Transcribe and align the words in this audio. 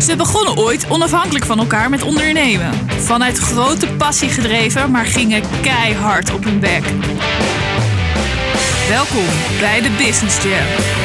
Ze 0.00 0.16
begonnen 0.16 0.56
ooit 0.56 0.86
onafhankelijk 0.88 1.44
van 1.44 1.58
elkaar 1.58 1.90
met 1.90 2.02
ondernemen. 2.02 2.70
Vanuit 2.88 3.38
grote 3.38 3.86
passie 3.86 4.28
gedreven, 4.28 4.90
maar 4.90 5.06
gingen 5.06 5.42
keihard 5.62 6.34
op 6.34 6.44
hun 6.44 6.60
bek. 6.60 6.82
Welkom 8.88 9.26
bij 9.60 9.80
de 9.80 9.90
Business 9.98 10.42
Jam. 10.42 10.95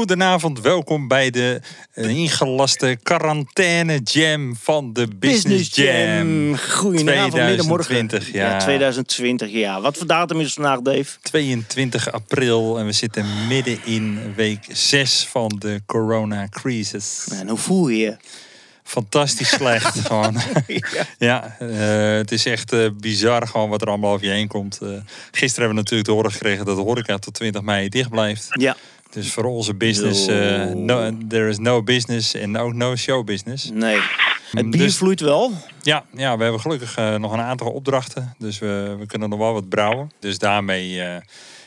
Goedenavond, 0.00 0.60
welkom 0.60 1.08
bij 1.08 1.30
de 1.30 1.60
eh, 1.92 2.08
ingelaste 2.08 2.98
quarantaine 3.02 4.00
jam 4.04 4.56
van 4.56 4.92
de 4.92 5.08
Business, 5.16 5.74
Jam. 5.74 6.56
Goedenavond, 6.56 7.34
middenmorgen. 7.34 8.06
2020, 8.06 8.32
ja. 8.32 8.58
2020, 8.58 9.50
ja. 9.50 9.80
Wat 9.80 9.96
voor 9.96 10.06
datum 10.06 10.38
is 10.40 10.44
het 10.44 10.54
vandaag, 10.54 10.80
Dave? 10.80 11.18
22 11.22 12.12
april 12.12 12.78
en 12.78 12.86
we 12.86 12.92
zitten 12.92 13.26
midden 13.48 13.78
in 13.84 14.34
week 14.36 14.66
6 14.68 15.26
van 15.30 15.56
de 15.58 15.82
corona-crisis. 15.86 17.28
En 17.32 17.48
hoe 17.48 17.58
voel 17.58 17.88
je 17.88 17.98
je? 17.98 18.16
Fantastisch 18.82 19.48
slecht 19.48 20.00
gewoon. 20.06 20.36
ja, 21.18 21.56
eh, 21.58 22.16
het 22.16 22.32
is 22.32 22.46
echt 22.46 22.72
eh, 22.72 22.86
bizar 23.00 23.46
gewoon 23.46 23.68
wat 23.68 23.82
er 23.82 23.88
allemaal 23.88 24.12
over 24.12 24.26
je 24.26 24.32
heen 24.32 24.48
komt. 24.48 24.78
Gisteren 25.30 25.68
hebben 25.68 25.68
we 25.68 25.74
natuurlijk 25.74 26.08
te 26.08 26.14
horen 26.14 26.32
gekregen 26.32 26.64
dat 26.64 26.76
de 26.76 26.82
horeca 26.82 27.18
tot 27.18 27.34
20 27.34 27.62
mei 27.62 27.88
dicht 27.88 28.10
blijft. 28.10 28.48
Ja. 28.50 28.76
Dus 29.10 29.32
voor 29.32 29.44
onze 29.44 29.74
business, 29.74 30.26
eh, 30.26 30.64
no, 30.66 31.16
there 31.28 31.48
is 31.48 31.58
no 31.58 31.82
business 31.82 32.34
en 32.34 32.56
ook 32.58 32.72
no 32.74 32.96
show 32.96 33.24
business. 33.24 33.70
Nee. 33.72 33.98
Het 34.50 34.70
bier 34.70 34.80
Dus- 34.82 34.96
vloeit 34.96 35.20
wel. 35.20 35.52
Ja, 35.82 36.04
ja 36.12 36.36
we 36.36 36.42
hebben 36.42 36.60
gelukkig 36.60 36.96
eh, 36.96 37.14
nog 37.14 37.32
een 37.32 37.40
aantal 37.40 37.70
opdrachten. 37.70 38.34
Dus 38.38 38.58
we, 38.58 38.96
we 38.98 39.06
kunnen 39.06 39.28
nog 39.28 39.38
wel 39.38 39.52
wat 39.52 39.68
brouwen. 39.68 40.10
Dus 40.18 40.38
daarmee 40.38 41.00
eh, 41.00 41.06
hebben 41.06 41.22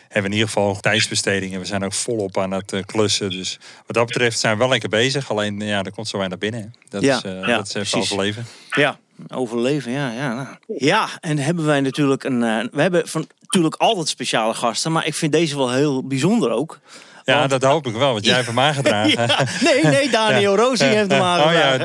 we 0.09 0.19
in 0.27 0.31
ieder 0.31 0.47
geval 0.47 0.79
tijdsbesteding. 0.79 1.53
En 1.53 1.59
we 1.59 1.65
zijn 1.65 1.83
ook 1.83 1.93
volop 1.93 2.37
aan 2.37 2.51
het 2.51 2.73
klussen. 2.85 3.29
Dus 3.29 3.59
wat 3.85 3.95
dat 3.95 4.05
betreft 4.05 4.39
zijn 4.39 4.53
we 4.53 4.59
wel 4.59 4.69
lekker 4.69 4.89
bezig. 4.89 5.29
Alleen 5.31 5.59
ja, 5.59 5.83
er 5.83 5.91
komt 5.91 6.07
zo 6.07 6.17
weinig 6.17 6.37
binnen. 6.37 6.61
hè. 6.61 6.67
Dat, 6.89 7.01
Ja, 7.01 7.15
is, 7.17 7.21
ja, 7.21 7.31
dat 7.45 7.67
is 7.67 7.73
even 7.73 7.89
precies. 7.89 7.95
overleven. 8.11 8.45
Ja. 8.69 8.97
Overleven, 9.33 9.91
ja. 9.91 10.11
Ja, 10.11 10.33
nou. 10.35 10.47
ja 10.77 11.07
en 11.21 11.37
hebben 11.37 11.65
wij 11.65 11.81
natuurlijk 11.81 12.23
een... 12.23 12.39
we 12.71 12.81
hebben 12.81 13.07
van, 13.07 13.27
natuurlijk 13.41 13.75
altijd 13.75 14.07
speciale 14.07 14.53
gasten. 14.53 14.91
Maar 14.91 15.05
ik 15.05 15.13
vind 15.13 15.31
deze 15.31 15.57
wel 15.57 15.71
heel 15.71 16.03
bijzonder 16.07 16.51
ook. 16.51 16.79
Ja, 17.23 17.37
Want- 17.37 17.49
dat 17.49 17.63
hoop 17.63 17.87
ik 17.87 17.93
wel. 17.95 18.11
Want 18.13 18.25
jij 18.25 18.33
hebt 18.35 18.47
hem 18.47 18.59
aangdragen. 18.59 19.11
Ja, 19.27 19.45
nee, 19.61 19.83
nee, 19.83 20.09
Daniel 20.09 20.55
Rosie 20.55 20.85
heeft 20.85 21.11
hem 21.11 21.21
Oh 21.21 21.51
ja, 21.53 21.77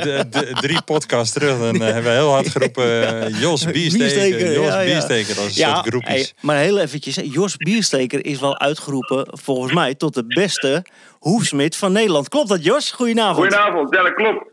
drie 0.61 0.83
podcasts 0.83 1.33
terug. 1.33 1.59
Dan 1.59 1.75
eh, 1.75 1.81
hebben 1.81 2.03
we 2.03 2.09
heel 2.19 2.31
hard 2.33 2.49
geroepen. 2.49 3.23
eh, 3.27 3.41
Jos 3.41 3.65
Biersteker. 3.73 4.53
Jos 4.53 4.67
ja, 4.67 4.81
ja. 4.81 4.85
Biersteker. 4.85 5.35
Dat 5.35 5.45
is 5.45 5.59
een 5.59 5.69
soort 5.69 5.87
groepjes. 5.87 6.13
hey, 6.13 6.33
maar 6.41 6.57
heel 6.57 6.79
eventjes. 6.79 7.19
Jos 7.23 7.57
Biersteker 7.57 8.25
is 8.27 8.41
wel 8.41 8.59
uitgeroepen, 8.61 9.27
volgens 9.31 9.73
mij, 9.73 9.95
tot 9.95 10.15
de 10.15 10.25
beste 10.27 10.85
hoefsmid 11.19 11.77
van 11.77 11.93
Nederland. 11.93 12.29
Klopt 12.29 12.49
dat, 12.49 12.65
Jos? 12.65 12.91
Goedenavond. 12.91 13.37
Goedenavond, 13.37 13.95
ja 13.95 14.03
dat 14.03 14.15
klopt. 14.15 14.45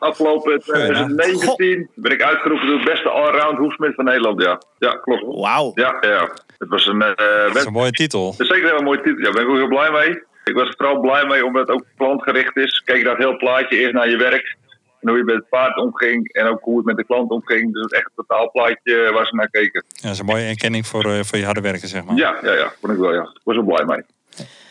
Afgelopen 0.00 0.60
2019 0.60 1.88
ben 1.94 2.12
ik 2.12 2.22
uitgeroepen 2.22 2.66
tot 2.68 2.84
beste 2.84 3.08
allround 3.08 3.58
hoefsmid 3.58 3.94
van 3.94 4.04
Nederland, 4.04 4.42
ja. 4.42 4.60
Ja, 4.78 4.90
klopt. 4.96 5.22
Wauw. 5.40 5.72
Ja, 5.74 5.96
ja. 6.00 6.28
Het 6.58 6.68
was 6.68 6.86
een, 6.86 7.02
eh 7.02 7.46
Dat 7.46 7.56
is 7.56 7.64
een 7.64 7.72
mooie 7.72 7.90
titel. 7.90 8.30
het 8.30 8.40
is 8.40 8.46
zeker 8.48 8.64
een 8.64 8.70
hele 8.70 8.84
mooie 8.84 9.00
titel, 9.00 9.18
ja. 9.18 9.22
Daar 9.24 9.32
ben 9.32 9.42
ik 9.42 9.48
ook 9.48 9.56
heel 9.56 9.68
blij 9.68 9.90
mee. 9.90 10.22
Ik 10.44 10.54
was 10.54 10.68
er 10.68 10.74
vooral 10.76 11.00
blij 11.00 11.26
mee 11.26 11.44
omdat 11.44 11.68
het 11.68 11.76
ook 11.76 11.84
klantgericht 11.96 12.56
is. 12.56 12.82
Kijk 12.84 13.02
naar 13.02 13.16
het 13.16 13.24
heel 13.24 13.36
plaatje, 13.36 13.76
eerst 13.76 13.92
naar 13.94 14.08
je 14.08 14.16
werk. 14.16 14.56
En 15.00 15.08
hoe 15.08 15.18
je 15.18 15.24
met 15.24 15.34
het 15.34 15.48
paard 15.48 15.76
omging 15.76 16.32
en 16.32 16.46
ook 16.46 16.60
hoe 16.62 16.76
het 16.76 16.86
met 16.86 16.96
de 16.96 17.04
klant 17.04 17.30
omging. 17.30 17.72
Dus 17.72 17.86
echt 17.86 18.04
een 18.04 18.24
totaal 18.26 18.50
plaatje 18.50 19.10
waar 19.12 19.26
ze 19.26 19.34
naar 19.34 19.50
keken. 19.50 19.84
Ja, 19.88 20.02
dat 20.02 20.10
is 20.12 20.18
een 20.18 20.24
mooie 20.26 20.46
erkenning 20.46 20.86
voor, 20.86 21.04
eh, 21.04 21.20
voor 21.22 21.38
je 21.38 21.44
harde 21.44 21.60
werken, 21.60 21.88
zeg 21.88 22.04
maar. 22.04 22.16
Ja, 22.16 22.36
ja, 22.42 22.52
ja. 22.52 22.72
Vond 22.80 22.92
ik 22.92 22.98
wel, 22.98 23.14
ja. 23.14 23.22
Ik 23.22 23.40
was 23.44 23.56
er 23.56 23.64
blij 23.64 23.84
mee. 23.84 24.02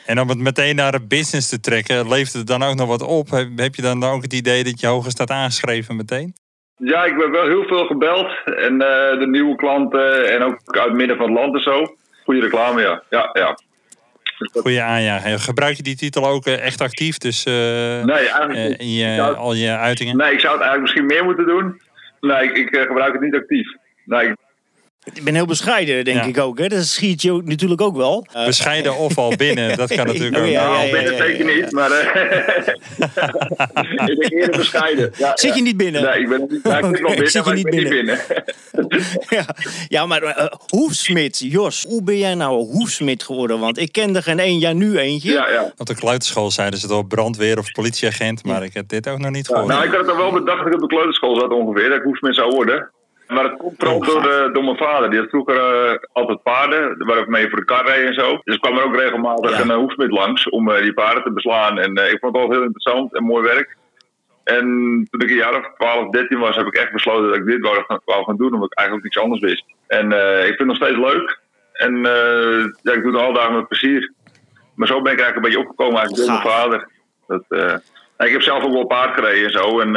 En 0.09 0.19
om 0.19 0.29
het 0.29 0.38
meteen 0.38 0.75
naar 0.75 0.91
de 0.91 1.05
business 1.07 1.49
te 1.49 1.59
trekken, 1.59 2.07
levert 2.09 2.33
het 2.33 2.47
dan 2.47 2.63
ook 2.63 2.75
nog 2.75 2.88
wat 2.88 3.02
op? 3.02 3.29
Heb, 3.29 3.47
heb 3.55 3.75
je 3.75 3.81
dan 3.81 4.03
ook 4.03 4.21
het 4.21 4.33
idee 4.33 4.63
dat 4.63 4.79
je 4.79 4.88
hoger 4.88 5.11
staat 5.11 5.29
aangeschreven 5.31 5.95
meteen? 5.95 6.33
Ja, 6.77 7.03
ik 7.05 7.17
ben 7.17 7.31
wel 7.31 7.45
heel 7.47 7.63
veel 7.63 7.85
gebeld. 7.85 8.28
En 8.45 8.81
eh, 8.81 9.19
de 9.19 9.28
nieuwe 9.29 9.56
klanten 9.56 10.31
en 10.31 10.41
ook 10.41 10.59
uit 10.66 10.85
het 10.88 10.94
midden 10.94 11.17
van 11.17 11.25
het 11.25 11.35
land 11.39 11.56
en 11.56 11.61
zo. 11.61 11.95
Goede 12.23 12.39
reclame, 12.41 12.81
ja. 12.81 13.03
Ja, 13.09 13.29
ja. 13.34 13.57
Goeie 14.61 14.81
aanjagen. 14.81 15.39
Gebruik 15.39 15.75
je 15.75 15.84
die 15.84 15.95
titel 15.95 16.28
ook 16.28 16.45
eh, 16.45 16.66
echt 16.66 16.81
actief? 16.81 17.17
Dus 17.17 17.44
eh, 17.44 17.53
Nee, 17.53 18.05
eigenlijk 18.29 18.69
niet. 18.69 18.79
in 18.79 18.94
je, 18.94 19.09
Ik 19.09 19.16
zou- 19.16 19.35
al 19.35 19.53
je 19.53 19.69
uitingen? 19.78 20.17
Nee, 20.17 20.34
ik 20.34 20.39
zou 20.39 20.53
het 20.53 20.61
eigenlijk 20.61 20.81
misschien 20.81 21.05
meer 21.05 21.23
moeten 21.25 21.45
doen. 21.45 21.81
Nee, 22.19 22.44
ik, 22.51 22.57
ik, 22.57 22.85
gebruik 22.88 23.13
het 23.13 23.22
niet 23.22 23.35
actief. 23.35 23.67
Nee, 24.05 24.28
ik- 24.28 24.35
Ik 25.13 25.23
ben 25.23 25.35
heel 25.35 25.45
bescheiden, 25.45 26.05
denk 26.05 26.17
Ja. 26.17 26.23
ik 26.25 26.37
ook. 26.37 26.57
Hè? 26.59 26.67
Dat 26.67 26.85
schiet 26.85 27.21
je 27.21 27.31
ook 27.31 27.45
natuurlijk 27.45 27.81
ook 27.81 27.95
wel. 27.95 28.25
Eh, 28.33 28.45
Bescheiden 28.45 28.97
of 28.97 29.17
al 29.17 29.35
binnen, 29.35 29.77
dat 29.77 29.93
kan 29.95 30.05
natuurlijk 30.05 30.35
Oh, 30.37 30.41
ook. 30.43 30.49
ja, 30.49 30.67
nou, 30.71 30.85
ja, 30.85 30.91
binnen 30.93 31.11
ja, 31.13 31.17
zeker 31.25 31.45
niet, 31.55 31.71
maar 31.71 31.91
eh, 31.91 32.67
ik 34.09 34.17
ben 34.19 34.29
eerder 34.29 34.57
bescheiden. 34.57 35.11
Ja, 35.17 35.31
Zit 35.35 35.49
ja. 35.49 35.55
je 35.55 35.61
niet 35.61 35.77
binnen? 35.77 36.01
Nee, 36.03 36.19
ik 36.21 36.29
ben 36.29 36.41
ik 36.41 36.49
zit 36.51 36.63
wel 36.63 36.91
binnen, 36.91 37.17
zit 37.17 37.31
je 37.33 37.41
maar 37.49 37.57
ik 37.57 37.63
niet 37.63 37.75
ben 37.75 37.89
binnen? 37.89 38.19
binnen. 38.71 39.01
ja. 39.29 39.45
ja, 39.87 40.05
maar 40.05 40.21
eh, 40.23 40.45
hoefsmid, 40.67 41.39
Jos, 41.39 41.85
hoe 41.87 42.03
ben 42.03 42.17
jij 42.17 42.33
nou 42.35 42.59
een 42.59 42.66
hoefsmid 42.71 43.23
geworden? 43.23 43.59
Want 43.59 43.77
ik 43.77 43.91
ken 43.91 44.16
er 44.16 44.23
geen 44.23 44.39
één, 44.39 44.59
ja 44.59 44.73
nu 44.73 44.97
eentje. 44.97 45.31
ja, 45.31 45.49
ja. 45.49 45.71
Op 45.77 45.85
de 45.87 45.95
kleuterschool 45.95 46.51
zeiden 46.51 46.79
ze 46.79 46.85
het 46.85 46.95
al 46.95 47.03
brandweer 47.03 47.57
of 47.57 47.71
politieagent, 47.71 48.43
maar 48.43 48.63
ik 48.63 48.73
heb 48.73 48.87
dit 48.87 49.07
ook 49.07 49.19
nog 49.19 49.31
niet 49.31 49.47
Ja, 49.47 49.53
gehoord. 49.55 49.73
nou, 49.73 49.85
ik 49.85 49.91
had 49.91 49.99
het 50.01 50.09
al 50.09 50.17
wel 50.17 50.31
bedacht 50.31 50.57
dat 50.57 50.67
ik 50.67 50.73
op 50.73 50.79
de 50.81 50.87
kleuterschool 50.95 51.39
zat 51.39 51.51
ongeveer, 51.51 51.89
dat 51.89 51.97
ik 51.97 52.03
hoefsmid 52.03 52.35
zou 52.35 52.55
worden. 52.55 52.89
Maar 53.29 53.44
het 53.44 53.57
komt 53.57 53.73
vooral 53.78 53.97
Oh, 53.97 54.06
door, 54.06 54.22
de, 54.22 54.50
door 54.53 54.63
mijn 54.63 54.78
vader. 54.78 55.09
Die 55.09 55.19
had 55.19 55.29
vroeger 55.29 55.57
eh, 55.57 55.97
altijd 56.13 56.44
paarden, 56.44 57.06
waarmee 57.07 57.41
je 57.44 57.50
voor 57.50 57.59
de 57.59 57.66
kar 57.66 57.85
reed 57.85 58.06
en 58.07 58.13
zo. 58.13 58.40
Dus 58.44 58.56
ik 58.56 58.62
kwam 58.62 58.78
er 58.78 58.84
ook 58.84 58.95
regelmatig 58.95 59.51
Ja. 59.51 59.62
een 59.62 59.69
eh, 59.72 59.75
hoefsmid 59.75 60.12
langs 60.12 60.50
om 60.50 60.72
eh, 60.72 60.81
die 60.81 60.94
paarden 60.94 61.23
te 61.23 61.31
beslaan. 61.31 61.79
En 61.79 61.91
ik 61.95 62.17
vond 62.19 62.35
het 62.35 62.45
wel 62.45 62.51
heel 62.51 62.62
interessant 62.63 63.16
en 63.16 63.23
mooi 63.23 63.44
werk. 63.44 63.78
En 64.44 64.66
toen 65.09 65.22
ik 65.22 65.29
een 65.29 65.35
jaar 65.35 65.56
of 65.56 65.72
12, 65.78 66.09
13 66.09 66.40
was, 66.40 66.56
heb 66.56 66.66
ik 66.66 66.75
echt 66.75 66.91
besloten 66.91 67.28
dat 67.28 67.35
ik 67.35 67.45
dit 67.45 67.62
wou 67.62 67.84
gaan, 67.88 68.01
wou 68.06 68.23
gaan 68.23 68.38
doen, 68.38 68.53
omdat 68.53 68.72
ik 68.72 68.78
eigenlijk 68.78 69.07
niks 69.07 69.23
anders 69.23 69.41
wist. 69.41 69.63
En 69.88 70.11
ik 70.40 70.46
vind 70.46 70.57
het 70.57 70.67
nog 70.67 70.75
steeds 70.75 70.97
leuk. 70.97 71.40
En 71.73 71.97
ja, 72.81 72.94
ik 72.94 73.03
doe 73.03 73.11
het 73.13 73.22
al 73.22 73.34
dagen 73.34 73.56
met 73.56 73.67
plezier. 73.67 74.13
Maar 74.75 74.88
zo 74.88 75.01
ben 75.01 75.13
ik 75.13 75.19
eigenlijk 75.19 75.35
een 75.35 75.41
beetje 75.41 75.69
opgekomen 75.69 76.00
eigenlijk 76.00 76.28
door 76.28 76.41
mijn 76.41 76.56
vader. 76.56 76.88
Dat, 77.28 77.44
ik 78.28 78.31
heb 78.31 78.41
zelf 78.41 78.63
ook 78.63 78.73
wel 78.73 78.85
paard 78.85 79.13
gereden 79.13 79.44
en 79.44 79.51
zo. 79.51 79.79
En 79.79 79.91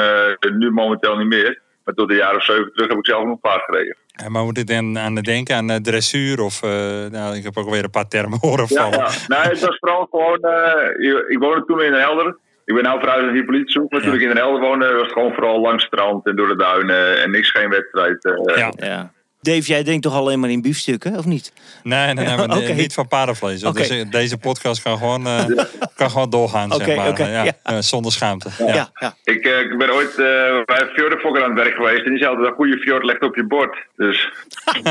nu 0.59 0.71
momenteel 0.71 1.17
niet 1.17 1.29
meer. 1.29 1.61
Maar 1.97 2.07
tot 2.07 2.17
of 2.37 2.45
zeven 2.45 2.73
terug 2.75 2.89
heb 2.89 2.99
ik 2.99 3.07
zelf 3.07 3.25
nog 3.25 3.41
paard 3.41 3.63
gereden. 3.65 3.97
En 4.13 4.33
maar 4.33 4.45
moet 4.45 4.59
ik 4.59 4.67
dan 4.67 4.99
aan 4.99 5.15
denken 5.23 5.57
aan 5.57 5.71
eh, 5.71 5.77
dressuur 5.77 6.41
of... 6.41 6.63
eh, 6.63 6.71
nou, 7.11 7.37
ik 7.37 7.43
heb 7.45 7.57
ook 7.57 7.71
weer 7.71 7.85
een 7.85 7.91
paar 7.91 8.09
termen 8.09 8.39
horen 8.41 8.67
Ja, 8.69 8.77
vallen. 8.91 8.99
ja. 8.99 9.09
Nee, 9.27 9.41
het 9.53 9.61
was 9.61 9.77
vooral 9.79 10.07
gewoon... 10.11 10.39
eh, 10.41 11.05
ik- 11.29 11.39
woonde 11.39 11.65
toen 11.67 11.83
in 11.83 11.91
Den 11.93 12.01
Helder. 12.01 12.37
Ik 12.65 12.75
ben 12.75 12.83
nou 12.85 12.99
verhuisd 13.01 13.25
naar 13.25 13.33
die 13.33 13.45
politiezoek. 13.45 13.91
Maar 13.93 14.01
toen 14.01 14.15
ik 14.15 14.21
in 14.21 14.29
Den 14.29 14.37
Helder 14.37 14.61
woonde, 14.61 14.93
was 14.93 15.03
het 15.03 15.13
gewoon 15.13 15.33
vooral 15.35 15.61
langs 15.61 15.85
het 15.85 15.93
strand 15.93 16.27
en 16.27 16.37
door 16.37 16.49
de 16.49 16.57
duinen. 16.57 17.23
En 17.23 17.31
niks, 17.31 17.51
geen 17.51 17.69
wedstrijd. 17.69 18.25
eh. 18.25 18.57
Ja. 18.57 18.73
Ja. 18.77 19.13
Dave, 19.41 19.61
jij 19.67 19.83
denkt 19.83 20.03
toch 20.03 20.15
alleen 20.15 20.41
maar 20.41 20.51
in 20.51 20.63
biefstukken, 20.63 21.17
of 21.19 21.25
niet? 21.25 21.53
Nee, 21.83 22.15
nee, 22.15 22.25
nee, 22.27 22.37
maar 22.47 22.57
Oké. 22.57 22.73
niet 22.73 22.95
van 22.95 23.09
paardenvlees. 23.09 23.61
Dus, 23.61 24.05
deze 24.11 24.39
podcast 24.39 24.83
kan 24.83 24.99
gewoon, 24.99 25.27
eh, 25.27 25.45
kan 25.95 26.11
gewoon 26.11 26.31
doorgaan, 26.31 26.73
zeg 26.73 26.97
maar. 26.97 27.21
ja, 27.31 27.43
ja. 27.45 27.53
eh, 27.63 27.77
zonder 27.79 28.13
schaamte. 28.13 28.49
Ja, 28.59 28.75
Ja. 28.75 28.91
ja. 28.95 29.15
Ik, 29.25 29.45
eh, 29.45 29.61
ik 29.61 29.79
ben 29.79 29.91
ooit 29.91 30.11
eh, 30.11 30.17
bij 30.65 30.89
fjordenfokker 30.95 31.43
aan 31.43 31.51
het 31.51 31.59
werk 31.59 31.75
geweest. 31.75 32.05
En 32.05 32.11
die 32.11 32.19
zei 32.19 32.31
altijd, 32.31 32.49
een 32.49 32.55
goede 32.55 32.77
fjord 32.79 33.05
legt 33.05 33.23
op 33.23 33.35
je 33.37 33.47
bord. 33.47 33.77
Dus 33.97 34.29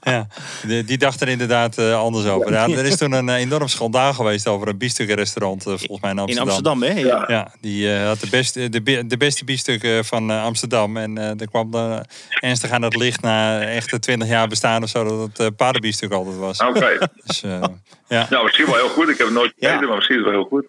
Ja. 0.00 0.26
Die, 0.66 0.84
die 0.84 0.98
dacht 0.98 1.20
er 1.20 1.28
inderdaad 1.28 1.78
anders 1.78 2.26
over. 2.26 2.52
Ja, 2.52 2.68
er 2.68 2.84
is 2.84 2.96
toen 2.96 3.12
een 3.12 3.28
enorm 3.28 3.68
schandaal 3.68 4.12
geweest 4.14 4.46
over 4.46 4.68
een 4.68 4.78
biefstukkenrestaurant, 4.78 5.60
eh, 5.66 5.72
volgens 5.76 6.00
mij 6.00 6.10
in 6.10 6.16
In 6.16 6.22
Amsterdam. 6.22 6.48
Amsterdam, 6.48 6.82
hè? 6.82 7.00
Ja. 7.16 7.24
Ja, 7.26 7.52
die 7.60 7.90
had 7.92 8.20
de 8.20 8.28
beste, 8.30 8.68
de, 8.68 8.82
be- 8.82 9.06
de 9.06 9.16
beste 9.16 9.44
biefstukken 9.44 10.04
van 10.04 10.30
Amsterdam. 10.30 10.96
En 10.96 11.18
er 11.18 11.48
kwam 11.48 11.70
dan 11.70 12.04
ernstig 12.40 12.70
aan 12.70 12.82
het 12.82 12.96
licht 12.96 13.20
na 13.22 13.60
echt 13.62 14.02
20 14.02 14.28
jaar 14.28 14.48
bestaan 14.48 14.82
of 14.82 14.88
zo, 14.88 15.04
dat 15.04 15.36
het 15.36 15.56
paardenbiefstuk 15.56 16.12
altijd 16.12 16.36
was. 16.36 16.58
oké. 16.58 16.98
Dus 17.24 17.42
eh, 17.42 17.62
ja. 18.08 18.26
nou, 18.30 18.44
misschien 18.44 18.66
wel 18.66 18.74
heel 18.74 18.88
goed. 18.88 19.08
Ik 19.08 19.18
heb 19.18 19.26
het 19.26 19.36
nooit 19.36 19.52
Ja. 19.56 19.66
gegeten, 19.66 19.86
maar 19.86 19.96
misschien 19.96 20.16
is 20.18 20.22
het 20.24 20.30
wel 20.30 20.40
heel 20.40 20.48
goed. 20.50 20.66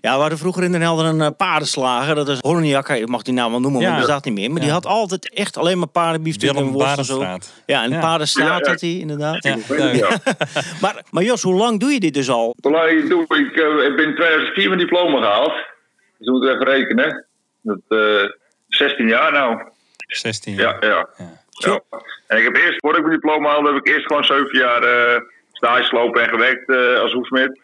Ja, 0.00 0.14
we 0.14 0.20
hadden 0.20 0.38
vroeger 0.38 0.62
in 0.64 0.72
Den 0.72 0.80
Helder 0.80 1.04
een 1.06 1.20
eh, 1.20 1.28
paardenslager. 1.36 2.14
Dat 2.14 2.28
is 2.28 2.38
Horniak, 2.40 2.88
ik 2.88 3.06
mag 3.08 3.22
die 3.22 3.34
naam 3.34 3.50
wel 3.50 3.60
noemen, 3.60 3.80
Ja. 3.80 3.86
maar 3.86 3.96
die 3.96 4.06
bestaat 4.06 4.24
niet 4.24 4.34
meer. 4.34 4.50
Maar 4.50 4.60
die 4.60 4.70
had 4.70 4.86
altijd 4.86 5.34
echt 5.34 5.56
alleen 5.56 5.78
maar 5.78 5.88
paardenbiefstuk 5.88 6.54
en 6.56 6.64
worst 6.66 6.98
en 6.98 7.04
zo. 7.04 7.22
Ja, 7.66 7.82
en 7.82 7.90
Ja. 7.90 8.00
paardenstraat 8.00 8.64
ja. 8.64 8.70
had 8.70 8.80
hij 8.80 8.90
inderdaad. 8.90 9.44
Maar, 10.80 11.02
maar 11.10 11.22
Jos, 11.22 11.42
hoe 11.42 11.54
lang 11.54 11.80
doe 11.80 11.90
je 11.92 12.00
dit 12.00 12.14
dus 12.14 12.28
al? 12.30 12.54
Hoe 12.60 12.72
lang 12.72 12.90
ik 12.90 13.08
doe, 13.08 13.22
ik 13.22 13.56
eh, 13.56 13.82
heb 13.82 13.98
in 13.98 14.14
2004 14.14 14.66
mijn 14.68 14.80
diploma 14.80 15.18
gehaald. 15.18 15.52
Dus 16.18 16.26
we 16.26 16.30
moeten 16.30 16.50
even 16.54 16.64
rekenen. 16.66 17.26
Dat, 17.62 17.78
eh 17.88 18.30
16 18.68 19.08
jaar 19.08 19.32
nou. 19.32 19.60
16 19.96 20.54
jaar. 20.54 20.76
Ja, 20.84 20.88
ja. 20.88 21.08
Ja. 21.16 21.30
ja. 21.56 21.80
En 22.26 22.38
ik 22.38 22.44
heb 22.44 22.54
eerst, 22.56 22.80
voordat 22.80 23.00
ik 23.00 23.06
mijn 23.06 23.20
diploma 23.20 23.48
haalde, 23.50 23.72
heb 23.72 23.86
ik 23.86 23.88
eerst 23.92 24.06
gewoon 24.06 24.24
7 24.24 24.58
jaar 24.58 24.82
eh 24.82 25.20
stage 25.56 25.82
gelopen 25.82 26.22
en 26.22 26.28
gewerkt 26.28 26.68
eh, 26.68 27.00
als 27.00 27.12
hoefsmid. 27.12 27.60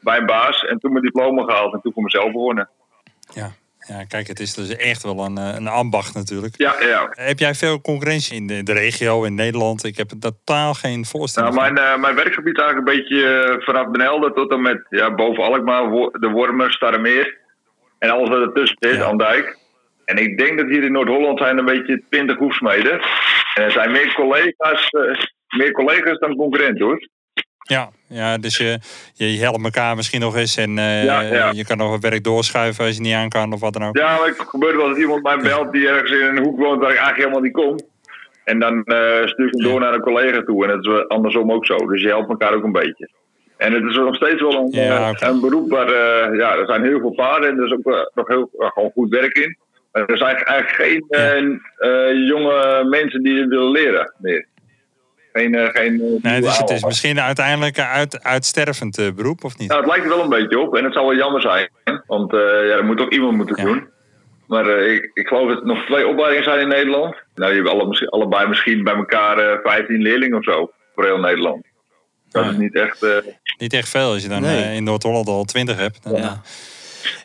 Bij 0.00 0.18
een 0.18 0.26
baas. 0.26 0.64
En 0.64 0.78
toen 0.78 0.92
mijn 0.92 1.04
diploma 1.04 1.42
gehaald 1.42 1.72
en 1.74 1.80
toen 1.80 1.92
voor 1.92 2.02
mezelf 2.02 2.32
begonnen. 2.32 2.68
Ja. 3.34 3.52
Ja, 3.88 4.04
kijk, 4.04 4.26
het 4.26 4.40
is 4.40 4.54
dus 4.54 4.76
echt 4.76 5.02
wel 5.02 5.18
een, 5.18 5.38
eh, 5.38 5.54
een 5.54 5.68
ambacht 5.68 6.14
natuurlijk. 6.14 6.54
Ja, 6.56 6.74
ja. 6.80 7.06
Heb 7.10 7.38
jij 7.38 7.54
veel 7.54 7.80
concurrentie 7.80 8.36
in 8.36 8.46
de, 8.46 8.54
in 8.54 8.64
de 8.64 8.72
regio, 8.72 9.24
in 9.24 9.34
Nederland? 9.34 9.84
Ik 9.84 9.96
heb 9.96 10.08
totaal 10.20 10.74
geen 10.74 11.04
voorstelling. 11.04 11.54
Nou, 11.54 11.72
mijn, 11.72 11.86
eh, 11.86 12.00
mijn 12.00 12.14
werkgebied 12.14 12.56
is 12.56 12.62
eigenlijk 12.62 12.88
een 12.88 12.96
beetje 12.96 13.56
vanaf 13.64 13.86
Den 13.86 14.00
Helder 14.00 14.32
tot 14.32 14.52
en 14.52 14.62
met 14.62 14.86
ja, 14.88 15.14
boven 15.14 15.44
Alkmaar, 15.44 15.82
de 16.12 16.28
Wormer, 16.32 16.72
Starremeer. 16.72 17.38
En 17.98 18.10
alles 18.10 18.28
wat 18.28 18.40
ertussen 18.40 18.76
zit, 18.80 18.94
Ja. 18.94 19.04
Andijk. 19.04 19.58
En 20.04 20.16
ik 20.16 20.38
denk 20.38 20.58
dat 20.58 20.68
hier 20.68 20.82
in 20.82 20.92
Noord-Holland 20.92 21.38
zijn 21.38 21.58
een 21.58 21.64
beetje 21.64 22.02
20 22.10 22.38
hoefsmeden. 22.38 23.00
En 23.54 23.62
er 23.62 23.70
zijn 23.70 23.90
meer 23.90 24.14
collega's, 24.14 24.90
meer 25.56 25.72
collega's 25.72 26.18
dan 26.18 26.36
concurrenten 26.36 26.84
hoor. 26.84 27.08
Ja, 27.62 27.90
ja 28.08 28.38
dus 28.38 28.56
je, 28.56 28.78
je 29.14 29.38
helpt 29.38 29.64
elkaar 29.64 29.96
misschien 29.96 30.20
nog 30.20 30.36
eens 30.36 30.56
en 30.56 30.78
eh, 30.78 31.04
Ja, 31.04 31.20
ja. 31.20 31.50
je 31.50 31.64
kan 31.64 31.76
nog 31.76 31.90
wat 31.90 32.02
werk 32.02 32.24
doorschuiven 32.24 32.84
als 32.84 32.94
je 32.94 33.00
niet 33.00 33.14
aan 33.14 33.28
kan 33.28 33.52
of 33.52 33.60
wat 33.60 33.72
dan 33.72 33.84
ook. 33.84 33.96
Ja, 33.96 34.16
maar 34.18 34.26
het 34.26 34.40
gebeurt 34.40 34.76
wel 34.76 34.88
dat 34.88 34.98
iemand 34.98 35.22
mij 35.22 35.36
belt 35.36 35.72
die 35.72 35.88
ergens 35.88 36.10
in 36.10 36.36
een 36.36 36.42
hoek 36.42 36.58
woont 36.58 36.80
waar 36.80 36.90
ik 36.90 36.96
eigenlijk 36.96 37.16
helemaal 37.16 37.40
niet 37.40 37.52
kom. 37.52 37.78
En 38.44 38.58
dan 38.58 38.84
eh, 38.84 39.26
stuur 39.26 39.46
ik 39.46 39.52
hem 39.52 39.62
door 39.62 39.80
naar 39.80 39.94
een 39.94 40.00
collega 40.00 40.42
toe. 40.42 40.66
En 40.66 40.80
dat 40.80 40.86
is 40.86 41.08
andersom 41.08 41.52
ook 41.52 41.66
zo. 41.66 41.76
Dus 41.76 42.02
je 42.02 42.08
helpt 42.08 42.28
elkaar 42.28 42.54
ook 42.54 42.64
een 42.64 42.72
beetje. 42.72 43.10
En 43.56 43.72
het 43.72 43.84
is 43.84 43.96
nog 43.96 44.14
steeds 44.14 44.40
wel 44.40 44.54
een, 44.54 44.68
Ja, 44.70 45.12
eh, 45.12 45.28
een 45.28 45.40
beroep 45.40 45.70
waar 45.70 45.90
ja, 46.36 46.56
er 46.56 46.66
zijn 46.66 46.84
heel 46.84 47.00
veel 47.00 47.14
paarden 47.14 47.50
en 47.50 47.58
er 47.58 47.66
is 47.66 47.72
ook 47.72 48.10
nog 48.14 48.28
heel 48.28 48.50
gewoon 48.52 48.90
goed 48.94 49.10
werk 49.10 49.38
in. 49.38 49.56
Maar 49.92 50.06
er 50.06 50.16
zijn 50.18 50.36
eigenlijk 50.36 51.06
geen 51.10 51.60
jonge 52.26 52.84
mensen 52.84 53.22
die 53.22 53.40
het 53.40 53.48
willen 53.48 53.70
leren 53.70 54.14
meer. 54.18 54.46
Geen, 55.32 55.54
eh, 55.54 55.68
geen, 55.72 56.00
eh, 56.00 56.22
Nee, 56.32 56.40
dus 56.40 56.58
het 56.58 56.70
is 56.70 56.84
misschien 56.84 57.20
uiteindelijk 57.20 57.76
een 57.76 57.84
uit, 57.84 58.22
uitstervend 58.24 58.98
eh, 58.98 59.10
beroep, 59.12 59.44
of 59.44 59.58
niet? 59.58 59.68
nou, 59.68 59.80
het 59.80 59.90
lijkt 59.90 60.04
er 60.04 60.10
wel 60.10 60.22
een 60.22 60.28
beetje 60.28 60.58
op 60.60 60.76
en 60.76 60.84
het 60.84 60.92
zou 60.92 61.06
wel 61.06 61.16
jammer 61.16 61.40
zijn. 61.40 61.68
Want 62.06 62.32
eh, 62.32 62.38
ja, 62.40 62.76
er 62.76 62.84
moet 62.84 62.98
toch 62.98 63.10
iemand 63.10 63.36
moeten 63.36 63.56
Ja. 63.56 63.62
doen. 63.64 63.88
Maar 64.46 64.66
eh, 64.66 64.92
ik, 64.94 65.10
ik 65.14 65.26
geloof 65.26 65.48
dat 65.48 65.58
er 65.60 65.66
nog 65.66 65.84
twee 65.84 66.06
opleidingen 66.08 66.44
zijn 66.44 66.60
in 66.60 66.68
Nederland. 66.68 67.14
Nou, 67.34 67.52
die 67.52 67.54
hebben 67.62 67.72
alle, 67.72 67.86
misschien- 67.88 68.08
allebei 68.08 68.48
misschien 68.48 68.84
bij 68.84 68.94
elkaar 68.94 69.38
eh 69.38 69.58
15 69.62 70.02
leerlingen 70.02 70.38
of 70.38 70.44
zo. 70.44 70.70
Voor 70.94 71.04
heel 71.04 71.18
Nederland. 71.18 71.64
Dat 72.30 72.44
Ja. 72.44 72.50
is 72.50 72.56
niet 72.56 72.74
echt... 72.74 73.02
eh, 73.02 73.10
Niet 73.58 73.72
echt 73.72 73.88
veel 73.88 74.12
als 74.12 74.22
je 74.22 74.28
dan 74.28 74.40
Nee. 74.42 74.74
in 74.74 74.84
Noord-Holland 74.84 75.28
al 75.28 75.44
twintig 75.44 75.76
hebt. 75.76 76.02
Dan, 76.02 76.12
Ja. 76.16 76.40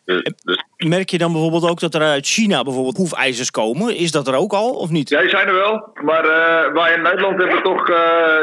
Dus, 0.06 0.34
dus, 0.44 0.64
Merk 0.78 1.10
je 1.10 1.18
dan 1.18 1.32
bijvoorbeeld 1.32 1.70
ook 1.70 1.80
dat 1.80 1.96
er 1.96 2.02
uit 2.02 2.28
China 2.28 2.64
bijvoorbeeld 2.64 2.98
hoefijzers 2.98 3.52
komen? 3.52 3.96
Is 3.96 4.12
dat 4.12 4.28
er 4.28 4.36
ook 4.36 4.54
al 4.54 4.70
of 4.70 4.90
niet? 4.90 5.10
ja, 5.10 5.22
die 5.22 5.30
zijn 5.30 5.48
er 5.48 5.54
wel. 5.54 5.90
Maar 6.02 6.26
eh, 6.26 6.74
wij 6.74 6.94
in 6.94 7.02
Nederland 7.02 7.38
hebben 7.38 7.64
toch 7.64 7.90
eh, 7.90 7.96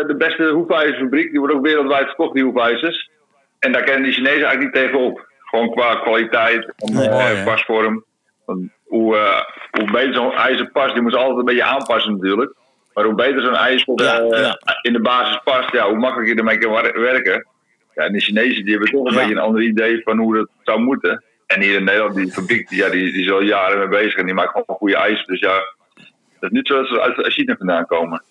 de 0.07 0.15
beste 0.19 0.45
hoefijzersfabriek. 0.45 1.31
Die 1.31 1.39
wordt 1.39 1.55
ook 1.55 1.67
wereldwijd 1.67 2.07
verkocht, 2.07 2.35
die 2.35 2.45
hoefijzers. 2.45 3.11
En 3.59 3.73
daar 3.73 3.83
kennen 3.83 4.03
die 4.03 4.13
Chinezen 4.13 4.45
eigenlijk 4.47 4.75
niet 4.75 4.85
tegenop. 4.85 5.27
Gewoon 5.39 5.71
qua 5.71 5.95
kwaliteit 5.95 6.73
Nee, 6.77 7.09
eh, 7.09 7.45
pasvorm. 7.45 8.05
Want 8.45 8.71
hoe, 8.85 9.17
eh, 9.17 9.41
hoe 9.71 9.91
beter 9.91 10.15
zo'n 10.15 10.33
ijzer 10.33 10.71
past, 10.71 10.93
die 10.93 11.03
moet 11.03 11.13
ze 11.13 11.19
altijd 11.19 11.39
een 11.39 11.45
beetje 11.45 11.65
aanpassen 11.65 12.13
natuurlijk. 12.13 12.55
Maar 12.95 13.05
hoe 13.05 13.15
beter 13.15 13.43
zo'n 13.43 13.55
ijzer 13.55 13.93
Ja, 14.03 14.19
eh, 14.19 14.41
ja. 14.41 14.59
in 14.83 14.93
de 14.93 15.01
basis 15.01 15.41
past, 15.45 15.73
ja, 15.73 15.89
hoe 15.89 15.99
makkelijker 15.99 16.35
je 16.35 16.41
ermee 16.41 16.59
kan 16.59 17.01
werken. 17.01 17.47
Ja, 17.95 18.03
en 18.03 18.13
de 18.13 18.21
Chinezen 18.21 18.65
die 18.65 18.73
hebben 18.73 18.91
toch 18.91 19.07
een 19.07 19.15
beetje 19.15 19.35
een 19.35 19.39
ander 19.39 19.63
idee 19.63 20.03
van 20.03 20.19
hoe 20.19 20.35
dat 20.35 20.49
zou 20.63 20.81
moeten. 20.81 21.23
En 21.47 21.61
hier 21.61 21.75
in 21.75 21.85
Nederland, 21.85 22.15
die 22.15 22.33
fabriek, 22.33 22.69
die, 22.69 22.79
ja, 22.79 22.89
die, 22.89 23.13
die 23.13 23.25
is 23.25 23.31
al 23.31 23.43
jaren 23.43 23.79
mee 23.79 23.89
bezig 23.89 24.15
en 24.15 24.25
die 24.25 24.35
maakt 24.35 24.51
gewoon 24.51 24.77
goede 24.77 24.97
ijzer. 24.97 25.27
Dus 25.27 25.41
ja, 25.41 25.55
het 25.95 26.43
is 26.43 26.51
niet 26.51 26.67
zo 26.67 26.77
dat 26.77 26.89
ze 26.89 27.03
uit 27.03 27.33
China 27.33 27.57
vandaan 27.57 27.87
komen. 27.87 28.23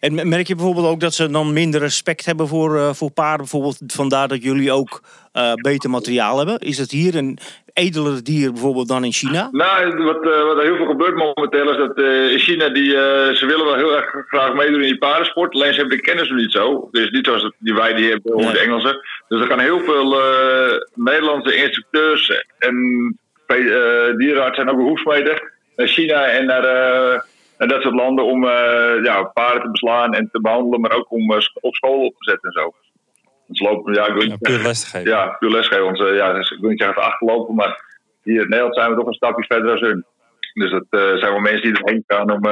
En 0.00 0.14
me- 0.14 0.24
merk 0.24 0.46
je 0.46 0.54
bijvoorbeeld 0.54 0.86
ook 0.86 1.00
dat 1.00 1.14
ze 1.14 1.30
dan 1.30 1.52
minder 1.52 1.80
respect 1.80 2.24
hebben 2.26 2.48
voor, 2.48 2.76
eh, 2.76 2.92
voor 2.92 3.10
paarden? 3.10 3.38
Bijvoorbeeld 3.38 3.78
vandaar 3.86 4.28
dat 4.28 4.42
jullie 4.42 4.72
ook 4.72 5.00
eh, 5.32 5.52
beter 5.54 5.90
materiaal 5.90 6.36
hebben. 6.36 6.58
Is 6.58 6.78
het 6.78 6.90
hier 6.90 7.16
een 7.16 7.38
edeler 7.72 8.24
dier 8.24 8.52
bijvoorbeeld 8.52 8.88
dan 8.88 9.04
in 9.04 9.12
China? 9.12 9.48
Nou, 9.52 10.04
wat, 10.04 10.24
eh, 10.24 10.42
wat 10.42 10.56
er 10.56 10.62
heel 10.62 10.76
veel 10.76 10.86
gebeurt 10.86 11.14
momenteel 11.16 11.70
is 11.70 11.76
dat 11.76 11.98
in 12.32 12.38
China, 12.38 12.68
die, 12.68 12.90
ze 13.34 13.44
willen 13.46 13.64
wel 13.64 13.74
heel 13.76 13.96
erg 13.96 14.14
graag 14.28 14.54
meedoen 14.54 14.80
in 14.80 14.88
die 14.88 14.98
paardensport. 14.98 15.54
Alleen 15.54 15.72
ze 15.74 15.78
hebben 15.80 15.96
de 15.96 16.02
kennis 16.02 16.28
nog 16.28 16.38
niet 16.38 16.52
zo. 16.52 16.88
Dus 16.90 17.10
niet 17.10 17.26
zoals 17.26 17.50
die 17.58 17.74
wij 17.74 17.94
die 17.94 18.10
hebben, 18.10 18.34
of 18.34 18.42
Nee. 18.44 18.52
de 18.52 18.58
Engelsen. 18.58 18.98
Dus 19.28 19.40
er 19.40 19.46
gaan 19.46 19.60
heel 19.60 19.80
veel 19.80 20.16
Nederlandse 20.94 21.54
instructeurs 21.56 22.32
en 22.58 22.74
dierenartsen 24.16 24.66
en 24.66 24.70
ook 24.72 24.80
hoefsmeden 24.80 25.42
naar 25.76 25.86
China 25.86 26.24
en 26.24 26.46
naar, 26.46 26.62
naar 27.58 27.68
dat 27.68 27.82
soort 27.82 27.94
landen 27.94 28.24
om 28.24 28.44
eh, 28.44 29.02
ja, 29.04 29.22
paarden 29.22 29.62
te 29.62 29.70
beslaan 29.70 30.14
en 30.14 30.28
te 30.32 30.40
behandelen, 30.40 30.80
maar 30.80 30.92
ook 30.92 31.10
om 31.10 31.32
eh, 31.32 31.38
op 31.60 31.74
school 31.74 32.04
op 32.04 32.12
te 32.18 32.30
zetten 32.30 32.50
en 32.52 32.60
zo. 32.62 32.72
Dus 33.46 33.60
lopen, 33.60 33.94
ja, 33.94 34.06
ik 34.06 34.12
wil 34.14 34.22
Ja, 34.22 34.36
puur 34.36 34.50
zeggen- 34.50 34.66
les 34.66 34.80
te 34.80 34.86
geven. 34.86 35.10
ja, 35.10 35.26
puur 35.38 35.50
lesgeven. 35.50 35.84
Want 35.84 36.00
eh, 36.00 36.14
ja, 36.14 36.32
dus 36.32 36.50
ik 36.50 36.60
wil 36.60 36.70
niet 36.70 36.80
zeggen 36.80 36.98
te 37.02 37.08
achterlopen, 37.08 37.54
maar 37.54 37.84
hier 38.22 38.40
in 38.42 38.48
Nederland 38.48 38.74
zijn 38.74 38.90
we 38.90 38.96
toch 38.96 39.06
een 39.06 39.12
stapje 39.12 39.44
verder 39.44 39.66
dan 39.80 39.88
hun. 39.88 40.04
Dus 40.52 40.70
dat 40.70 40.84
zijn 40.90 41.32
wel 41.32 41.38
mensen 41.40 41.62
die 41.74 41.82
erheen 41.82 42.04
gaan 42.06 42.30
om 42.32 42.46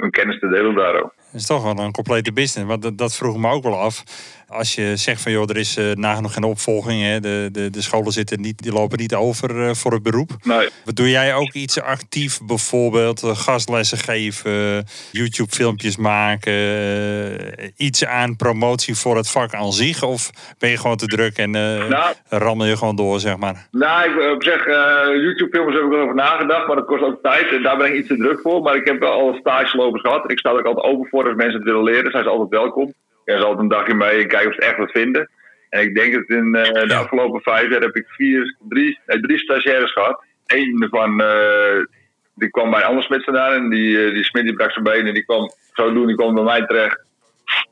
hun 0.00 0.10
kennis 0.10 0.38
te 0.38 0.48
delen 0.48 0.74
daar 0.74 0.94
ook. 1.02 1.12
Het 1.16 1.25
is 1.36 1.46
toch 1.46 1.62
wel 1.62 1.78
een 1.78 1.92
complete 1.92 2.32
business. 2.32 2.68
Want 2.68 2.82
dat, 2.82 2.98
dat 2.98 3.14
vroeg 3.16 3.36
me 3.36 3.50
ook 3.50 3.62
wel 3.62 3.78
af. 3.80 4.02
Als 4.48 4.74
je 4.74 4.92
zegt 4.96 5.22
van 5.22 5.32
joh, 5.32 5.50
er 5.50 5.56
is 5.56 5.76
eh, 5.76 5.90
nagenoeg 5.92 6.32
geen 6.32 6.44
opvolging. 6.44 7.02
Hè? 7.02 7.20
De, 7.20 7.48
de, 7.52 7.70
de 7.70 7.82
scholen 7.82 8.12
zitten 8.12 8.40
niet, 8.40 8.62
die 8.62 8.72
lopen 8.72 8.98
niet 8.98 9.14
over 9.14 9.68
eh, 9.68 9.74
voor 9.74 9.92
het 9.92 10.02
beroep. 10.02 10.30
Nee, 10.42 10.68
Wat 10.84 10.96
doe 10.96 11.10
jij 11.10 11.34
ook 11.34 11.52
iets 11.52 11.80
actief? 11.80 12.40
Bijvoorbeeld 12.46 13.22
eh, 13.22 13.36
gastlessen 13.36 13.98
geven, 13.98 14.84
YouTube 15.12 15.50
filmpjes 15.50 15.96
maken. 15.96 16.54
iets 17.76 18.04
aan 18.04 18.36
promotie 18.36 18.94
voor 18.94 19.16
het 19.16 19.28
vak 19.30 19.54
aan 19.54 19.72
zich? 19.72 20.02
Of 20.02 20.30
ben 20.58 20.70
je 20.70 20.76
gewoon 20.78 20.96
te 20.96 21.06
druk 21.06 21.36
en 21.38 21.50
Nou. 21.50 22.14
rammel 22.28 22.66
je 22.66 22.76
gewoon 22.76 22.96
door, 22.96 23.20
zeg 23.20 23.36
maar? 23.36 23.66
nou 23.70 24.10
ik, 24.10 24.34
op 24.34 24.42
zich, 24.42 24.66
eh, 24.66 24.74
YouTube-films 25.22 25.74
heb 25.74 25.82
ik 25.82 25.88
wel 25.90 26.00
over 26.00 26.14
nagedacht, 26.14 26.66
maar 26.66 26.76
dat 26.76 26.86
kost 26.86 27.02
ook 27.02 27.22
tijd 27.22 27.48
en 27.52 27.62
daar 27.62 27.76
ben 27.76 27.86
ik 27.86 27.98
iets 27.98 28.08
te 28.08 28.16
druk 28.16 28.40
voor. 28.40 28.62
Maar 28.62 28.76
ik 28.76 28.86
heb 28.86 28.98
wel 29.00 29.12
al 29.12 29.36
stagelopers 29.40 30.02
gehad 30.02 30.22
en 30.24 30.28
ik 30.30 30.38
sta 30.38 30.50
er 30.50 30.58
ook 30.58 30.66
altijd 30.66 30.86
open 30.86 31.08
voor 31.08 31.25
als 31.26 31.36
mensen 31.36 31.58
het 31.58 31.68
willen 31.68 31.82
leren. 31.82 32.10
Zijn 32.10 32.24
ze 32.24 32.30
altijd 32.30 32.48
welkom. 32.48 32.92
Ja, 33.24 33.38
ze 33.38 33.44
altijd 33.44 33.62
een 33.62 33.68
dagje 33.68 33.94
mee 33.94 34.22
en 34.22 34.28
kijken 34.28 34.48
of 34.48 34.54
ze 34.54 34.60
echt 34.60 34.76
wat 34.76 34.90
vinden. 34.90 35.30
En 35.68 35.82
ik 35.82 35.94
denk 35.94 36.14
dat 36.14 36.28
in 36.28 36.54
eh, 36.54 36.88
de 36.88 36.94
afgelopen 36.94 37.40
vijf 37.40 37.70
jaar 37.70 37.80
heb 37.80 37.96
ik 37.96 38.06
vier, 38.08 38.56
drie, 38.68 38.98
nee, 39.06 39.20
drie 39.20 39.38
stagiaires 39.38 39.92
gehad. 39.92 40.24
Eén 40.46 40.80
daarvan 40.80 41.20
eh, 41.20 41.84
die 42.34 42.50
kwam 42.50 42.70
bij 42.70 42.80
een 42.80 42.86
ander 42.86 43.02
smid 43.02 43.24
vandaan 43.24 43.52
en 43.52 43.68
die, 43.68 44.06
eh, 44.06 44.14
die 44.14 44.24
smid 44.24 44.44
die 44.44 44.54
brak 44.54 44.70
zijn 44.70 44.84
been 44.84 45.06
en 45.06 45.14
die 45.14 45.24
kwam 45.24 45.50
zo 45.72 45.92
doen, 45.92 46.06
die 46.06 46.16
kwam 46.16 46.34
bij 46.34 46.44
mij 46.44 46.66
terecht. 46.66 47.04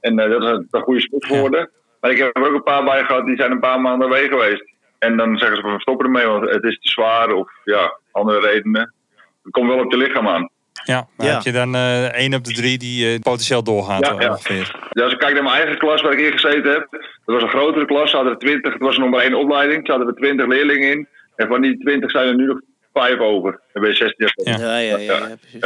En 0.01 0.17
dat 0.17 0.43
is 0.43 0.49
een, 0.49 0.69
een 0.71 0.83
goede 0.83 1.01
smid 1.01 1.25
geworden. 1.25 1.71
Maar 2.01 2.11
ik 2.11 2.19
heb 2.19 2.37
er 2.37 2.49
ook 2.49 2.55
een 2.55 2.63
paar 2.63 2.85
bij 2.85 3.05
gehad 3.05 3.27
die 3.27 3.37
zijn 3.37 3.51
een 3.51 3.61
paar 3.61 3.81
maanden 3.81 4.09
weg 4.09 4.29
geweest. 4.29 4.73
En 4.99 5.17
dan 5.17 5.39
zeggen 5.39 5.57
ze 5.57 5.63
van 5.63 5.81
stoppen 5.81 6.07
ermee, 6.07 6.27
want 6.27 6.51
het 6.51 6.65
is 6.65 6.79
te 6.79 6.89
zwaar 6.89 7.33
of 7.33 7.51
ja, 7.65 7.99
andere 8.11 8.41
redenen. 8.41 8.95
Het 9.43 9.53
komt 9.53 9.69
wel 9.69 9.79
op 9.79 9.91
je 9.91 9.97
lichaam 9.97 10.29
aan. 10.29 10.49
Ja, 10.85 11.07
maar 11.17 11.27
Ja. 11.27 11.33
heb 11.33 11.43
je 11.43 11.53
dan 11.53 11.75
eh 11.75 12.05
één 12.13 12.35
op 12.35 12.45
de 12.45 12.53
drie 12.53 12.79
die 12.79 13.13
eh, 13.13 13.19
potentieel 13.21 13.63
doorgaat 13.63 14.07
Ja, 14.07 14.15
ja. 14.19 14.31
ongeveer? 14.31 14.89
Ja, 14.91 15.03
als 15.05 15.13
ik 15.13 15.19
kijk 15.19 15.35
naar 15.35 15.43
mijn 15.43 15.57
eigen 15.57 15.79
klas 15.79 16.03
waar 16.03 16.13
ik 16.13 16.19
in 16.19 16.33
gezeten 16.33 16.73
heb. 16.73 16.87
Dat 16.91 17.35
was 17.35 17.43
een 17.43 17.49
grotere 17.59 17.85
klas. 17.87 18.11
Ze 18.11 18.17
hadden 18.17 18.33
er 18.35 18.39
20, 18.39 18.73
het 18.73 18.83
was 18.83 18.97
nog 18.99 19.11
maar 19.11 19.21
één 19.21 19.35
opleiding. 19.35 19.87
Ze 19.87 19.91
hadden 19.93 20.09
er 20.11 20.15
20 20.21 20.47
leerlingen 20.47 20.91
in. 20.91 21.09
En 21.37 21.49
van 21.49 21.61
die 21.61 21.79
20 21.79 22.11
zijn 22.11 22.29
er 22.29 22.35
nu 22.35 22.47
nog 22.47 22.61
vijf 22.93 23.19
over. 23.19 23.61
Dan 23.73 23.83
ben 23.83 23.91
je 23.91 23.97
16 23.97 24.29
jaar. 24.45 24.59
Ja. 24.61 24.67
Ja, 24.67 24.77
ja, 24.79 24.97
ja, 24.99 25.13
ja, 25.29 25.37
precies. 25.41 25.61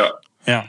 Ja. 0.44 0.64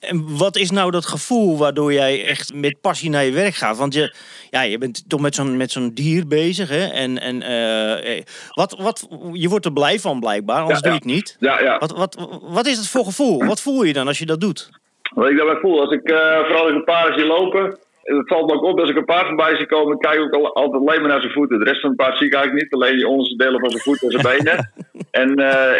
En 0.00 0.36
wat 0.38 0.56
is 0.56 0.70
nou 0.70 0.90
dat 0.90 1.06
gevoel 1.06 1.58
waardoor 1.58 1.92
jij 1.92 2.24
echt 2.24 2.54
met 2.54 2.80
passie 2.80 3.10
naar 3.10 3.24
je 3.24 3.32
werk 3.32 3.54
gaat? 3.54 3.76
Want 3.76 3.94
je, 3.94 4.14
ja, 4.50 4.62
je 4.62 4.78
bent 4.78 5.04
toch 5.08 5.20
met 5.20 5.34
zo'n, 5.34 5.56
met 5.56 5.70
zo'n 5.70 5.90
dier 5.94 6.26
bezig, 6.26 6.68
hè? 6.68 6.86
En, 6.86 7.18
en 7.18 7.42
eh, 7.42 8.16
eh, 8.16 8.24
wat, 8.52 8.76
wat, 8.80 9.08
je 9.32 9.48
wordt 9.48 9.64
er 9.64 9.72
blij 9.72 9.98
van 9.98 10.20
blijkbaar, 10.20 10.60
anders 10.60 10.80
Ja, 10.80 10.84
doe 10.84 10.92
je 10.92 10.98
het 10.98 11.14
niet. 11.16 11.36
Ja, 11.40 11.60
ja. 11.60 11.78
Wat, 11.78 11.96
wat, 11.96 12.28
wat 12.42 12.66
is 12.66 12.76
het 12.76 12.88
voor 12.88 13.04
gevoel? 13.04 13.44
Wat 13.44 13.60
voel 13.60 13.82
je 13.82 13.92
dan 13.92 14.06
als 14.06 14.18
je 14.18 14.26
dat 14.26 14.40
doet? 14.40 14.70
Wat 15.14 15.30
ik 15.30 15.36
daarbij 15.36 15.60
voel, 15.60 15.80
als 15.80 15.90
ik, 15.90 16.08
eh, 16.10 16.38
vooral 16.38 16.62
als 16.62 16.70
ik 16.70 16.76
een 16.76 16.84
paard 16.84 17.18
zie 17.18 17.26
lopen. 17.26 17.78
Het 18.02 18.28
valt 18.28 18.46
me 18.46 18.54
ook 18.54 18.64
op 18.64 18.80
als 18.80 18.90
ik 18.90 18.96
een 18.96 19.04
paard 19.04 19.26
voorbij 19.26 19.56
zie 19.56 19.66
komen. 19.66 19.94
Ik 19.94 20.00
kijk 20.00 20.20
ook 20.20 20.34
al, 20.34 20.54
altijd 20.54 20.82
alleen 20.82 21.00
maar 21.00 21.10
naar 21.10 21.20
zijn 21.20 21.32
voeten. 21.32 21.58
De 21.58 21.64
rest 21.64 21.80
van 21.80 21.90
het 21.90 21.98
paard 21.98 22.16
zie 22.16 22.26
ik 22.26 22.34
eigenlijk 22.34 22.64
niet. 22.64 22.72
Alleen 22.72 22.96
die 22.96 23.08
onderste 23.08 23.36
delen 23.36 23.60
van 23.60 23.70
zijn 23.70 23.82
voeten 23.82 24.08
en 24.08 24.20
zijn 24.20 24.36
benen. 24.36 24.72
en 25.22 25.30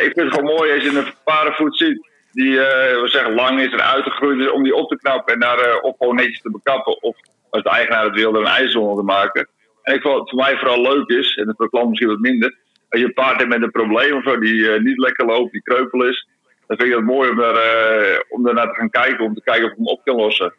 ik 0.04 0.12
vind 0.14 0.26
het 0.26 0.34
gewoon 0.34 0.56
mooi 0.56 0.72
als 0.72 0.82
je 0.82 0.98
een 0.98 1.12
paardenvoet 1.24 1.76
ziet. 1.76 2.07
Die 2.32 2.60
eh, 2.60 3.00
we 3.00 3.08
zeggen 3.08 3.34
lang 3.34 3.60
is 3.60 3.72
en 3.72 3.84
uitgegroeid 3.84 4.40
is 4.40 4.50
om 4.50 4.62
die 4.62 4.74
op 4.74 4.88
te 4.88 4.96
knappen. 4.96 5.34
En 5.34 5.40
daar 5.40 5.58
eh, 5.58 5.82
of 5.82 5.96
gewoon 5.98 6.14
netjes 6.14 6.40
te 6.40 6.50
bekappen. 6.50 7.02
Of 7.02 7.16
als 7.50 7.62
de 7.62 7.70
eigenaar 7.70 8.04
het 8.04 8.14
wil, 8.14 8.34
er 8.34 8.40
een 8.40 8.46
ijzer 8.46 8.80
te 8.80 9.02
maken. 9.02 9.48
En 9.82 9.94
ik 9.94 10.02
vond 10.02 10.18
het 10.18 10.30
voor 10.30 10.38
mij 10.38 10.56
vooral 10.56 10.82
leuk 10.82 11.08
is. 11.08 11.34
En 11.34 11.46
het 11.46 11.56
voor 11.56 11.64
de 11.64 11.70
klant 11.70 11.88
misschien 11.88 12.08
wat 12.08 12.18
minder. 12.18 12.56
Als 12.88 13.00
je 13.00 13.06
een 13.06 13.12
paard 13.12 13.36
hebt 13.36 13.48
met 13.48 13.62
een 13.62 13.70
probleem 13.70 14.16
of 14.16 14.22
zo. 14.22 14.38
Die 14.38 14.72
eh, 14.72 14.80
niet 14.80 14.98
lekker 14.98 15.26
loopt, 15.26 15.52
die 15.52 15.62
kreupel 15.62 16.04
is. 16.04 16.28
Dan 16.66 16.76
vind 16.76 16.90
ik 16.90 16.96
het 16.96 17.04
mooi 17.04 17.30
om, 17.30 17.36
daar, 17.36 18.24
om 18.28 18.42
daarnaar 18.42 18.68
te 18.68 18.74
gaan 18.74 18.90
kijken. 18.90 19.24
Om 19.24 19.34
te 19.34 19.42
kijken 19.42 19.64
of 19.64 19.70
ik 19.70 19.76
hem 19.76 19.86
op 19.86 20.04
kan 20.04 20.16
lossen. 20.16 20.54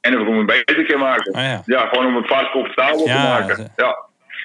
En 0.00 0.14
of 0.14 0.20
ik 0.20 0.34
hem 0.34 0.46
beter 0.46 0.86
kan 0.86 1.00
maken. 1.00 1.32
Ah, 1.32 1.58
ja. 1.66 1.86
gewoon 1.86 2.06
om 2.06 2.16
het 2.16 2.26
paard 2.26 2.50
comfortabel 2.50 3.06
Ja, 3.06 3.14
te 3.14 3.28
maken. 3.28 3.72
Ja. 3.76 3.96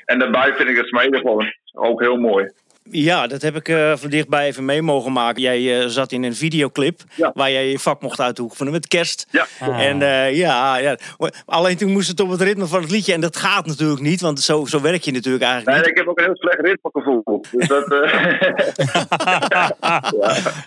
En 0.05 0.19
daarbij 0.19 0.53
vind 0.53 0.69
ik 0.69 0.77
het 0.77 0.87
smeden 0.87 1.19
gewoon 1.19 1.53
ook 1.73 2.01
heel 2.01 2.17
mooi. 2.17 2.51
Ja, 2.93 3.27
dat 3.27 3.41
heb 3.41 3.55
ik 3.55 3.67
eh, 3.67 3.93
van 3.95 4.09
dichtbij 4.09 4.45
even 4.47 4.65
mee 4.65 4.81
mogen 4.81 5.11
maken. 5.11 5.41
Jij 5.41 5.81
eh, 5.81 5.87
zat 5.87 6.11
in 6.11 6.23
een 6.23 6.35
videoclip 6.35 7.01
Ja. 7.15 7.31
waar 7.33 7.51
jij 7.51 7.67
je 7.69 7.79
vak 7.79 8.01
mocht 8.01 8.19
uitoefenen 8.19 8.71
met 8.71 8.87
kerst. 8.87 9.25
Ja. 9.29 9.47
Ah. 9.59 9.79
En 9.85 10.01
eh, 10.01 10.35
ja, 10.37 10.77
ja, 10.77 10.97
alleen 11.45 11.77
toen 11.77 11.91
moest 11.91 12.07
het 12.07 12.19
op 12.19 12.29
het 12.29 12.41
ritme 12.41 12.65
van 12.67 12.81
het 12.81 12.91
liedje. 12.91 13.13
En 13.13 13.21
dat 13.21 13.35
gaat 13.37 13.65
natuurlijk 13.65 14.01
niet, 14.01 14.21
want 14.21 14.39
zo, 14.39 14.65
zo 14.65 14.81
werk 14.81 15.01
je 15.03 15.11
natuurlijk 15.11 15.43
eigenlijk 15.43 15.71
Nee, 15.71 15.79
niet. 15.79 15.89
ik 15.91 15.97
heb 15.97 16.07
ook 16.07 16.17
een 16.19 16.25
heel 16.25 16.35
slecht 16.37 16.59
ritmegevoel. 16.59 17.43
Dus 17.51 17.67
dat, 17.67 17.91
eh, 17.91 18.11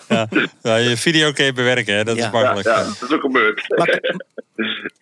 Ja. 0.09 0.29
Ja, 0.63 0.77
je 0.77 0.97
video 0.97 1.33
kun 1.33 1.45
je 1.45 1.53
bewerken, 1.53 1.95
hè? 1.97 2.05
dat 2.05 2.17
Ja. 2.17 2.27
is 2.27 2.31
makkelijk. 2.33 2.67
ja, 2.67 2.77
dat 2.85 3.03
is 3.09 3.13
ook 3.15 3.21
gebeurd. 3.21 3.65
Maar- 3.77 4.01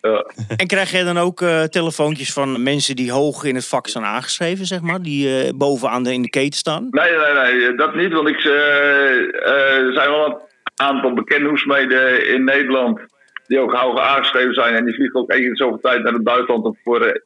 Ja. 0.01 0.25
En 0.57 0.67
krijg 0.67 0.91
jij 0.91 1.03
dan 1.03 1.17
ook 1.17 1.41
eh, 1.41 1.63
telefoontjes 1.63 2.33
van 2.33 2.63
mensen 2.63 2.95
die 2.95 3.11
hoog 3.11 3.43
in 3.43 3.55
het 3.55 3.67
vak 3.67 3.87
staan 3.87 4.03
aangeschreven, 4.03 4.65
zeg 4.65 4.81
maar? 4.81 5.01
Die 5.01 5.39
eh, 5.39 5.49
bovenaan 5.55 6.03
de, 6.03 6.13
in 6.13 6.21
de 6.21 6.29
keten 6.29 6.59
staan? 6.59 6.87
Nee, 6.89 7.11
nee, 7.11 7.33
nee, 7.33 7.75
dat 7.75 7.95
niet. 7.95 8.13
Want 8.13 8.27
ik, 8.27 8.43
eh, 8.43 8.51
eh, 8.51 9.87
er 9.87 9.93
zijn 9.93 10.09
wel 10.09 10.25
een 10.25 10.39
aantal 10.75 11.13
bekende 11.13 11.49
hoesmeden 11.49 12.27
in 12.27 12.43
Nederland 12.43 12.99
die 13.47 13.59
ook 13.59 13.73
hoog 13.73 13.99
aangeschreven 13.99 14.53
zijn. 14.53 14.75
En 14.75 14.85
die 14.85 14.93
vliegen 14.93 15.19
ook 15.19 15.29
één 15.29 15.39
keer 15.39 15.49
in 15.49 15.55
zoveel 15.55 15.79
tijd 15.79 16.03
naar 16.03 16.13
het 16.13 16.23
buitenland 16.23 16.65
om 16.65 16.77
voor, 16.83 17.01
eh, 17.01 17.21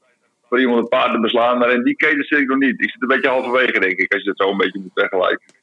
voor 0.50 0.60
iemand 0.60 0.80
een 0.80 0.88
paard 0.88 1.12
te 1.12 1.20
beslaan. 1.20 1.58
Maar 1.58 1.72
in 1.72 1.84
die 1.84 1.96
keten 1.96 2.24
zit 2.24 2.40
ik 2.40 2.48
nog 2.48 2.58
niet. 2.58 2.82
Ik 2.82 2.90
zit 2.90 3.02
een 3.02 3.08
beetje 3.08 3.30
halverwege, 3.30 3.80
denk 3.80 3.98
ik, 3.98 4.14
als 4.14 4.24
je 4.24 4.30
het 4.30 4.40
zo 4.42 4.50
een 4.52 4.58
beetje 4.58 4.80
moet 4.80 4.92
vergelijken. 4.94 5.56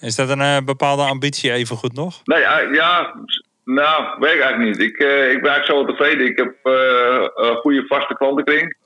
Is 0.00 0.16
dat 0.16 0.28
een 0.28 0.40
eh, 0.40 0.58
bepaalde 0.64 1.02
ambitie 1.02 1.52
even 1.52 1.76
goed 1.76 1.94
nog? 1.94 2.20
Nee, 2.24 2.40
ja 2.72 3.14
nou, 3.74 4.04
weet 4.18 4.34
ik 4.34 4.40
eigenlijk 4.40 4.58
niet. 4.78 4.88
Ik, 4.90 4.98
eh, 4.98 5.30
ik 5.32 5.42
ben 5.42 5.50
eigenlijk 5.50 5.64
zo 5.66 5.84
tevreden. 5.84 6.26
Ik 6.26 6.36
heb 6.38 6.54
eh, 6.62 7.26
een 7.34 7.56
goede 7.56 7.84
vaste 7.86 8.14
klantenkring. 8.16 8.76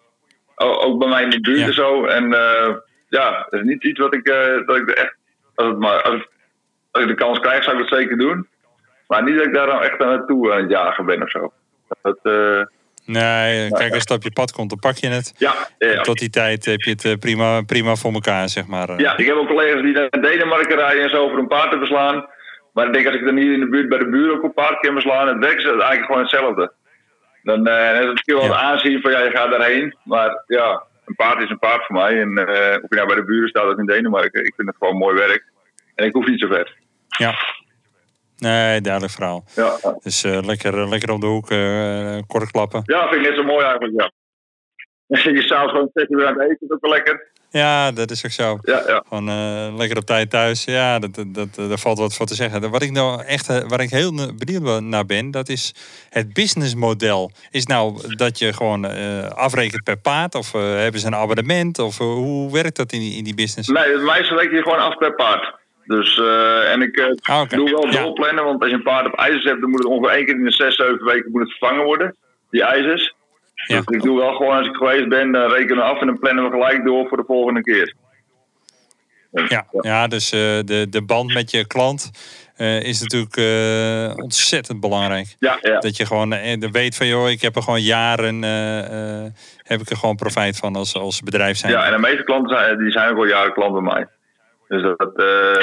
O- 0.56 0.80
ook 0.80 0.98
bij 0.98 1.08
mij 1.08 1.22
in 1.22 1.30
de 1.30 1.40
buurt 1.40 1.58
Ja. 1.58 1.66
en 1.66 1.72
zo. 1.74 2.04
En 2.04 2.34
eh, 2.34 2.74
ja, 3.08 3.46
het 3.50 3.60
is 3.60 3.66
niet 3.66 3.84
iets 3.84 4.00
wat 4.00 4.14
ik, 4.14 4.24
dat 4.66 4.76
ik 4.76 4.90
echt... 4.90 5.14
Als, 5.54 5.68
het 5.68 5.78
maar, 5.78 6.02
als, 6.02 6.14
ik- 6.14 6.28
als 6.90 7.02
ik 7.02 7.08
de 7.08 7.14
kans 7.14 7.38
krijg, 7.40 7.62
zou 7.64 7.76
ik 7.78 7.88
dat 7.90 7.98
zeker 7.98 8.16
doen. 8.18 8.48
Maar 9.06 9.22
niet 9.22 9.36
dat 9.36 9.46
ik 9.46 9.54
daar 9.54 9.66
dan 9.66 9.82
echt 9.82 10.00
aan 10.02 10.08
naartoe 10.08 10.52
aan 10.52 10.60
het 10.60 10.70
jagen 10.70 11.04
ben 11.06 11.22
of 11.22 11.30
zo. 11.30 11.52
Dat, 12.02 12.18
Nee, 13.04 13.68
kijk, 13.70 13.90
als 13.92 13.98
het 14.00 14.10
op 14.10 14.22
je 14.22 14.32
pad 14.32 14.52
komt, 14.52 14.68
dan 14.70 14.78
pak 14.78 14.96
je 14.96 15.08
het. 15.08 15.34
ja. 15.38 15.54
Tot 16.02 16.18
die 16.18 16.30
tijd 16.30 16.64
heb 16.64 16.80
je 16.80 16.90
het 17.02 17.20
prima, 17.20 17.62
prima 17.62 17.94
voor 17.94 18.12
elkaar, 18.12 18.48
zeg 18.48 18.66
maar. 18.66 19.00
Ja, 19.00 19.16
ik 19.16 19.26
heb 19.26 19.34
ook 19.36 19.46
collega's 19.48 19.82
die 19.82 19.92
naar 19.92 20.10
Denemarken 20.10 20.76
rijden 20.76 21.02
en 21.02 21.10
zo 21.10 21.28
voor 21.28 21.38
een 21.38 21.46
paard 21.46 21.70
te 21.70 21.78
beslaan. 21.78 22.26
Maar 22.72 22.86
ik 22.86 22.92
denk 22.92 23.06
als 23.06 23.14
ik 23.14 23.24
dan 23.24 23.36
hier 23.36 23.52
in 23.52 23.60
de 23.60 23.68
buurt 23.68 23.88
bij 23.88 23.98
de 23.98 24.08
buren 24.08 24.36
ook 24.36 24.42
een 24.42 24.52
paard 24.52 24.80
kan 24.80 24.94
beslaan, 24.94 25.26
dan 25.26 25.40
werken 25.40 25.60
ze 25.62 25.68
eigenlijk 25.70 26.04
gewoon 26.04 26.20
hetzelfde. 26.20 26.72
Dan 27.42 27.66
eh, 27.66 27.92
is 27.92 27.98
het 27.98 28.10
misschien 28.10 28.34
wel 28.34 28.44
Ja. 28.44 28.54
aanzien 28.60 29.00
van 29.00 29.10
ja, 29.10 29.20
je 29.22 29.30
gaat 29.30 29.50
daarheen. 29.50 29.96
Maar 30.04 30.42
ja, 30.46 30.82
een 31.04 31.14
paard 31.14 31.42
is 31.42 31.50
een 31.50 31.58
paard 31.58 31.86
voor 31.86 31.96
mij. 31.96 32.20
En 32.20 32.38
eh, 32.38 32.82
of 32.82 32.88
je 32.88 32.94
nou 32.96 33.06
bij 33.06 33.16
de 33.16 33.24
buren 33.24 33.48
staat 33.48 33.72
of 33.72 33.78
in 33.78 33.86
Denemarken, 33.86 34.44
ik 34.44 34.54
vind 34.56 34.68
het 34.68 34.76
gewoon 34.78 34.96
mooi 34.96 35.16
werk. 35.16 35.44
En 35.94 36.06
ik 36.06 36.12
hoef 36.14 36.26
niet 36.26 36.40
zo 36.40 36.46
ver. 36.46 36.76
Ja. 37.08 37.34
Nee, 38.36 38.80
duidelijk 38.80 39.12
verhaal. 39.12 39.44
Ja. 39.54 39.76
Dus 40.02 40.24
eh, 40.24 40.38
lekker, 40.42 40.88
lekker 40.88 41.10
op 41.10 41.20
de 41.20 41.26
hoek, 41.26 41.46
kort 42.26 42.50
klappen. 42.50 42.82
ja 42.84 43.08
vind 43.08 43.22
ik 43.22 43.28
net 43.28 43.38
zo 43.38 43.44
mooi 43.44 43.64
eigenlijk, 43.64 44.00
ja. 44.00 44.10
Je 45.32 45.42
s'avonds 45.42 45.72
gewoon 45.72 45.90
zes 45.94 46.08
uur 46.08 46.26
aan 46.26 46.32
het 46.38 46.42
eten, 46.42 46.56
dat 46.60 46.68
is 46.68 46.74
ook 46.74 46.80
wel 46.80 46.90
lekker. 46.90 47.28
Ja, 47.52 47.92
dat 47.92 48.10
is 48.10 48.24
ook 48.24 48.30
zo. 48.30 48.58
Ja, 48.62 48.82
ja. 48.86 49.02
Gewoon 49.08 49.28
eh, 49.28 49.74
lekker 49.76 49.96
op 49.98 50.04
tijd 50.04 50.30
thuis. 50.30 50.64
Ja, 50.64 50.98
dat, 50.98 51.14
dat, 51.14 51.34
dat, 51.34 51.54
daar 51.68 51.78
valt 51.78 51.98
wat 51.98 52.14
voor 52.14 52.26
te 52.26 52.34
zeggen. 52.34 52.70
Wat 52.70 52.82
ik 52.82 52.90
nou 52.90 53.22
echt, 53.22 53.48
eh, 53.48 53.58
waar 53.68 53.80
ik 53.80 53.90
heel 53.90 54.12
benieuwd 54.36 54.80
naar 54.82 55.06
ben, 55.06 55.30
dat 55.30 55.48
is 55.48 55.74
het 56.10 56.32
businessmodel. 56.32 57.30
Is 57.50 57.66
nou 57.66 58.14
dat 58.16 58.38
je 58.38 58.52
gewoon 58.52 58.84
eh, 58.84 59.28
afrekent 59.28 59.82
per 59.84 59.96
paard? 59.98 60.34
Of 60.34 60.54
eh, 60.54 60.60
hebben 60.60 61.00
ze 61.00 61.06
een 61.06 61.14
abonnement? 61.14 61.78
Of 61.78 62.00
eh, 62.00 62.06
hoe 62.06 62.52
werkt 62.52 62.76
dat 62.76 62.92
in 62.92 63.00
die, 63.00 63.16
in 63.16 63.24
die 63.24 63.34
business? 63.34 63.68
Nee, 63.68 63.92
het 63.92 64.02
meeste 64.02 64.34
reken 64.34 64.56
je 64.56 64.62
gewoon 64.62 64.78
af 64.78 64.96
per 64.96 65.14
paard. 65.14 65.58
Dus, 65.84 66.18
eh, 66.18 66.72
en 66.72 66.82
ik 66.82 66.96
eh, 66.96 67.06
Ah, 67.22 67.48
doe 67.48 67.70
wel 67.70 67.86
Ja. 67.86 68.02
doorplannen, 68.02 68.44
want 68.44 68.60
als 68.60 68.70
je 68.70 68.76
een 68.76 68.82
paard 68.82 69.06
op 69.06 69.18
ijzers 69.18 69.44
hebt, 69.44 69.60
dan 69.60 69.70
moet 69.70 69.78
het 69.78 69.88
ongeveer 69.88 70.16
één 70.16 70.24
keer 70.26 70.34
in 70.34 70.44
de 70.44 70.52
zes, 70.52 70.76
zeven 70.76 71.04
weken 71.04 71.30
moet 71.30 71.40
het 71.40 71.50
vervangen 71.58 71.84
worden. 71.84 72.16
Die 72.50 72.62
ijzers. 72.64 73.14
Ja. 73.66 73.80
Dus 73.80 73.96
ik 73.96 74.02
doe 74.02 74.18
wel 74.18 74.34
gewoon, 74.34 74.56
als 74.56 74.66
ik 74.66 74.76
geweest 74.76 75.08
ben, 75.08 75.32
dan 75.32 75.50
rekenen 75.50 75.76
we 75.76 75.82
af 75.82 76.00
en 76.00 76.06
dan 76.06 76.18
plannen 76.18 76.44
we 76.44 76.50
gelijk 76.50 76.84
door 76.84 77.08
voor 77.08 77.16
de 77.16 77.24
volgende 77.26 77.60
keer. 77.60 77.94
Ja, 79.32 79.66
ja 79.80 80.06
dus 80.06 80.32
eh, 80.32 80.40
de, 80.64 80.86
de 80.90 81.02
band 81.02 81.34
met 81.34 81.50
je 81.50 81.66
klant 81.66 82.10
eh, 82.56 82.82
is 82.82 83.00
natuurlijk 83.00 83.36
eh, 83.36 84.24
ontzettend 84.24 84.80
belangrijk. 84.80 85.36
Ja, 85.38 85.58
ja. 85.60 85.78
Dat 85.78 85.96
je 85.96 86.06
gewoon 86.06 86.34
weet 86.72 86.96
van, 86.96 87.06
joh, 87.06 87.30
ik 87.30 87.40
heb 87.40 87.56
er 87.56 87.62
gewoon 87.62 87.82
jaren, 87.82 88.42
heb 89.62 89.80
ik 89.80 89.90
er 89.90 89.96
gewoon 89.96 90.16
profijt 90.16 90.56
van 90.56 90.76
als, 90.76 90.94
als 90.94 91.20
bedrijf 91.20 91.56
zijn. 91.56 91.72
ja, 91.72 91.84
en 91.84 91.92
de 91.92 91.98
meeste 91.98 92.24
klanten 92.24 92.56
zijn, 92.56 92.78
die 92.78 92.90
zijn 92.90 93.10
ook 93.10 93.16
al 93.16 93.24
jaren 93.24 93.52
klant 93.52 93.72
bij 93.72 93.92
mij. 93.94 94.06
Dus, 94.68 94.82
dat, 94.82 95.12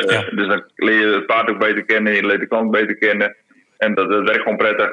Ja. 0.09 0.21
dus 0.35 0.47
dan 0.47 0.63
leer 0.75 0.99
je 0.99 1.15
het 1.15 1.25
paard 1.25 1.49
ook 1.49 1.59
beter 1.59 1.85
kennen, 1.85 2.13
je 2.13 2.25
leert 2.25 2.39
de 2.39 2.47
klant 2.47 2.71
beter 2.71 2.97
kennen. 2.97 3.35
En 3.77 3.93
dat, 3.93 4.09
dat 4.09 4.23
werkt 4.23 4.41
gewoon 4.41 4.57
prettig. 4.57 4.89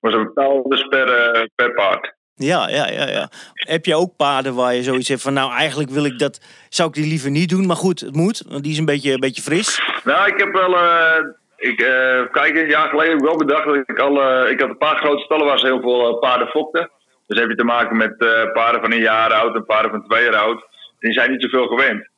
Maar 0.00 0.12
ze 0.12 0.18
betalen 0.18 0.68
dus 0.68 0.82
per, 0.82 1.06
per 1.54 1.72
paard. 1.72 2.14
Ja, 2.34 2.68
ja, 2.68 2.88
ja, 2.90 3.08
ja. 3.08 3.28
Heb 3.54 3.84
je 3.84 3.94
ook 3.94 4.16
paarden 4.16 4.54
waar 4.54 4.74
je 4.74 4.82
zoiets 4.82 5.08
hebt 5.08 5.22
van, 5.22 5.32
nou 5.32 5.52
eigenlijk 5.52 5.90
wil 5.90 6.04
ik 6.04 6.18
dat, 6.18 6.40
zou 6.68 6.88
ik 6.88 6.94
die 6.94 7.06
liever 7.06 7.30
niet 7.30 7.48
doen, 7.48 7.66
maar 7.66 7.76
goed, 7.76 8.00
het 8.00 8.14
moet, 8.16 8.42
want 8.48 8.62
die 8.62 8.72
is 8.72 8.78
een 8.78 8.84
beetje, 8.84 9.12
een 9.12 9.20
beetje 9.20 9.42
fris. 9.42 9.82
Nou, 10.04 10.28
ik 10.28 10.38
heb 10.38 10.52
wel. 10.52 10.76
eh, 10.76 11.24
ik, 11.56 11.80
eh, 11.80 12.20
kijk, 12.30 12.56
een 12.56 12.68
jaar 12.68 12.88
geleden 12.88 13.10
heb 13.10 13.18
ik 13.20 13.24
wel 13.28 13.36
bedacht 13.36 13.64
dat 13.64 13.74
ik 13.86 13.98
al. 13.98 14.22
eh, 14.22 14.50
ik 14.50 14.60
had 14.60 14.68
een 14.68 14.76
paar 14.76 14.96
grote 14.96 15.22
stallen 15.22 15.46
waar 15.46 15.58
ze 15.58 15.66
heel 15.66 15.80
veel 15.80 16.18
paarden 16.18 16.48
fokten. 16.48 16.90
Dus 17.26 17.40
heb 17.40 17.48
je 17.48 17.56
te 17.56 17.64
maken 17.64 17.96
met 17.96 18.18
paarden 18.52 18.80
van 18.80 18.92
een 18.92 19.00
jaar 19.00 19.32
oud 19.32 19.54
en 19.54 19.64
paarden 19.64 19.90
van 19.90 20.04
twee 20.08 20.24
jaar 20.24 20.36
oud. 20.36 20.64
Die 20.98 21.12
zijn 21.12 21.30
niet 21.30 21.42
zoveel 21.42 21.66
gewend. 21.66 22.08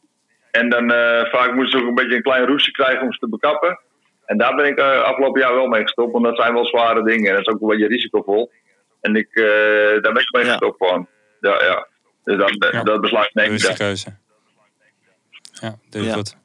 En 0.50 0.68
dan 0.68 0.88
vaak 1.30 1.52
moeten 1.54 1.70
ze 1.70 1.76
ook 1.84 1.88
een 1.88 1.94
beetje 1.94 2.16
een 2.16 2.22
klein 2.22 2.46
roesje 2.46 2.70
krijgen 2.70 3.02
om 3.02 3.12
ze 3.12 3.18
te 3.18 3.28
bekappen. 3.28 3.78
En 4.26 4.38
daar 4.38 4.54
ben 4.54 4.66
ik 4.66 4.80
afgelopen 4.80 5.40
jaar 5.40 5.54
wel 5.54 5.66
mee 5.66 5.82
gestopt, 5.82 6.12
want 6.12 6.24
dat 6.24 6.36
zijn 6.36 6.54
wel 6.54 6.66
zware 6.66 7.02
dingen. 7.04 7.28
En 7.28 7.36
dat 7.36 7.46
is 7.46 7.52
ook 7.54 7.60
een 7.60 7.68
beetje 7.68 7.86
risicovol. 7.86 8.50
En 9.04 9.16
ik, 9.16 9.28
eh, 9.34 9.44
daar 10.02 10.12
ben 10.12 10.22
ik 10.22 10.32
mee 10.32 10.44
Ja. 10.44 10.50
gestopt 10.50 10.76
gewoon. 10.86 11.06
Ja, 11.40 11.64
ja. 11.64 11.86
Dus 12.24 12.38
dan, 12.38 12.70
Ja. 12.72 12.82
dat 12.82 13.00
besluit 13.00 13.34
neem 13.34 13.52
ik 13.54 13.62
dan. 13.62 13.74
keuze. 13.74 14.16
Ja, 15.52 15.78
doe 15.90 16.02
je 16.02 16.08
Ja. 16.08 16.14
goed. 16.14 16.36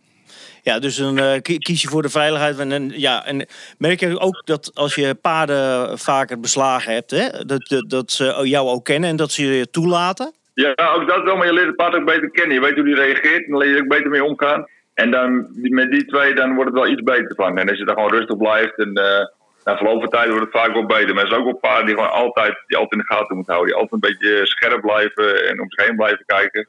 Ja, 0.63 0.79
dus 0.79 0.95
dan 0.95 1.17
eh, 1.17 1.41
ki- 1.41 1.57
kies 1.57 1.81
je 1.81 1.87
voor 1.87 2.01
de 2.01 2.09
veiligheid. 2.09 2.59
En, 2.59 2.71
en, 2.71 2.91
ja, 2.99 3.25
en 3.25 3.45
merk 3.77 3.99
je 3.99 4.19
ook 4.19 4.41
dat 4.45 4.71
als 4.73 4.95
je 4.95 5.15
paarden 5.15 5.99
vaker 5.99 6.39
beslagen 6.39 6.93
hebt, 6.93 7.11
hè, 7.11 7.45
dat, 7.45 7.67
dat, 7.67 7.89
dat 7.89 8.11
ze 8.11 8.39
jou 8.43 8.67
ook 8.67 8.85
kennen 8.85 9.09
en 9.09 9.15
dat 9.15 9.31
ze 9.31 9.45
je 9.45 9.69
toelaten? 9.69 10.33
Ja, 10.53 10.73
ook 10.95 11.07
dat 11.07 11.23
wel, 11.23 11.35
maar 11.35 11.45
je 11.47 11.53
leert 11.53 11.67
het 11.67 11.75
paard 11.75 11.95
ook 11.95 12.05
beter 12.05 12.29
kennen. 12.31 12.53
Je 12.55 12.61
weet 12.61 12.75
hoe 12.75 12.83
die 12.83 12.95
reageert 12.95 13.45
en 13.45 13.51
dan 13.51 13.59
leer 13.59 13.69
je 13.69 13.75
er 13.75 13.81
ook 13.81 13.87
beter 13.89 14.09
mee 14.09 14.23
omgaan. 14.23 14.67
En 14.93 15.11
dan 15.11 15.47
met 15.61 15.91
die 15.91 16.05
twee 16.05 16.33
dan 16.35 16.55
wordt 16.55 16.69
het 16.71 16.79
wel 16.79 16.91
iets 16.91 17.03
beter 17.03 17.35
van. 17.35 17.57
En 17.57 17.69
als 17.69 17.77
je 17.77 17.85
dan 17.85 17.95
gewoon 17.95 18.11
rustig 18.11 18.37
blijft 18.37 18.77
en 18.77 18.93
eh 18.93 19.25
na 19.63 19.77
verloop 19.77 19.99
van 20.01 20.09
tijd 20.09 20.29
wordt 20.29 20.45
het 20.45 20.61
vaak 20.61 20.73
wel 20.73 20.85
beter. 20.85 21.13
Maar 21.13 21.23
er 21.23 21.29
zijn 21.29 21.39
ook 21.41 21.51
wel 21.51 21.59
paarden 21.59 21.85
die 21.85 21.95
gewoon 21.95 22.11
altijd, 22.11 22.63
die 22.67 22.77
altijd 22.77 23.01
in 23.01 23.07
de 23.07 23.13
gaten 23.13 23.35
moeten 23.35 23.53
houden. 23.53 23.73
Die 23.73 23.81
altijd 23.83 24.03
een 24.03 24.09
beetje 24.09 24.45
scherp 24.47 24.81
blijven 24.81 25.47
en 25.49 25.61
om 25.61 25.71
zich 25.71 25.85
heen 25.85 25.95
blijven 25.95 26.25
kijken. 26.25 26.67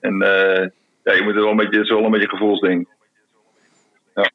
En 0.00 0.22
eh, 0.22 0.68
ja, 1.04 1.12
je 1.12 1.22
moet 1.22 1.34
er 1.34 1.40
wel 1.40 1.50
een 1.50 1.56
beetje, 1.56 1.76
het 1.78 1.84
is 1.84 1.90
wel 1.94 2.04
een 2.04 2.10
beetje 2.10 2.28
gevoelsding. 2.28 2.94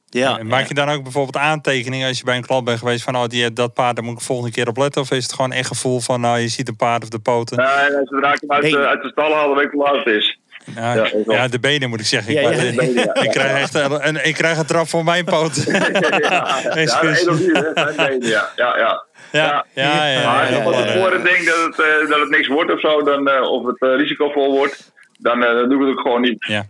Ja, 0.06 0.40
En 0.40 0.48
maak 0.48 0.68
je 0.68 0.74
dan 0.74 0.90
ook 0.90 1.04
bijvoorbeeld 1.04 1.38
aantekeningen 1.38 2.08
als 2.08 2.18
je 2.18 2.24
bij 2.24 2.36
een 2.36 2.46
klant 2.46 2.66
bent 2.66 2.80
geweest 2.80 3.04
van 3.04 3.16
oh, 3.16 3.26
die, 3.26 3.54
dat 3.54 3.74
paard, 3.74 3.96
daar 3.96 4.06
moet 4.06 4.14
ik 4.18 4.22
volgende 4.22 4.52
keer 4.52 4.68
op 4.68 4.78
letten? 4.78 5.02
Of 5.02 5.12
is 5.12 5.24
het 5.24 5.34
gewoon 5.34 5.52
echt 5.52 5.68
gevoel 5.68 6.00
van 6.00 6.22
nou, 6.22 6.40
je 6.40 6.48
ziet 6.48 6.68
een 6.68 6.76
paard 6.76 7.04
of 7.04 7.10
de 7.10 7.20
poten? 7.20 7.58
Nee, 7.58 7.68
en 7.68 7.96
als 8.00 8.10
zodra 8.10 8.34
ik 8.34 8.40
hem 8.40 8.52
uit, 8.52 8.72
de- 8.72 8.88
uit 8.88 9.02
de 9.02 9.10
stal 9.10 9.34
haal, 9.34 9.48
dan 9.48 9.56
weet 9.56 9.66
ik 9.66 9.72
hoe 9.72 9.84
laat 9.84 9.96
het 10.06 10.14
is. 10.16 10.40
Ja, 10.76 10.94
ja, 11.28 11.44
ik 11.44 11.52
de 11.52 11.60
benen 11.60 11.90
moet 11.90 12.00
ik 12.00 12.06
zeggen. 12.06 12.34
Ja, 12.34 12.50
ik, 12.50 12.62
ik- 12.62 12.76
benen, 12.76 12.94
ja. 13.04 13.14
ik 13.16 13.30
krijg 13.30 13.62
echt 13.62 13.74
een, 13.74 14.26
ik 14.26 14.34
krijg 14.34 14.58
een 14.58 14.66
trap 14.66 14.88
voor 14.88 15.04
mijn 15.04 15.26
poot. 15.26 15.56
ja, 15.66 16.58
ja, 16.70 18.20
ja. 18.20 18.52
ja, 18.56 18.78
ja. 18.78 19.06
Ja, 19.32 19.66
ja, 19.74 20.06
ja. 20.08 20.24
Maar 20.26 20.56
als 20.56 20.64
van 20.64 20.74
ja, 20.74 20.92
tevoren 20.92 21.24
denkt 21.24 21.46
dat 21.46 21.56
het, 21.66 21.80
eh, 21.80 22.10
dat 22.10 22.20
het 22.20 22.30
niks 22.30 22.48
wordt 22.48 22.72
of 22.74 22.80
zo, 22.80 23.02
dan, 23.04 23.28
eh, 23.28 23.42
of 23.52 23.66
het 23.66 23.82
eh, 23.82 23.96
risicovol 23.96 24.52
wordt, 24.52 24.92
dan, 25.20 25.40
dan 25.40 25.70
doen 25.70 25.80
we 25.80 25.86
het 25.86 25.94
ook 25.98 26.02
gewoon 26.02 26.22
niet. 26.22 26.46
Ja. 26.48 26.66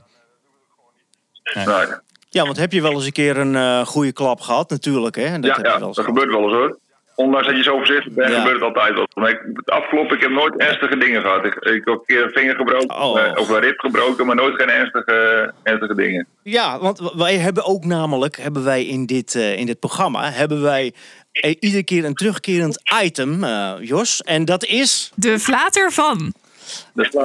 Ja, 2.30 2.44
want 2.46 2.58
heb 2.58 2.72
je 2.72 2.82
wel 2.82 2.92
eens 2.92 3.06
een 3.06 3.12
keer 3.12 3.38
een 3.38 3.56
eh, 3.56 3.86
goede 3.86 4.12
klap 4.12 4.40
gehad, 4.42 4.70
natuurlijk. 4.70 5.16
Hè? 5.16 5.40
Dat 5.40 5.46
Ja, 5.46 5.54
heb 5.56 5.66
je 5.66 5.72
ja, 5.72 5.78
wel 5.80 5.88
eens 5.88 5.96
dat 5.96 6.06
gehad. 6.06 6.20
gebeurt 6.20 6.38
wel 6.38 6.44
eens 6.44 6.54
hoor. 6.58 6.80
Ondanks 7.22 7.48
dat 7.48 7.56
je 7.56 7.64
zo 7.64 7.78
voorzichtig 7.78 8.14
bent, 8.14 8.30
Ja. 8.32 8.38
gebeurt 8.38 8.56
het 8.56 8.64
altijd 8.64 8.94
wel. 8.94 9.08
Maar 9.14 9.30
ik, 9.30 9.40
het 9.54 9.70
afkloppen, 9.70 10.16
ik 10.16 10.22
heb 10.22 10.32
nooit 10.32 10.58
ernstige 10.58 10.98
dingen 10.98 11.22
gehad. 11.22 11.46
Ik, 11.46 11.56
ik 11.56 11.72
heb 11.86 11.88
ook 11.88 12.00
een 12.00 12.16
keer 12.16 12.24
een 12.24 12.32
vinger 12.32 12.56
gebroken, 12.56 12.96
Oh. 13.02 13.20
eh, 13.22 13.32
of 13.40 13.50
een 13.50 13.60
rib 13.60 13.80
gebroken, 13.80 14.26
maar 14.26 14.36
nooit 14.36 14.56
geen 14.56 14.70
ernstige, 14.70 15.54
ernstige 15.64 15.96
dingen. 15.96 16.28
Ja, 16.44 16.80
want 16.80 17.12
wij 17.16 17.38
hebben 17.38 17.66
ook 17.66 17.86
namelijk, 17.86 18.38
hebben 18.38 18.64
wij 18.64 18.86
in 18.86 19.06
dit, 19.06 19.36
eh, 19.36 19.58
in 19.58 19.66
dit 19.66 19.80
programma, 19.80 20.32
hebben 20.32 20.62
wij 20.62 20.94
eh, 21.32 21.56
iedere 21.60 21.84
keer 21.84 22.06
een 22.06 22.14
terugkerend 22.16 22.82
item, 23.04 23.44
eh, 23.44 23.72
Jos. 23.80 24.22
En 24.22 24.46
dat 24.46 24.64
is... 24.66 25.12
De 25.16 25.40
flater 25.40 25.92
van. 25.92 26.34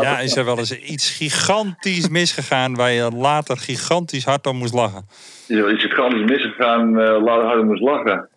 Ja, 0.01 0.19
is 0.19 0.37
er 0.37 0.45
wel 0.45 0.59
eens 0.59 0.79
iets 0.79 1.11
gigantisch 1.11 2.09
misgegaan 2.09 2.75
waar 2.75 2.91
je 2.91 3.11
later 3.15 3.57
gigantisch 3.57 4.25
hard 4.25 4.47
om 4.47 4.57
moest 4.57 4.75
lachen? 4.75 5.09
Ja, 5.47 5.71
Iets 5.71 5.83
gigantisch 5.85 6.31
misgegaan, 6.31 6.89
uh, 7.01 7.23
laat 7.25 7.43
harder 7.43 7.65
moest 7.65 7.83
lachen. 7.83 8.29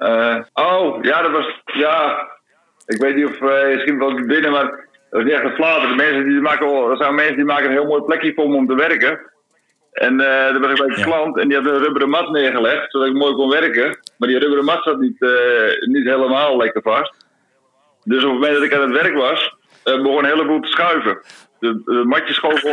Eh, 0.00 0.36
oh, 0.52 1.02
ja, 1.02 1.22
dat 1.22 1.30
was. 1.30 1.60
Ja, 1.64 2.28
ik 2.86 3.00
weet 3.00 3.14
niet 3.14 3.26
of. 3.26 3.40
eh 3.40 3.74
misschien 3.74 3.98
wel 3.98 4.14
binnen, 4.14 4.50
maar. 4.50 4.64
Dat 5.10 5.20
was 5.22 5.30
niet 5.30 5.32
echt 5.40 5.44
een 5.44 5.54
flater. 5.54 5.88
De 5.88 5.94
mensen 5.94 6.24
die 6.28 6.40
maken, 6.40 6.66
er 6.90 6.96
zijn 6.96 7.14
mensen 7.14 7.36
die 7.36 7.44
maken 7.44 7.64
een 7.64 7.70
heel 7.72 7.86
mooi 7.86 8.02
plekje 8.02 8.32
voor 8.34 8.48
me 8.48 8.56
om 8.56 8.66
te 8.66 8.74
werken. 8.74 9.20
En 9.92 10.20
eh 10.20 10.52
dan 10.52 10.60
ben 10.60 10.70
ik 10.70 10.76
bij 10.78 10.86
de 10.86 10.96
Ja. 10.98 11.04
klant 11.04 11.38
en 11.38 11.48
die 11.48 11.56
had 11.56 11.66
een 11.66 11.78
rubberen 11.82 12.08
mat 12.08 12.30
neergelegd, 12.30 12.90
zodat 12.90 13.08
ik 13.08 13.14
mooi 13.14 13.34
kon 13.34 13.50
werken. 13.50 13.98
Maar 14.18 14.28
die 14.28 14.38
rubberen 14.38 14.64
mat 14.64 14.82
zat 14.82 14.98
niet, 14.98 15.20
niet 15.80 16.04
helemaal 16.04 16.56
lekker 16.56 16.82
vast. 16.82 17.14
Dus 18.04 18.24
op 18.24 18.30
het 18.30 18.40
moment 18.40 18.54
dat 18.54 18.62
ik 18.62 18.74
aan 18.74 18.90
het 18.92 19.02
werk 19.02 19.14
was, 19.14 19.54
eh, 19.84 19.94
begon 20.02 20.18
een 20.18 20.30
heleboel 20.30 20.60
te 20.60 20.68
schuiven. 20.68 21.20
De, 21.58 21.82
de 21.84 22.02
matje 22.04 22.34
schoof 22.34 22.64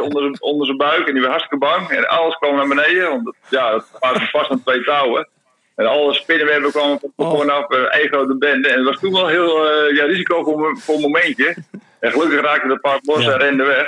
onder 0.00 0.18
zijn, 0.20 0.42
onder 0.42 0.66
zijn 0.66 0.76
buik 0.78 1.06
en 1.06 1.12
die 1.12 1.22
was 1.22 1.30
hartstikke 1.30 1.66
bang. 1.66 1.88
En 1.88 2.08
alles 2.08 2.34
kwam 2.34 2.56
naar 2.56 2.68
beneden, 2.68 3.08
want 3.10 3.36
ja, 3.48 3.74
het 3.74 3.84
was 4.00 4.30
vast 4.30 4.50
aan 4.50 4.62
twee 4.62 4.82
touwen. 4.84 5.28
En 5.76 5.86
alle 5.86 6.14
spinnenwebben 6.14 6.70
kwamen 6.70 6.98
van 7.00 7.12
Oh. 7.16 7.38
vanaf 7.38 7.72
uh, 7.72 7.78
één 7.80 8.08
grote 8.08 8.36
bende. 8.36 8.68
En 8.68 8.76
het 8.78 8.86
was 8.86 8.98
toen 9.00 9.12
wel 9.12 9.26
heel 9.26 9.70
eh, 9.70 9.96
ja, 9.96 10.04
risico 10.04 10.42
voor, 10.44 10.60
me- 10.60 10.76
voor 10.80 10.94
een 10.94 11.00
momentje. 11.00 11.56
En 12.00 12.10
gelukkig 12.12 12.40
raakte 12.40 12.68
de 12.68 12.78
paard 12.78 13.06
los 13.06 13.24
Ja. 13.24 13.32
en 13.32 13.38
rende 13.38 13.64
weg. 13.64 13.86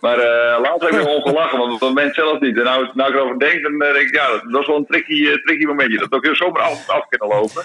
Maar 0.00 0.18
eh 0.18 0.60
later 0.60 0.88
heb 0.90 1.00
ik 1.00 1.06
nog 1.06 1.14
ongelachen, 1.24 1.58
want 1.58 1.72
op 1.72 1.80
dat 1.80 1.88
moment 1.88 2.14
zelf 2.14 2.40
niet. 2.40 2.56
En 2.56 2.64
nou, 2.64 2.88
nou 2.94 3.10
ik 3.10 3.16
erover 3.16 3.38
denk, 3.38 3.62
dan 3.62 3.72
eh, 3.82 3.92
denk 3.92 4.08
ik, 4.08 4.14
ja, 4.14 4.28
dat, 4.30 4.42
was 4.44 4.66
wel 4.66 4.76
een 4.76 4.86
tricky, 4.86 5.26
eh, 5.28 5.34
tricky 5.34 5.64
momentje. 5.64 5.98
Dat 5.98 6.12
ook 6.12 6.24
heel 6.24 6.36
zomaar 6.36 6.62
af, 6.62 6.88
af 6.88 7.08
kunnen 7.08 7.36
lopen. 7.36 7.64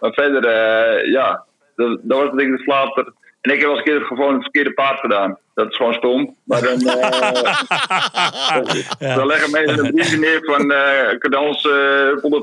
Maar 0.00 0.12
verder, 0.12 0.44
eh, 0.44 1.10
ja, 1.12 1.44
dat, 1.76 1.98
dat 2.02 2.18
was 2.18 2.28
het 2.28 2.38
ding 2.38 2.56
de 2.56 2.62
flater. 2.62 3.12
En 3.40 3.50
ik 3.52 3.58
heb 3.60 3.66
wel 3.68 3.76
eens 3.78 3.86
een 3.86 3.92
keer 3.98 4.06
gewoon 4.06 4.32
het 4.34 4.42
verkeerde 4.42 4.72
paard 4.72 5.00
gedaan. 5.00 5.38
Dat 5.54 5.70
is 5.70 5.76
gewoon 5.76 5.94
stom. 5.94 6.36
Maar 6.44 6.62
dan, 6.62 6.80
eh, 6.80 7.00
dan 9.16 9.26
leggen 9.26 9.50
mensen 9.50 9.84
een 9.84 9.92
briefje 9.94 10.18
neer 10.18 10.40
van 10.44 10.72
eh 10.72 11.18
cadans 11.18 11.66
eh 11.68 12.08
voor 12.20 12.42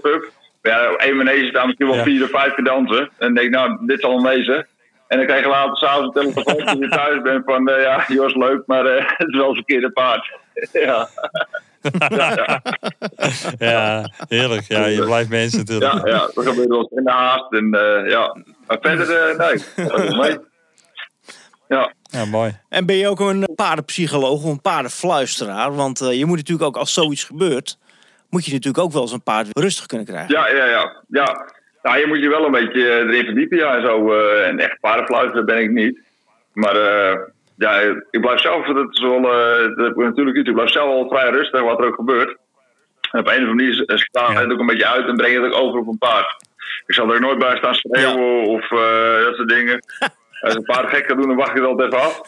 Ja, 0.62 0.96
één 0.96 1.18
manege 1.18 1.48
staan 1.48 1.66
misschien 1.66 1.88
wel 1.88 1.96
Ja. 1.96 2.04
vier 2.04 2.24
of 2.24 2.30
vijf 2.30 2.54
cadansen. 2.54 3.00
En 3.00 3.10
dan 3.18 3.34
denk 3.34 3.50
nou, 3.50 3.86
dit 3.86 4.00
zal 4.02 4.12
hem 4.14 4.24
wezen. 4.24 4.68
En 5.08 5.18
dan 5.18 5.26
krijg 5.26 5.44
je 5.44 5.50
later 5.50 5.78
s'avonds 5.78 6.16
een 6.16 6.34
telefoon 6.34 6.66
als 6.66 6.78
je 6.80 6.88
thuis 6.90 7.22
bent 7.22 7.44
van, 7.46 7.68
eh, 7.68 7.82
ja, 7.84 8.06
Jos, 8.08 8.36
leuk, 8.36 8.64
maar 8.66 8.86
eh, 8.86 9.06
het 9.18 9.28
is 9.28 9.36
wel 9.36 9.46
het 9.48 9.56
verkeerde 9.56 9.92
paard. 9.92 10.38
ja. 10.72 11.08
ja, 12.10 12.36
ja, 12.40 12.62
Ja, 13.60 14.12
heerlijk. 14.28 14.68
Ja, 14.68 14.86
je 14.86 15.04
blijft 15.04 15.30
mensen 15.30 15.60
natuurlijk. 15.60 15.94
ja, 15.94 16.12
ja, 16.12 16.20
dat 16.34 16.48
gebeurt 16.48 16.68
wel 16.68 16.80
eens 16.80 16.92
in 16.92 17.04
de 17.04 17.12
haast. 17.12 17.54
En 17.54 17.74
eh, 17.74 18.10
ja, 18.12 18.38
maar 18.68 18.78
verder, 18.82 19.08
nee, 19.38 19.88
dat 19.88 20.00
is 20.04 20.18
mee. 20.18 20.38
Ja, 21.68 21.94
Ja, 22.02 22.26
mooi. 22.26 22.60
En 22.70 22.86
ben 22.86 22.96
je 22.96 23.08
ook 23.08 23.20
een 23.20 23.48
paardenpsycholoog 23.56 24.44
of 24.44 24.52
een 24.52 24.62
paardenfluisteraar? 24.62 25.76
Want 25.76 26.02
eh, 26.02 26.18
je 26.18 26.26
moet 26.26 26.38
natuurlijk 26.38 26.68
ook, 26.68 26.78
als 26.78 26.94
zoiets 26.94 27.24
gebeurt, 27.24 27.78
moet 28.30 28.46
je 28.46 28.52
natuurlijk 28.52 28.84
ook 28.84 28.92
wel 28.92 29.02
eens 29.02 29.12
een 29.12 29.24
paard 29.24 29.48
rustig 29.60 29.86
kunnen 29.86 30.08
krijgen. 30.08 30.34
ja, 30.36 30.50
ja, 30.50 30.66
ja. 30.66 31.04
ja. 31.08 31.46
Nou, 31.84 31.98
je 32.00 32.08
moet 32.08 32.20
je 32.20 32.30
wel 32.30 32.46
een 32.46 32.52
beetje 32.52 32.82
eh, 32.90 32.96
erin 33.08 33.26
verdiepen, 33.26 33.58
ja, 33.58 33.76
en 33.76 33.82
zo. 33.82 34.14
eh, 34.14 34.48
en 34.48 34.60
echt 34.60 34.80
paardenfluisteren 34.80 35.46
ben 35.46 35.58
ik 35.62 35.70
niet. 35.70 36.00
Maar 36.54 36.76
eh, 36.76 37.18
ja, 37.58 37.80
ik 38.12 38.22
blijf 38.22 38.40
zelf, 38.40 38.66
dat 38.66 38.88
is 38.92 39.00
wel, 39.02 39.22
dat 39.76 39.96
natuurlijk 39.96 40.38
niet, 40.38 40.48
ik 40.48 40.54
blijf 40.54 40.70
zelf 40.70 40.88
wel 40.88 41.08
vrij 41.10 41.30
rustig, 41.30 41.62
wat 41.62 41.80
er 41.80 41.86
ook 41.86 41.96
gebeurt. 41.96 42.38
En 43.12 43.20
op 43.20 43.28
een 43.28 43.34
of 43.34 43.40
andere 43.40 43.54
manier 43.54 43.86
eh, 43.86 43.98
sta 43.98 44.32
Ja. 44.32 44.40
het 44.42 44.52
ook 44.52 44.60
een 44.60 44.66
beetje 44.66 44.88
uit 44.88 45.08
en 45.08 45.16
breng 45.16 45.34
je 45.34 45.42
het 45.42 45.54
ook 45.54 45.62
over 45.64 45.80
op 45.80 45.88
een 45.88 45.98
paard. 45.98 46.36
Ik 46.86 46.94
zal 46.96 47.14
er 47.14 47.20
nooit 47.22 47.38
bij 47.40 47.58
staan 47.58 47.76
schreeuwen 47.76 48.44
of 48.46 48.72
eh, 48.72 49.24
dat 49.24 49.36
soort 49.36 49.50
dingen. 49.50 49.80
Als 50.42 50.56
een 50.56 50.64
paard 50.64 50.90
gek 50.90 51.06
gaat 51.08 51.18
doen, 51.18 51.28
dan 51.28 51.36
wacht 51.38 51.50
ik 51.50 51.56
het 51.56 51.66
altijd 51.66 51.94
even 51.94 52.06
af. 52.06 52.22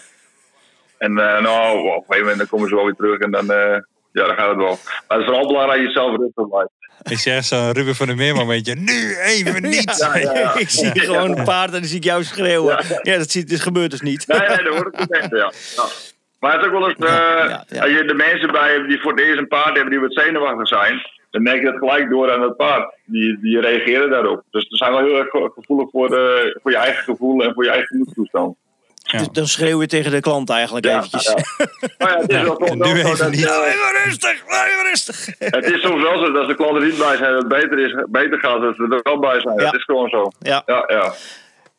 En 0.98 1.18
eh, 1.18 1.42
nou, 1.42 1.78
op 1.80 1.86
een 1.86 1.92
gegeven 1.94 2.20
moment 2.20 2.38
dan 2.38 2.48
komen 2.48 2.70
ze 2.70 2.76
wel 2.76 2.86
weer 2.86 2.94
terug 2.96 3.20
en 3.20 3.32
dan, 3.32 3.52
eh, 3.52 3.78
ja, 4.12 4.26
dan 4.28 4.36
gaat 4.36 4.48
het 4.50 4.58
wel. 4.58 4.78
Maar 5.08 5.18
het 5.18 5.20
is 5.20 5.26
vooral 5.26 5.48
belangrijk 5.48 5.80
dat 5.84 5.88
je 5.94 6.00
zelf 6.00 6.18
rustig 6.18 6.50
blijft. 6.50 6.70
Ik 7.04 7.18
zeg 7.18 7.44
zo'n 7.44 7.72
Ruben 7.72 7.96
van 7.96 8.08
der 8.08 8.16
Meer 8.16 8.36
momentje. 8.36 8.76
Nu 8.76 9.16
even 9.18 9.62
niet. 9.70 9.98
Ja, 10.00 10.18
ja, 10.18 10.34
ja. 10.40 10.56
ik 10.58 10.70
zie 10.70 11.00
gewoon 11.00 11.38
een 11.38 11.44
paard 11.44 11.74
en 11.74 11.80
dan 11.80 11.90
zie 11.90 11.98
ik 11.98 12.04
jou 12.04 12.24
schreeuwen. 12.24 12.84
Ja, 13.02 13.18
dat, 13.18 13.32
zie, 13.32 13.44
dat 13.46 13.60
gebeurt 13.60 13.92
dus 13.92 14.02
niet. 14.02 14.28
Nee, 14.28 14.40
nee, 14.40 14.48
dat 14.64 14.74
hoor 14.76 14.88
ik 14.88 15.00
niet 15.00 15.12
echt, 15.14 15.30
ja. 15.30 15.52
ja. 15.76 15.84
Maar 16.40 16.52
het 16.54 16.62
is 16.62 16.68
ook 16.68 16.80
wel 16.80 16.90
eens, 16.90 16.98
eh, 17.00 17.08
Ja, 17.10 17.48
ja, 17.48 17.64
ja. 17.68 17.82
als 17.82 17.92
je 17.92 18.04
de 18.06 18.14
mensen 18.14 18.52
bij 18.52 18.74
hebt 18.74 18.88
die 18.88 19.02
voor 19.02 19.12
het 19.12 19.22
eerst 19.22 19.38
een 19.40 19.48
paard 19.48 19.74
hebben 19.76 19.90
die 19.90 20.00
wat 20.00 20.14
zenuwachtig 20.14 20.68
zijn, 20.68 21.02
dan 21.30 21.42
merk 21.44 21.60
je 21.60 21.66
dat 21.72 21.78
gelijk 21.78 22.10
door 22.10 22.32
aan 22.32 22.42
het 22.42 22.58
paard. 22.58 22.94
Die, 23.06 23.40
die 23.42 23.60
reageren 23.60 24.10
daarop. 24.10 24.44
Dus 24.52 24.66
ze 24.68 24.76
zijn 24.78 24.92
wel 24.92 25.04
heel 25.04 25.18
erg 25.18 25.30
ge- 25.30 25.52
gevoelig 25.56 25.90
voor, 25.92 26.18
eh, 26.18 26.56
voor 26.62 26.72
je 26.72 26.78
eigen 26.78 27.04
gevoel 27.04 27.44
en 27.44 27.54
voor 27.54 27.64
je 27.64 27.70
eigen 27.70 27.88
gemoedstoestand. 27.88 28.56
Ja. 29.12 29.18
Dus 29.18 29.28
dan 29.32 29.48
schreeuw 29.48 29.82
je 29.82 29.88
tegen 29.88 30.12
de 30.12 30.20
klant 30.20 30.50
eigenlijk 30.50 30.86
Ja, 30.86 30.98
eventjes. 30.98 31.24
ja. 31.24 31.34
Maar 31.98 32.12
ja, 32.12 32.18
het 32.22 32.32
is 32.32 32.42
wel 32.48 32.56
soms 32.68 32.88
Nu 32.88 32.94
wel 32.94 32.96
zo 32.96 33.08
even 33.08 33.18
dat, 33.18 33.32
niet. 33.32 33.46
eh, 33.46 33.56
Even 33.68 34.04
rustig, 34.06 34.32
even 34.48 34.86
rustig. 34.90 35.26
het 35.58 35.66
is 35.66 35.82
soms 35.82 36.02
wel 36.02 36.18
zo 36.20 36.26
dat 36.32 36.36
als 36.38 36.48
de 36.48 36.56
klanten 36.56 36.84
niet 36.84 36.98
bij 36.98 37.18
zijn, 37.18 37.32
dat 37.32 37.40
het 37.44 37.48
beter, 37.48 37.80
is, 37.80 38.04
beter 38.10 38.40
gaat, 38.40 38.62
dat 38.62 38.76
ze 38.76 38.84
er 38.84 39.00
wel 39.04 39.20
bij 39.20 39.40
zijn. 39.42 39.56
Ja. 39.56 39.64
Dat 39.64 39.74
is 39.74 39.84
gewoon 39.84 40.10
zo. 40.10 40.32
Ja. 40.40 40.64
Ja, 40.66 41.14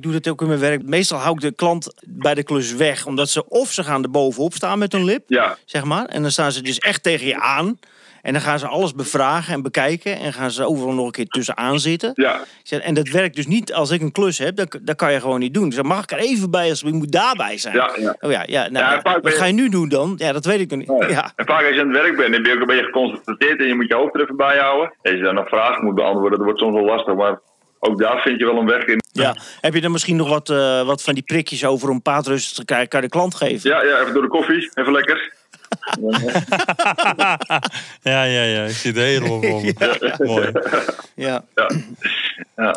doe 0.02 0.12
dat 0.12 0.28
ook 0.28 0.40
in 0.40 0.46
mijn 0.46 0.60
werk. 0.60 0.82
Meestal 0.82 1.18
hou 1.18 1.34
ik 1.34 1.40
de 1.40 1.52
klant 1.54 1.94
bij 2.06 2.34
de 2.34 2.42
klus 2.42 2.74
weg. 2.74 3.06
Omdat 3.06 3.28
ze 3.28 3.48
of 3.48 3.72
ze 3.72 3.84
gaan 3.84 4.02
er 4.02 4.10
bovenop 4.10 4.52
staan 4.54 4.78
met 4.78 4.92
hun 4.92 5.04
lip, 5.04 5.22
Ja, 5.26 5.56
zeg 5.64 5.84
maar. 5.84 6.04
En 6.06 6.22
dan 6.22 6.30
staan 6.30 6.52
ze 6.52 6.62
dus 6.62 6.78
echt 6.78 7.02
tegen 7.02 7.26
je 7.26 7.40
aan. 7.40 7.78
En 8.22 8.32
dan 8.32 8.42
gaan 8.42 8.58
ze 8.58 8.66
alles 8.66 8.94
bevragen 8.94 9.54
en 9.54 9.62
bekijken. 9.62 10.18
En 10.18 10.32
gaan 10.32 10.50
ze 10.50 10.64
overal 10.66 10.92
nog 10.94 11.06
een 11.06 11.12
keer 11.12 11.26
tussenaan 11.26 11.80
zitten. 11.80 12.12
ja. 12.14 12.40
En 12.80 12.94
dat 12.94 13.08
werkt 13.08 13.36
dus 13.36 13.46
niet 13.46 13.72
als 13.72 13.90
ik 13.90 14.00
een 14.00 14.12
klus 14.12 14.38
heb. 14.38 14.56
Dat, 14.56 14.78
dat 14.82 14.96
kan 14.96 15.12
je 15.12 15.20
gewoon 15.20 15.40
niet 15.40 15.54
doen. 15.54 15.64
Dus 15.66 15.74
dan 15.76 15.86
mag 15.86 16.02
ik 16.02 16.10
er 16.12 16.18
even 16.18 16.50
bij 16.50 16.68
als 16.70 16.82
ik 16.82 16.92
moet 16.92 17.12
daarbij 17.12 17.58
zijn. 17.58 17.74
Ja, 17.74 17.90
ja. 18.00 18.16
Oh 18.20 18.30
ja, 18.30 18.42
ja, 18.46 18.68
nou, 18.68 18.84
Ja, 18.84 19.00
ja, 19.04 19.20
wat 19.20 19.34
ga 19.34 19.44
je 19.44 19.52
nu 19.52 19.68
doen 19.68 19.88
dan? 19.88 20.14
Ja, 20.16 20.32
dat 20.32 20.44
weet 20.44 20.60
ik 20.60 20.70
nog 20.70 20.78
niet. 20.78 20.88
Nee. 20.88 21.10
Ja. 21.10 21.32
En 21.36 21.46
vaak 21.46 21.66
als 21.66 21.74
je 21.74 21.80
aan 21.80 21.88
het 21.88 22.02
werk 22.02 22.16
bent, 22.16 22.32
dan 22.32 22.42
ben 22.42 22.50
je 22.50 22.56
ook 22.56 22.60
een 22.62 22.66
beetje 22.76 22.84
geconstateerd 22.84 23.60
en 23.60 23.66
je 23.66 23.74
moet 23.74 23.88
je 23.88 23.94
hoofd 23.94 24.14
er 24.14 24.22
even 24.22 24.36
bij 24.36 24.58
houden. 24.58 24.94
Als 25.02 25.14
je 25.14 25.22
dan 25.22 25.34
nog 25.34 25.48
vragen 25.48 25.84
moet 25.84 25.94
beantwoorden, 25.94 26.36
dat 26.38 26.46
wordt 26.46 26.60
soms 26.60 26.74
wel 26.74 26.84
lastig, 26.84 27.14
maar 27.14 27.40
ook 27.84 27.98
daar 28.00 28.20
vind 28.22 28.38
je 28.38 28.44
wel 28.44 28.56
een 28.58 28.66
weg 28.66 28.84
in. 28.84 29.02
Ja. 29.12 29.36
Heb 29.60 29.74
je 29.74 29.80
dan 29.80 29.90
misschien 29.92 30.16
nog 30.16 30.28
wat, 30.28 30.50
eh, 30.50 30.86
wat 30.86 31.02
van 31.02 31.14
die 31.14 31.22
prikjes 31.22 31.64
over 31.64 31.88
om 31.90 32.02
paard 32.02 32.26
rustig 32.26 32.56
te 32.56 32.64
krijgen? 32.64 32.88
Kan 32.88 33.00
je 33.00 33.06
de 33.06 33.12
klant 33.12 33.34
geven? 33.34 33.70
Ja, 33.70 33.82
ja, 33.82 34.00
even 34.00 34.12
door 34.12 34.22
de 34.22 34.28
koffie, 34.28 34.70
even 34.74 34.92
lekker. 34.92 35.32
Ja, 38.02 38.24
ja, 38.24 38.42
ja. 38.42 38.64
Ik 38.64 38.70
zit 38.74 38.96
helemaal 38.96 39.38
me. 39.38 39.74
Mooi. 40.18 40.50
Ja. 41.14 41.44
Ja. 41.54 41.70
Ja. 42.56 42.76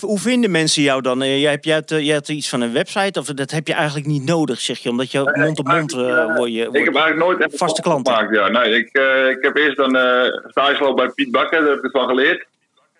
Hoe 0.00 0.18
vinden 0.18 0.50
mensen 0.50 0.82
jou 0.82 1.02
dan? 1.02 1.22
Eh, 1.22 1.40
Jij 1.40 1.50
hebt, 1.50 1.64
jij 1.64 1.74
hebt, 1.74 1.90
eh, 1.90 2.00
jij 2.04 2.14
hebt 2.14 2.28
iets 2.28 2.48
van 2.48 2.60
een 2.60 2.72
website, 2.72 3.18
of 3.20 3.26
dat 3.26 3.50
heb 3.50 3.66
je 3.66 3.74
eigenlijk 3.74 4.06
niet 4.06 4.24
nodig, 4.24 4.60
zeg 4.60 4.78
je, 4.78 4.88
omdat 4.90 5.10
je 5.10 5.30
mond 5.34 5.58
op 5.58 5.66
mond 5.66 5.92
word 5.92 6.52
je. 6.52 6.68
Ik 6.72 6.84
heb 6.84 6.94
eigenlijk 6.94 7.16
nooit 7.16 7.40
echt 7.40 7.56
Vaste 7.56 7.82
klanten. 7.82 8.14
gemaakt. 8.14 8.34
Ja, 8.34 8.48
nee, 8.48 8.76
ik, 8.78 8.88
eh, 8.92 9.28
ik 9.28 9.38
heb 9.42 9.56
eerst 9.56 9.76
dan 9.76 9.96
eh 9.96 10.22
stage 10.50 10.74
gelopen 10.74 11.04
bij 11.04 11.14
Piet 11.14 11.30
Bakker, 11.30 11.58
daar 11.60 11.68
heb 11.68 11.76
ik 11.78 11.82
het 11.82 11.92
van 11.92 12.08
geleerd. 12.08 12.46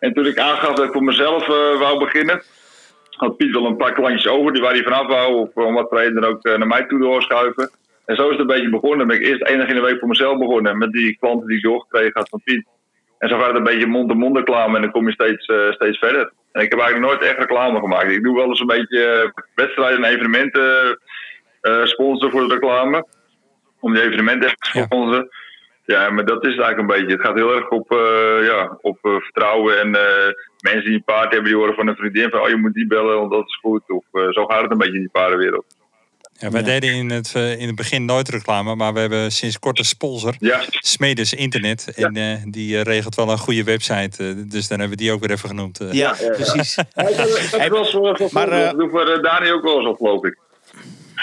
En 0.00 0.12
toen 0.12 0.26
ik 0.26 0.38
aangaf 0.38 0.74
dat 0.74 0.84
ik 0.84 0.92
voor 0.92 1.04
mezelf 1.04 1.42
eh, 1.42 1.78
wou 1.78 1.98
beginnen, 1.98 2.42
had 3.10 3.36
Piet 3.36 3.52
wel 3.52 3.66
een 3.66 3.76
paar 3.76 3.92
klantjes 3.92 4.28
over 4.28 4.52
die 4.52 4.62
waar 4.62 4.72
hij 4.72 4.82
vanaf 4.82 5.06
wou, 5.06 5.34
of 5.34 5.54
om 5.54 5.74
wat 5.74 5.92
reden 5.92 6.20
dan 6.20 6.30
ook 6.30 6.44
eh, 6.44 6.58
naar 6.58 6.66
mij 6.66 6.86
toe 6.86 6.98
doorschuiven. 6.98 7.70
En 8.04 8.16
zo 8.16 8.24
is 8.24 8.30
het 8.30 8.40
een 8.40 8.46
beetje 8.46 8.70
begonnen. 8.70 9.06
Ben 9.06 9.16
ik 9.16 9.26
eerst 9.26 9.42
één 9.42 9.58
dag 9.58 9.68
in 9.68 9.74
de 9.74 9.80
week 9.80 9.98
voor 9.98 10.08
mezelf 10.08 10.38
begonnen 10.38 10.78
met 10.78 10.92
die 10.92 11.16
klanten 11.20 11.46
die 11.46 11.56
ik 11.56 11.62
doorgekregen 11.62 12.12
had 12.14 12.28
van 12.28 12.40
Piet. 12.44 12.66
En 13.18 13.28
zo 13.28 13.38
gaat 13.38 13.46
het 13.46 13.56
een 13.56 13.62
beetje 13.62 13.86
mond-to-mond 13.86 14.36
reclame 14.36 14.76
en 14.76 14.82
dan 14.82 14.90
kom 14.90 15.06
je 15.06 15.12
steeds, 15.12 15.46
eh, 15.46 15.70
steeds 15.70 15.98
verder. 15.98 16.32
En 16.52 16.62
ik 16.62 16.70
heb 16.70 16.80
eigenlijk 16.80 17.10
nooit 17.10 17.30
echt 17.30 17.38
reclame 17.38 17.80
gemaakt. 17.80 18.10
Ik 18.10 18.22
doe 18.22 18.36
wel 18.36 18.48
eens 18.48 18.60
een 18.60 18.66
beetje 18.66 19.32
wedstrijden 19.54 20.04
en 20.04 20.10
evenementen 20.10 20.98
eh 21.60 21.84
sponsoren 21.84 22.30
voor 22.30 22.48
de 22.48 22.54
reclame. 22.54 23.06
Om 23.80 23.94
die 23.94 24.02
evenementen 24.02 24.48
echt 24.48 24.60
te 24.60 24.70
sponsoren. 24.70 25.28
Ja, 25.30 25.39
maar 25.86 26.24
dat 26.24 26.44
is 26.44 26.54
het 26.54 26.60
eigenlijk 26.60 26.78
een 26.78 26.98
beetje. 26.98 27.12
Het 27.12 27.26
gaat 27.26 27.34
heel 27.34 27.54
erg 27.54 27.68
op, 27.68 27.92
eh, 27.92 28.46
ja, 28.46 28.78
op 28.80 28.98
eh, 29.02 29.12
vertrouwen. 29.12 29.80
En 29.80 29.94
eh, 29.94 30.32
mensen 30.60 30.84
die 30.84 30.94
een 30.94 31.04
paard 31.04 31.32
hebben, 31.32 31.50
die 31.50 31.58
horen 31.60 31.74
van 31.74 31.88
een 31.88 31.96
vriendin 31.96 32.30
van... 32.30 32.40
oh, 32.40 32.48
je 32.48 32.56
moet 32.56 32.74
die 32.74 32.86
bellen, 32.86 33.16
want 33.16 33.30
dat 33.30 33.46
is 33.46 33.56
goed. 33.56 33.82
Of 33.86 34.04
eh, 34.12 34.28
zo 34.30 34.46
gaat 34.46 34.62
het 34.62 34.70
een 34.70 34.78
beetje 34.78 34.94
in 34.94 35.00
die 35.00 35.10
paardenwereld. 35.10 35.64
Ja, 36.40 36.50
wij 36.50 36.62
deden 36.62 36.90
in 36.90 37.10
het, 37.10 37.32
eh, 37.34 37.60
in 37.60 37.66
het 37.66 37.76
begin 37.76 38.04
nooit 38.04 38.28
reclame, 38.28 38.74
maar 38.74 38.92
we 38.92 39.00
hebben 39.00 39.32
sinds 39.32 39.58
kort 39.58 39.78
een 39.78 39.84
sponsor. 39.84 40.34
Ja, 40.38 40.60
Smedes 40.70 41.34
Internet. 41.34 41.92
En 41.94 42.16
eh, 42.16 42.36
die 42.44 42.82
regelt 42.82 43.14
wel 43.14 43.30
een 43.30 43.38
goede 43.38 43.64
website. 43.64 44.46
dus 44.46 44.68
dan 44.68 44.78
hebben 44.78 44.98
we 44.98 45.02
die 45.02 45.12
ook 45.12 45.20
weer 45.20 45.30
even 45.30 45.48
genoemd. 45.48 45.80
Ja, 45.90 46.14
precies. 46.32 46.76
Maar, 48.30 48.50
dat 48.50 48.90
voor 48.90 49.22
Dani 49.22 49.52
ook 49.52 49.62
wel 49.62 49.78
eens 49.78 49.86
op, 49.86 49.96
geloof 49.96 50.24
ik. 50.24 50.38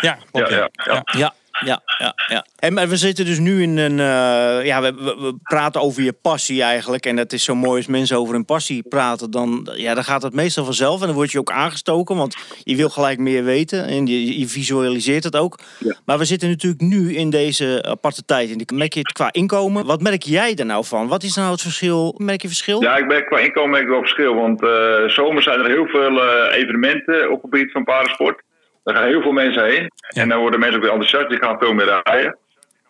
ja, 0.01 0.17
klopt, 0.31 0.49
Ja, 0.49 0.69
ja. 0.73 1.01
ja, 1.17 1.33
ja. 1.65 1.81
Ja, 1.99 2.13
ja. 2.27 2.45
En 2.59 2.73
maar 2.73 2.87
we 2.87 2.97
zitten 2.97 3.25
dus 3.25 3.39
nu 3.39 3.61
in 3.61 3.77
een. 3.77 3.99
eh, 3.99 4.65
ja, 4.65 4.81
we, 4.81 4.93
we, 4.93 5.15
we 5.19 5.35
praten 5.43 5.81
over 5.81 6.03
je 6.03 6.13
passie 6.13 6.63
eigenlijk. 6.63 7.05
En 7.05 7.15
dat 7.15 7.33
is 7.33 7.43
zo 7.43 7.55
mooi 7.55 7.77
als 7.77 7.87
mensen 7.87 8.17
over 8.17 8.33
hun 8.33 8.45
passie 8.45 8.83
praten. 8.89 9.31
Dan, 9.31 9.69
ja, 9.75 9.93
dan 9.93 10.03
gaat 10.03 10.21
het 10.21 10.33
meestal 10.33 10.65
vanzelf. 10.65 10.99
En 11.01 11.07
dan 11.07 11.15
word 11.15 11.31
je 11.31 11.39
ook 11.39 11.51
aangestoken. 11.51 12.15
Want 12.15 12.35
je 12.63 12.75
wil 12.75 12.89
gelijk 12.89 13.19
meer 13.19 13.43
weten. 13.43 13.85
En 13.85 14.05
je, 14.07 14.39
je 14.39 14.47
visualiseert 14.47 15.23
het 15.23 15.35
ook. 15.35 15.59
Ja. 15.79 15.95
Maar 16.05 16.17
we 16.17 16.25
zitten 16.25 16.49
natuurlijk 16.49 16.81
nu 16.81 17.15
in 17.15 17.29
deze 17.29 17.83
aparte 17.87 18.25
tijd. 18.25 18.49
En 18.51 18.77
merk 18.77 18.93
je 18.93 18.99
het 18.99 19.11
qua 19.11 19.29
inkomen. 19.31 19.85
Wat 19.85 20.01
merk 20.01 20.23
jij 20.23 20.55
er 20.55 20.65
nou 20.65 20.85
van? 20.85 21.07
Wat 21.07 21.23
is 21.23 21.35
nou 21.35 21.51
het 21.51 21.61
verschil? 21.61 22.15
Merk 22.17 22.41
je 22.41 22.47
verschil? 22.47 22.81
Ja, 22.81 22.97
ik 22.97 23.07
ben 23.07 23.25
qua 23.25 23.39
inkomen 23.39 23.69
merk 23.69 23.83
ik 23.83 23.89
wel 23.89 23.99
verschil. 23.99 24.35
Want 24.35 24.63
eh 24.63 25.07
zomer 25.07 25.43
zijn 25.43 25.59
er 25.59 25.67
heel 25.69 25.85
veel 25.87 26.21
eh, 26.21 26.57
evenementen 26.57 27.31
op 27.31 27.41
het 27.41 27.51
gebied 27.51 27.71
van 27.71 27.83
paardensport. 27.83 28.41
Daar 28.87 28.95
gaan 28.95 29.07
heel 29.07 29.21
veel 29.21 29.31
mensen 29.31 29.65
heen. 29.65 29.91
En 30.07 30.29
dan 30.29 30.39
worden 30.39 30.59
mensen 30.59 30.77
ook 30.77 30.83
weer 30.83 30.93
enthousiast. 30.93 31.29
Die 31.29 31.37
gaan 31.43 31.59
veel 31.59 31.73
meer 31.73 32.01
rijden. 32.03 32.37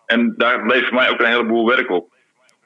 En 0.06 0.34
daar 0.36 0.66
levert 0.66 0.86
voor 0.88 0.96
mij 0.96 1.10
ook 1.10 1.20
een 1.20 1.26
heleboel 1.26 1.66
werk 1.66 1.90
op. 1.90 2.16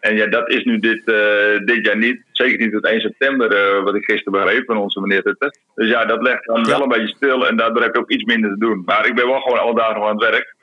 En 0.00 0.16
ja, 0.16 0.26
dat 0.26 0.48
is 0.50 0.64
nu 0.64 0.78
dit, 0.78 1.02
eh, 1.08 1.58
dit 1.64 1.86
jaar 1.86 1.96
niet. 1.96 2.22
Zeker 2.32 2.58
niet 2.58 2.72
tot 2.72 2.86
1 2.86 3.00
september, 3.00 3.52
eh, 3.52 3.82
wat 3.82 3.94
ik 3.94 4.04
gisteren 4.04 4.32
begreep 4.44 4.64
van 4.66 4.76
onze 4.76 5.00
meneer 5.00 5.22
Rutte. 5.24 5.54
Dus 5.74 5.88
ja, 5.88 6.04
dat 6.04 6.22
legt 6.22 6.44
dan 6.46 6.60
Ja. 6.64 6.68
wel 6.68 6.82
een 6.82 6.88
beetje 6.88 7.14
stil. 7.16 7.46
En 7.48 7.56
daardoor 7.56 7.82
heb 7.82 7.94
je 7.94 8.00
ook 8.00 8.10
iets 8.10 8.24
minder 8.24 8.50
te 8.50 8.58
doen. 8.58 8.82
Maar 8.86 9.06
ik 9.06 9.14
ben 9.14 9.26
wel 9.26 9.40
gewoon 9.40 9.58
alle 9.58 9.74
dagen 9.74 9.94
nog 9.94 10.08
aan 10.08 10.18
het 10.20 10.30
werk. 10.30 10.54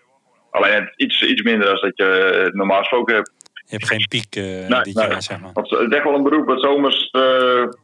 Alleen 0.51 0.73
het 0.73 0.93
is 0.95 1.05
iets, 1.05 1.23
iets 1.23 1.41
minder 1.41 1.67
dan 1.67 1.75
dat 1.81 1.91
je 1.97 2.05
eh, 2.05 2.53
normaal 2.53 2.79
gesproken 2.79 3.15
hebt. 3.15 3.31
Je 3.53 3.75
hebt 3.75 3.87
geen 3.87 4.05
piek 4.09 4.35
Nee, 4.35 4.67
dit 4.83 4.95
nee. 4.95 5.07
jaar, 5.07 5.21
zeg 5.23 5.39
maar. 5.39 5.51
Want 5.53 5.69
het 5.69 5.79
is 5.91 5.95
echt 5.95 6.03
wel 6.03 6.15
een 6.15 6.23
beroep. 6.23 6.45
Want 6.47 6.61
zomers 6.61 7.09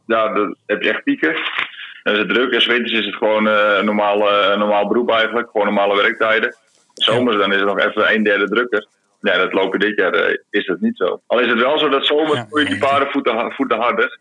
ja, 0.06 0.32
heb 0.66 0.82
je 0.82 0.90
echt 0.90 1.02
pieken. 1.02 1.34
Dan 2.06 2.14
is 2.14 2.20
het 2.20 2.28
druk. 2.28 2.52
En 2.52 2.60
's 2.60 2.66
winters 2.66 2.92
is 2.92 3.06
het 3.06 3.14
gewoon 3.14 3.48
eh, 3.48 3.76
een 3.78 3.84
normaal, 3.84 4.30
eh, 4.30 4.58
normaal 4.58 4.88
beroep 4.88 5.10
eigenlijk. 5.10 5.50
Gewoon 5.50 5.66
normale 5.66 5.96
werktijden. 5.96 6.54
Zomers 6.94 7.36
dan 7.36 7.52
is 7.52 7.58
het 7.60 7.66
nog 7.66 7.78
even 7.78 8.14
een 8.14 8.22
derde 8.22 8.48
drukker. 8.48 8.86
Ja, 9.20 9.36
dat 9.36 9.52
lopen 9.52 9.78
dit 9.78 9.96
jaar 9.96 10.12
eh, 10.12 10.36
is 10.50 10.66
het 10.66 10.80
niet 10.80 10.96
zo. 10.96 11.20
Al 11.26 11.40
is 11.40 11.48
het 11.48 11.60
wel 11.60 11.78
zo 11.78 11.88
dat 11.88 12.06
zomers 12.06 12.32
Ja, 12.32 12.60
je 12.60 12.64
die 12.64 12.78
paarden 12.78 13.08
voeten, 13.08 13.52
voeten 13.52 13.78
harder. 13.78 14.18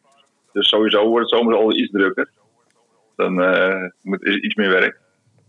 Dus 0.52 0.70
sowieso 0.70 1.08
wordt 1.08 1.30
het 1.30 1.40
zomers 1.40 1.58
al 1.58 1.78
iets 1.78 1.92
drukker. 1.92 2.30
Dan 3.16 3.42
eh, 3.42 3.90
moet, 4.02 4.24
is 4.24 4.34
het 4.34 4.44
iets 4.44 4.56
meer 4.56 4.70
werk. 4.70 4.98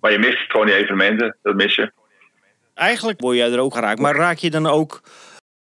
Maar 0.00 0.12
je 0.12 0.18
mist 0.18 0.50
gewoon 0.50 0.66
die 0.66 0.74
evenementen. 0.74 1.36
Dat 1.42 1.54
mis 1.54 1.74
je. 1.74 1.90
Eigenlijk 2.74 3.20
word 3.20 3.36
jij 3.36 3.52
er 3.52 3.60
ook 3.60 3.74
geraakt. 3.74 4.00
Maar 4.00 4.16
raak 4.16 4.36
je 4.36 4.50
dan 4.50 4.66
ook 4.66 5.00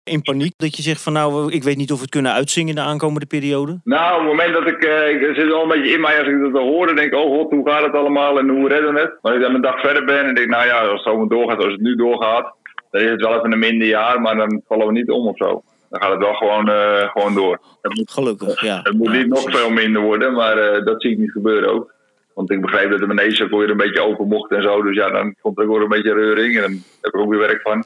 in 0.04 0.22
paniek 0.22 0.52
dat 0.56 0.76
je 0.76 0.82
zegt 0.82 1.02
van 1.02 1.12
nou, 1.12 1.52
ik 1.52 1.62
weet 1.62 1.76
niet 1.76 1.90
of 1.90 1.96
we 1.96 2.02
het 2.02 2.10
kunnen 2.10 2.32
uitzingen 2.32 2.68
in 2.68 2.74
de 2.74 2.80
aankomende 2.80 3.26
periode? 3.26 3.80
Nou, 3.84 4.12
op 4.12 4.18
het 4.18 4.28
moment 4.28 4.52
dat 4.52 4.66
ik, 4.66 4.84
eh, 4.84 5.08
ik 5.08 5.34
zit 5.34 5.46
wel 5.46 5.62
een 5.62 5.68
beetje 5.68 5.92
in 5.92 6.00
mij 6.00 6.18
als 6.18 6.28
ik 6.28 6.52
dat 6.52 6.62
hoor, 6.62 6.86
denk 6.86 7.12
ik, 7.12 7.14
oh 7.14 7.36
god, 7.36 7.50
hoe 7.50 7.68
gaat 7.70 7.82
het 7.82 7.94
allemaal 7.94 8.38
en 8.38 8.48
hoe 8.48 8.68
redden 8.68 8.94
we 8.94 9.00
het? 9.00 9.18
Maar 9.22 9.32
als 9.32 9.40
ik 9.40 9.46
dan 9.46 9.54
een 9.54 9.60
dag 9.60 9.80
verder 9.80 10.04
ben 10.04 10.24
en 10.24 10.34
denk, 10.34 10.48
nou 10.48 10.66
ja, 10.66 10.80
als 10.80 10.90
het 10.92 11.02
zo 11.02 11.26
doorgaat, 11.26 11.64
als 11.64 11.72
het 11.72 11.80
nu 11.80 11.94
doorgaat, 11.94 12.54
dan 12.90 13.00
is 13.00 13.10
het 13.10 13.20
wel 13.20 13.36
even 13.36 13.52
een 13.52 13.58
minder 13.58 13.88
jaar, 13.88 14.20
maar 14.20 14.36
dan 14.36 14.62
vallen 14.68 14.86
we 14.86 14.92
niet 14.92 15.10
om 15.10 15.26
of 15.26 15.36
zo. 15.36 15.62
Dan 15.90 16.02
gaat 16.02 16.10
het 16.10 16.20
wel 16.20 16.34
gewoon, 16.34 16.68
eh, 16.68 17.10
gewoon 17.10 17.34
door. 17.34 17.60
Moet, 17.82 18.10
Gelukkig, 18.10 18.60
ja. 18.60 18.80
het 18.82 18.92
moet 18.92 19.06
Ja, 19.06 19.12
niet 19.12 19.26
nog 19.26 19.50
veel 19.50 19.70
minder 19.70 20.02
worden, 20.02 20.32
maar 20.32 20.58
eh, 20.58 20.84
dat 20.84 21.02
zie 21.02 21.10
ik 21.10 21.18
niet 21.18 21.30
gebeuren 21.32 21.72
ook. 21.72 21.92
Want 22.34 22.50
ik 22.50 22.60
begreep 22.60 22.90
dat 22.90 22.98
de 22.98 23.06
manege 23.06 23.44
ook 23.44 23.50
weer 23.50 23.70
een 23.70 23.76
beetje 23.76 24.02
open 24.02 24.28
mocht 24.28 24.50
en 24.50 24.62
zo, 24.62 24.82
dus 24.82 24.96
ja, 24.96 25.10
dan 25.10 25.34
komt 25.40 25.58
er 25.58 25.64
ook 25.64 25.70
weer 25.72 25.82
een 25.82 25.88
beetje 25.88 26.12
reuring 26.12 26.56
en 26.56 26.62
dan 26.62 26.82
heb 27.00 27.14
ik 27.14 27.20
ook 27.20 27.30
weer 27.30 27.38
werk 27.38 27.60
van. 27.60 27.84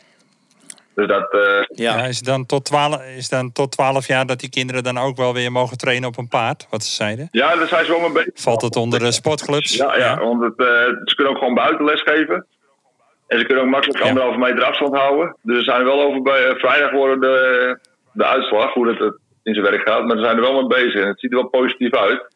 Dus 0.96 1.06
dat, 1.06 1.32
eh, 1.32 1.40
Ja. 1.68 1.96
Ja. 1.96 2.04
is, 2.04 2.16
het 2.16 2.24
dan 2.24 2.46
tot 2.46 2.64
12, 2.64 3.02
is 3.16 3.28
dan 3.28 3.52
tot 3.52 3.72
12 3.72 4.06
jaar 4.06 4.26
dat 4.26 4.40
die 4.40 4.48
kinderen 4.50 4.82
dan 4.82 4.98
ook 4.98 5.16
wel 5.16 5.34
weer 5.34 5.52
mogen 5.52 5.76
trainen 5.78 6.08
op 6.08 6.18
een 6.18 6.28
paard? 6.28 6.66
Wat 6.70 6.84
ze 6.84 6.94
zeiden. 6.94 7.28
ja, 7.30 7.56
daar 7.56 7.66
zijn 7.68 7.84
ze 7.84 7.90
wel 7.90 8.00
mee 8.00 8.12
bezig. 8.12 8.30
Valt 8.34 8.62
het 8.62 8.76
onder 8.76 8.98
de 8.98 9.12
sportclubs? 9.12 9.76
Ja, 9.76 9.96
ja, 9.96 10.18
want 10.18 10.42
het, 10.42 10.58
eh, 10.58 10.66
ze 11.04 11.12
kunnen 11.14 11.32
ook 11.32 11.38
gewoon 11.38 11.54
buitenles 11.54 12.02
geven. 12.02 12.46
En 13.26 13.38
ze 13.38 13.44
kunnen 13.44 13.64
ook 13.64 13.70
makkelijk 13.70 13.98
Ja. 14.02 14.08
anderhalve 14.08 14.38
meter 14.38 14.64
afstand 14.64 14.96
houden. 14.96 15.36
Dus 15.42 15.56
er 15.58 15.64
zijn 15.64 15.84
wel 15.84 16.02
over 16.02 16.22
bij 16.22 16.46
eh, 16.46 16.54
vrijdag 16.58 16.90
worden 16.90 17.20
de, 17.20 17.78
de 18.12 18.24
uitslag, 18.24 18.72
hoe 18.72 18.86
dat 18.86 18.98
het 18.98 19.18
in 19.42 19.54
zijn 19.54 19.66
werk 19.70 19.88
gaat. 19.88 20.04
Maar 20.04 20.16
ze 20.16 20.22
zijn 20.24 20.36
er 20.36 20.42
wel 20.42 20.54
mee 20.54 20.66
bezig 20.84 21.00
en 21.02 21.08
het 21.08 21.20
ziet 21.20 21.30
er 21.32 21.38
wel 21.38 21.48
positief 21.48 21.94
uit. 21.94 22.34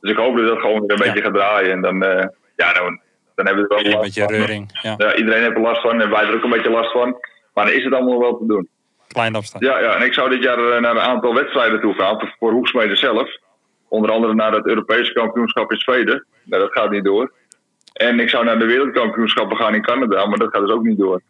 Dus 0.00 0.10
ik 0.10 0.16
hoop 0.16 0.36
dat 0.36 0.46
dat 0.46 0.58
gewoon 0.60 0.80
weer 0.80 0.90
een 0.90 0.96
Ja. 1.06 1.12
beetje 1.12 1.22
gaat 1.22 1.34
draaien. 1.34 1.70
En 1.70 1.80
dan, 1.82 2.02
eh, 2.02 2.26
ja, 2.56 2.72
dan, 2.72 3.00
dan 3.34 3.46
hebben 3.46 3.64
we 3.64 3.74
er 3.74 3.82
wel 3.82 3.84
Een 3.84 3.90
last 3.98 4.02
beetje 4.02 4.22
van. 4.22 4.32
reuring. 4.32 4.78
Ja, 4.82 4.94
Ja, 4.98 5.14
iedereen 5.14 5.42
heeft 5.42 5.54
er 5.56 5.60
last 5.60 5.80
van 5.80 6.00
en 6.00 6.10
wij 6.10 6.22
er 6.24 6.34
ook 6.34 6.44
een 6.44 6.50
beetje 6.50 6.70
last 6.70 6.92
van. 6.92 7.16
Maar 7.54 7.64
dan 7.66 7.74
is 7.74 7.84
het 7.84 7.94
allemaal 7.94 8.18
wel 8.20 8.38
te 8.38 8.46
doen. 8.46 8.68
klein 9.08 9.34
afstand. 9.34 9.64
Ja, 9.64 9.78
ja, 9.80 9.94
en 9.96 10.02
ik 10.06 10.12
zou 10.14 10.30
dit 10.30 10.42
jaar 10.42 10.58
eh, 10.58 10.80
naar 10.80 10.90
een 10.90 11.00
aantal 11.00 11.34
wedstrijden 11.34 11.80
toe 11.80 11.94
gaan 11.94 12.32
voor- 12.38 12.52
Hoeksmede 12.52 12.96
zelf. 12.96 13.30
Onder 13.88 14.10
andere 14.10 14.34
naar 14.34 14.52
het 14.52 14.66
Europese 14.66 15.12
kampioenschap 15.12 15.72
in 15.72 15.78
Zweden. 15.78 16.26
Nou, 16.44 16.62
dat 16.62 16.72
gaat 16.72 16.90
niet 16.90 17.04
door. 17.04 17.32
En 17.92 18.20
ik 18.20 18.28
zou 18.28 18.44
naar 18.44 18.58
de 18.58 18.64
wereldkampioenschappen 18.66 19.56
gaan 19.56 19.74
in 19.74 19.82
Canada, 19.82 20.26
maar 20.26 20.38
dat 20.38 20.50
gaat 20.52 20.60
dus 20.66 20.70
ook 20.74 20.82
niet 20.84 20.98
door. 20.98 21.20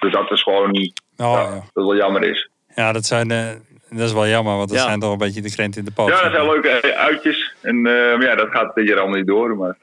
Dus 0.00 0.12
dat 0.12 0.30
is 0.30 0.42
gewoon, 0.42 0.70
Oh, 0.70 0.82
ja, 1.16 1.40
ja. 1.40 1.50
dat 1.72 1.84
wel 1.84 1.96
jammer 1.96 2.22
is. 2.22 2.50
ja, 2.74 2.92
dat, 2.92 3.04
zijn, 3.04 3.30
eh, 3.30 3.48
dat 3.90 4.00
is 4.00 4.12
wel 4.12 4.26
jammer, 4.26 4.56
want 4.56 4.68
dat 4.68 4.78
Ja. 4.78 4.84
zijn 4.84 5.00
toch 5.00 5.12
een 5.12 5.18
beetje 5.18 5.40
de 5.42 5.50
krent 5.52 5.76
in 5.76 5.84
de 5.84 5.90
poot. 5.92 6.08
Ja, 6.08 6.22
dat 6.22 6.32
zijn 6.32 6.46
leuke 6.46 6.68
eh, 6.68 6.98
uitjes. 6.98 7.54
En 7.60 7.76
eh, 7.76 7.82
maar 8.16 8.22
ja, 8.22 8.34
dat 8.34 8.48
gaat 8.50 8.74
dit 8.74 8.88
jaar 8.88 8.98
allemaal 8.98 9.16
niet 9.18 9.26
door, 9.26 9.56
maar 9.56 9.76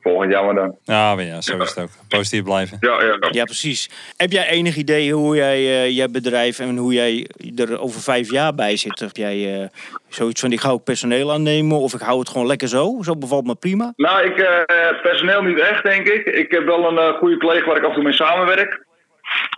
volgend 0.00 0.32
jaar 0.32 0.44
maar 0.44 0.54
dan. 0.54 0.76
Ja, 0.84 1.14
maar 1.14 1.24
ja, 1.24 1.40
zo 1.40 1.56
is 1.56 1.74
het 1.74 1.84
ook. 1.84 1.90
Positief 2.08 2.42
blijven. 2.42 2.76
Ja, 2.80 3.02
ja. 3.02 3.16
Ja, 3.30 3.44
precies. 3.44 3.90
Heb 4.16 4.32
jij 4.32 4.48
enig 4.48 4.76
idee 4.76 5.12
hoe 5.12 5.36
jij 5.36 5.56
eh, 5.56 5.96
je 5.96 6.08
bedrijf 6.08 6.58
en 6.58 6.76
hoe 6.76 6.92
jij 6.92 7.30
er 7.56 7.80
over 7.80 8.00
vijf 8.00 8.30
jaar 8.30 8.54
bij 8.54 8.76
zit? 8.76 9.02
Of 9.02 9.10
jij 9.12 9.60
eh, 9.60 9.68
zoiets 10.08 10.40
van, 10.40 10.52
ik 10.52 10.60
ga 10.60 10.70
ook 10.70 10.84
personeel 10.84 11.32
aannemen 11.32 11.78
of 11.78 11.94
ik 11.94 12.00
hou 12.00 12.18
het 12.18 12.28
gewoon 12.28 12.46
lekker 12.46 12.68
zo? 12.68 12.98
Zo 13.00 13.16
bevalt 13.16 13.46
me 13.46 13.54
prima. 13.54 13.92
Nou, 13.96 14.22
ik, 14.22 14.38
eh, 14.38 15.00
personeel 15.02 15.42
niet 15.42 15.58
echt, 15.58 15.84
denk 15.84 16.08
ik. 16.08 16.26
Ik 16.26 16.50
heb 16.50 16.64
wel 16.64 16.88
een 16.88 16.98
eh, 16.98 17.18
goede 17.18 17.36
collega 17.36 17.66
waar 17.66 17.76
ik 17.76 17.82
af 17.82 17.88
en 17.88 17.94
toe 17.94 18.02
mee 18.02 18.12
samenwerk. 18.12 18.84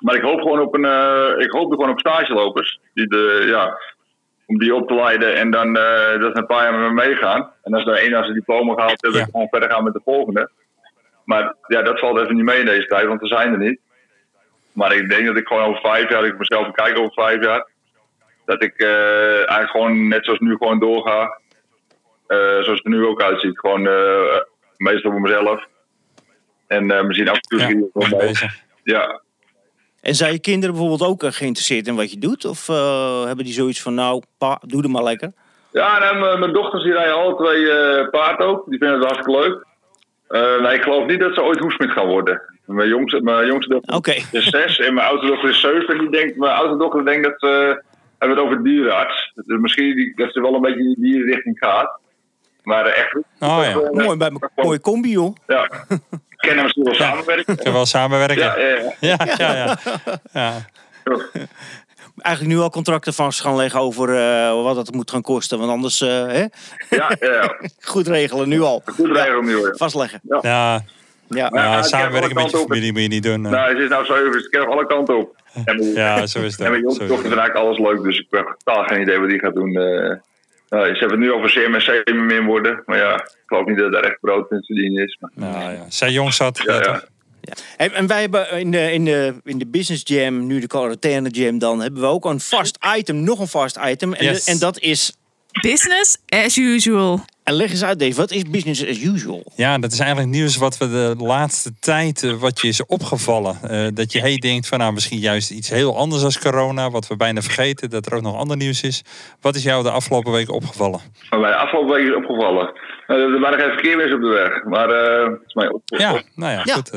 Maar 0.01 0.15
ik 0.15 0.23
hoop 0.23 0.41
gewoon 0.41 0.61
op, 0.61 0.75
een, 0.75 0.85
eh, 0.85 1.45
ik 1.45 1.51
hoop 1.51 1.71
gewoon 1.71 1.91
op 1.91 1.99
stagelopers. 1.99 2.81
Die 2.95 3.07
de, 3.07 3.45
ja, 3.47 3.79
om 4.49 4.59
die 4.59 4.75
op 4.75 4.89
te 4.89 4.95
leiden 4.95 5.35
en 5.35 5.51
dan 5.51 5.77
eh, 5.77 6.21
dat 6.21 6.33
ze 6.33 6.39
een 6.39 6.47
paar 6.47 6.63
jaar 6.63 6.79
met 6.79 6.89
me 6.89 7.07
meegaan. 7.07 7.53
En 7.63 7.75
als 7.75 7.87
er 7.87 7.95
één 7.95 8.15
als 8.15 8.29
een 8.29 8.35
diploma 8.35 8.75
gehaald 8.75 9.03
hebben, 9.03 9.21
Ja. 9.21 9.27
gewoon 9.27 9.49
verder 9.49 9.71
gaan 9.71 9.85
met 9.85 9.93
de 9.93 10.01
volgende. 10.05 10.51
Maar 11.25 11.55
ja, 11.67 11.83
dat 11.83 11.99
valt 11.99 12.19
even 12.21 12.35
niet 12.37 12.45
mee 12.45 12.59
in 12.59 12.67
deze 12.67 12.87
tijd, 12.87 13.07
want 13.07 13.21
we 13.21 13.27
zijn 13.27 13.53
er 13.53 13.59
niet. 13.59 13.81
Maar 14.73 14.95
ik 14.95 15.09
denk 15.11 15.27
dat 15.27 15.37
ik 15.37 15.47
gewoon 15.47 15.63
over 15.65 15.81
vijf 15.81 16.09
jaar, 16.11 16.25
ik 16.25 16.39
mezelf 16.39 16.67
bekijk 16.67 16.99
over 16.99 17.13
vijf 17.13 17.45
jaar, 17.45 17.67
dat 18.45 18.63
ik 18.63 18.75
eh, 18.77 19.37
eigenlijk 19.37 19.71
gewoon 19.71 20.09
net 20.09 20.25
zoals 20.25 20.41
nu 20.41 20.57
gewoon 20.57 20.79
doorga. 20.79 21.39
Eh, 22.27 22.39
zoals 22.39 22.67
het 22.67 22.85
er 22.85 22.91
nu 22.91 23.07
ook 23.07 23.23
uitziet. 23.23 23.59
Gewoon 23.59 23.83
meestal 24.77 25.11
voor 25.11 25.21
mezelf. 25.21 25.67
En 26.67 27.07
misschien 27.07 27.29
af 27.29 27.37
en 27.37 27.41
toe 27.43 27.59
Ja, 28.09 28.23
ik. 28.23 28.49
Ja, 28.83 29.21
En 30.01 30.15
zijn 30.15 30.33
je 30.33 30.39
kinderen 30.41 30.75
bijvoorbeeld 30.75 31.11
ook 31.11 31.23
eh, 31.23 31.33
geïnteresseerd 31.33 31.87
in 31.87 31.97
wat 31.97 32.11
je 32.13 32.19
doet? 32.19 32.45
Of 32.45 32.69
eh, 32.69 33.25
hebben 33.25 33.45
die 33.45 33.55
zoiets 33.55 33.83
van, 33.83 33.95
nou, 33.95 34.23
pa, 34.39 34.61
doe 34.67 34.81
het 34.83 34.91
maar 34.91 35.03
lekker? 35.03 35.33
ja 35.73 36.11
en 36.11 36.39
mijn- 36.39 36.53
dochters 36.53 36.83
die 36.83 36.93
rijden 36.93 37.15
alle 37.15 37.37
twee 37.37 37.71
eh, 37.71 38.09
paard 38.11 38.41
ook. 38.41 38.65
Die 38.71 38.79
vinden 38.79 38.99
het 39.01 39.07
hartstikke 39.11 39.41
leuk. 39.41 39.65
Eh, 40.29 40.61
nee, 40.63 40.75
ik 40.77 40.83
geloof 40.83 41.07
niet 41.07 41.21
dat 41.21 41.35
ze 41.35 41.43
ooit 41.43 41.59
hoesmid 41.59 41.91
gaan 41.91 42.07
worden. 42.07 42.43
Mijn 42.65 42.89
jongste, 42.89 43.21
mijn 43.23 43.47
jongste 43.47 43.73
dochter 43.73 43.95
Oké. 43.97 44.11
is 44.33 44.47
zes 44.49 44.79
en 44.79 44.95
mijn 44.95 45.07
oudste 45.07 45.27
dochter 45.27 45.49
is 45.51 45.61
zeven. 45.61 45.89
En 45.89 45.99
die 45.99 46.11
denkt, 46.11 46.37
mijn 46.37 46.53
oudste 46.53 46.79
dochter 46.79 47.05
denkt 47.05 47.25
dat 47.25 47.35
ze... 47.37 47.83
hebben 48.19 48.37
het 48.39 48.47
over 48.47 48.63
dierenarts. 48.65 49.33
Dus 49.35 49.59
misschien 49.61 49.97
die, 49.97 50.13
dat 50.17 50.33
ze 50.33 50.41
wel 50.41 50.55
een 50.55 50.61
beetje 50.61 50.79
in 50.81 50.87
die 50.87 51.01
dierenrichting 51.01 51.59
gaat. 51.59 51.99
Maar 52.63 52.85
echt... 52.87 53.15
Oh 53.15 53.61
ja, 53.63 54.03
Mooi, 54.05 54.17
bij 54.17 54.33
mooie 54.57 54.81
combi, 54.81 55.11
joh. 55.11 55.35
Ja. 55.47 55.71
Kennen 56.39 56.65
we 56.65 56.71
ze 56.75 56.83
wel 56.83 56.95
samenwerken. 56.95 57.45
kunnen 57.45 57.65
we 57.65 57.73
wel 57.73 57.87
samenwerken. 57.87 58.37
Ja, 58.39 58.57
ja, 58.59 58.77
ja. 59.01 59.17
ja, 59.39 59.55
ja. 59.57 59.79
ja. 60.33 60.67
ja. 61.05 61.47
Eigenlijk 62.23 62.57
nu 62.57 62.63
al 62.63 62.71
contracten 62.71 63.15
vast 63.15 63.41
gaan 63.41 63.57
leggen 63.57 63.81
over 63.81 64.15
eh, 64.17 64.63
wat 64.63 64.77
het 64.77 64.95
moet 64.95 65.11
gaan 65.11 65.23
kosten. 65.23 65.59
Want 65.59 65.71
anders, 65.71 66.01
eh, 66.01 66.09
hè? 66.09 66.39
ja, 66.91 67.11
ja, 67.21 67.33
ja. 67.33 67.57
goed 67.93 68.07
regelen, 68.09 68.49
nu 68.49 68.61
al. 68.61 68.83
Goed 68.85 69.11
regelen 69.17 69.45
nu 69.45 69.55
hoor. 69.55 69.75
Vastleggen. 69.77 70.21
ja. 70.29 70.39
Ja. 70.43 70.83
Ja, 71.29 71.51
ja 71.53 71.77
het 71.77 71.87
samenwerken 71.87 72.35
met 72.35 72.51
je 72.51 72.57
familie 72.57 72.93
moet 72.93 73.03
je 73.03 73.09
niet 73.09 73.23
doen. 73.23 73.45
eh. 73.45 73.51
Nou, 73.51 73.69
het 73.69 73.79
is 73.79 73.89
nou 73.89 74.05
zo 74.05 74.15
even, 74.15 74.33
het 74.33 74.49
kan 74.49 74.67
alle 74.67 74.87
kanten 74.87 75.19
op. 75.19 75.37
En 75.65 75.77
mijn, 75.79 75.93
Ja, 75.93 76.27
zo 76.27 76.39
is 76.39 76.53
het. 76.53 76.61
en 76.61 76.71
mijn 76.71 76.75
ook. 76.75 76.81
jongste 76.83 77.07
dochter 77.07 77.27
vindt 77.29 77.39
eigenlijk 77.39 77.67
alles 77.81 77.93
leuk, 77.93 78.03
dus 78.05 78.19
ik 78.19 78.27
heb 78.31 78.55
totaal 78.65 78.85
geen 78.85 79.01
idee 79.01 79.19
wat 79.19 79.29
die 79.29 79.39
gaat 79.39 79.55
doen. 79.55 79.75
eh. 79.77 80.17
Nou, 80.69 80.85
ze 80.95 80.99
hebben 80.99 81.11
het 81.11 81.19
nu 81.19 81.33
over 81.33 81.51
CMSC 81.51 82.11
min 82.15 82.45
worden, 82.45 82.83
maar 82.87 82.99
ja, 82.99 83.15
ik 83.15 83.43
geloof 83.47 83.67
niet 83.67 83.79
dat 83.79 83.95
er 83.95 84.05
echt 84.05 84.21
brood 84.21 84.51
in 84.51 84.59
te 84.61 84.67
verdienen 84.67 85.05
is. 85.05 85.19
Maar, 85.21 85.31
Nou 85.35 85.73
ja, 85.73 85.85
zij 85.89 86.11
jong 86.11 86.33
zat. 86.35 86.63
ja, 86.65 86.75
ja, 86.75 86.79
ja. 86.81 86.93
toch? 86.93 87.07
En, 87.77 87.93
en 87.93 88.07
wij 88.07 88.21
hebben 88.21 88.51
in 88.51 88.71
de, 88.71 88.93
in, 88.93 89.05
de, 89.05 89.35
in 89.45 89.59
de 89.59 89.67
Business 89.67 90.03
Jam, 90.07 90.47
nu 90.47 90.61
de 90.61 90.67
quarantaine 90.67 91.29
Jam 91.29 91.59
dan, 91.59 91.81
hebben 91.81 92.01
we 92.01 92.07
ook 92.07 92.25
een 92.25 92.41
vast 92.41 92.79
item, 92.97 93.23
nog 93.23 93.39
een 93.39 93.49
vast 93.49 93.79
item. 93.87 94.13
En, 94.15 94.25
Yes. 94.25 94.47
en 94.47 94.59
dat 94.59 94.79
is, 94.79 95.17
Business 95.53 96.17
as 96.29 96.57
usual. 96.57 97.21
en 97.45 97.55
leg 97.55 97.71
eens 97.71 97.85
uit 97.85 97.99
Dave, 97.99 98.15
wat 98.15 98.31
is 98.31 98.43
business 98.43 98.87
as 98.89 99.03
usual? 99.03 99.53
Ja, 99.57 99.79
dat 99.79 99.93
is 99.93 99.99
eigenlijk 99.99 100.31
nieuws 100.31 100.57
wat 100.57 100.79
we 100.79 100.89
de 100.89 101.15
laatste 101.19 101.73
tijd, 101.81 102.23
eh, 102.23 102.33
wat 102.33 102.61
je 102.61 102.69
is 102.69 102.87
opgevallen. 102.87 103.57
Eh, 103.63 103.87
dat 103.95 104.13
je 104.13 104.21
hey 104.21 104.37
denkt 104.37 104.67
van 104.69 104.79
nou 104.79 104.93
misschien 104.93 105.19
juist 105.19 105.51
iets 105.51 105.69
heel 105.69 105.97
anders 105.97 106.23
als 106.25 106.39
corona, 106.39 106.91
wat 106.91 107.07
we 107.07 107.17
bijna 107.17 107.41
vergeten, 107.43 107.91
dat 107.91 108.07
er 108.07 108.15
ook 108.15 108.23
nog 108.23 108.37
ander 108.37 108.57
nieuws 108.57 108.83
is. 108.83 109.03
Wat 109.41 109.55
is 109.55 109.63
jou 109.63 109.83
de 109.83 109.91
afgelopen 109.91 110.33
week 110.33 110.51
opgevallen? 110.51 111.01
bij 111.31 111.39
de 111.41 111.55
afgelopen 111.57 111.95
week 111.95 112.09
is 112.09 112.15
opgevallen. 112.15 112.73
Eh, 113.07 113.17
er 113.17 113.41
waren 113.41 113.59
geen 113.59 113.71
verkeerweers 113.73 114.13
op 114.15 114.21
de 114.21 114.29
weg, 114.29 114.65
maar 114.65 114.91
eh 114.91 115.25
het 115.31 115.41
is 115.47 115.55
mij 115.55 115.69
opgevallen. 115.73 116.15
Ja, 116.15 116.23
nou 116.35 116.53
ja, 116.53 116.63
Ja. 116.65 116.75
goed. 116.75 116.91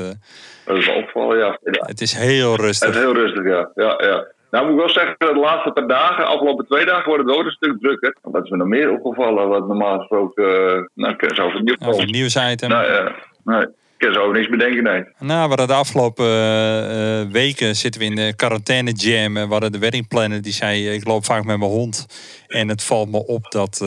Dat 0.66 0.78
is 0.78 0.86
wel 0.86 0.96
opgevallen, 0.96 1.38
ja. 1.38 1.58
ja. 1.64 1.86
het 1.86 2.02
is 2.02 2.14
heel 2.14 2.52
Het 2.52 2.62
rustig. 2.62 2.90
is 2.90 2.96
heel 2.96 3.14
rustig, 3.14 3.44
ja. 3.46 3.72
ja, 3.76 4.04
ja. 4.08 4.26
Nou 4.52 4.66
moet 4.66 4.74
ik 4.74 4.80
wel 4.80 4.90
zeggen, 4.90 5.16
de 5.18 5.40
laatste 5.40 5.72
paar 5.72 5.88
dagen, 5.88 6.28
afgelopen 6.28 6.66
twee 6.66 6.86
dagen, 6.86 7.06
wordt 7.06 7.24
het 7.24 7.36
wel 7.36 7.46
een 7.46 7.52
stuk 7.52 7.80
drukker. 7.80 8.16
Wat 8.22 8.44
is 8.44 8.50
me 8.50 8.58
nog 8.58 8.68
meer 8.68 8.92
opgevallen, 8.92 9.48
wat 9.48 9.68
normaal 9.68 9.98
gesproken, 9.98 10.46
eh, 10.46 10.84
nou, 10.94 11.12
ik 11.12 11.18
kan 11.18 11.36
zo 11.36 11.50
van 11.50 11.78
Of 11.88 11.98
een 11.98 12.12
nieuwsitem. 12.12 12.70
Nou 12.70 12.92
ja, 12.92 13.16
nee, 13.44 13.62
ik 13.62 13.98
kan 13.98 14.14
zo 14.14 14.32
niks 14.32 14.50
bedenken, 14.50 14.84
nee. 14.84 15.04
Nou, 15.20 15.42
we 15.42 15.48
hadden 15.48 15.68
de 15.68 15.74
afgelopen 15.74 16.26
eh, 16.26 17.22
eh, 17.22 17.28
weken 17.30 17.76
zitten 17.76 18.02
we 18.02 18.08
in 18.08 18.16
de 18.16 18.34
quarantaine 18.36 18.92
jam. 18.92 19.38
En 19.38 19.46
we 19.46 19.52
hadden 19.52 19.72
de 19.72 19.80
weddingplanner 19.80 20.42
die 20.42 20.54
zei, 20.54 20.90
ik 20.90 21.08
loop 21.08 21.26
vaak 21.26 21.44
met 21.44 21.58
mijn 21.58 21.72
hond. 21.72 22.06
En 22.48 22.70
het 22.70 22.84
valt 22.84 23.12
me 23.12 23.26
op 23.26 23.52
dat 23.52 23.86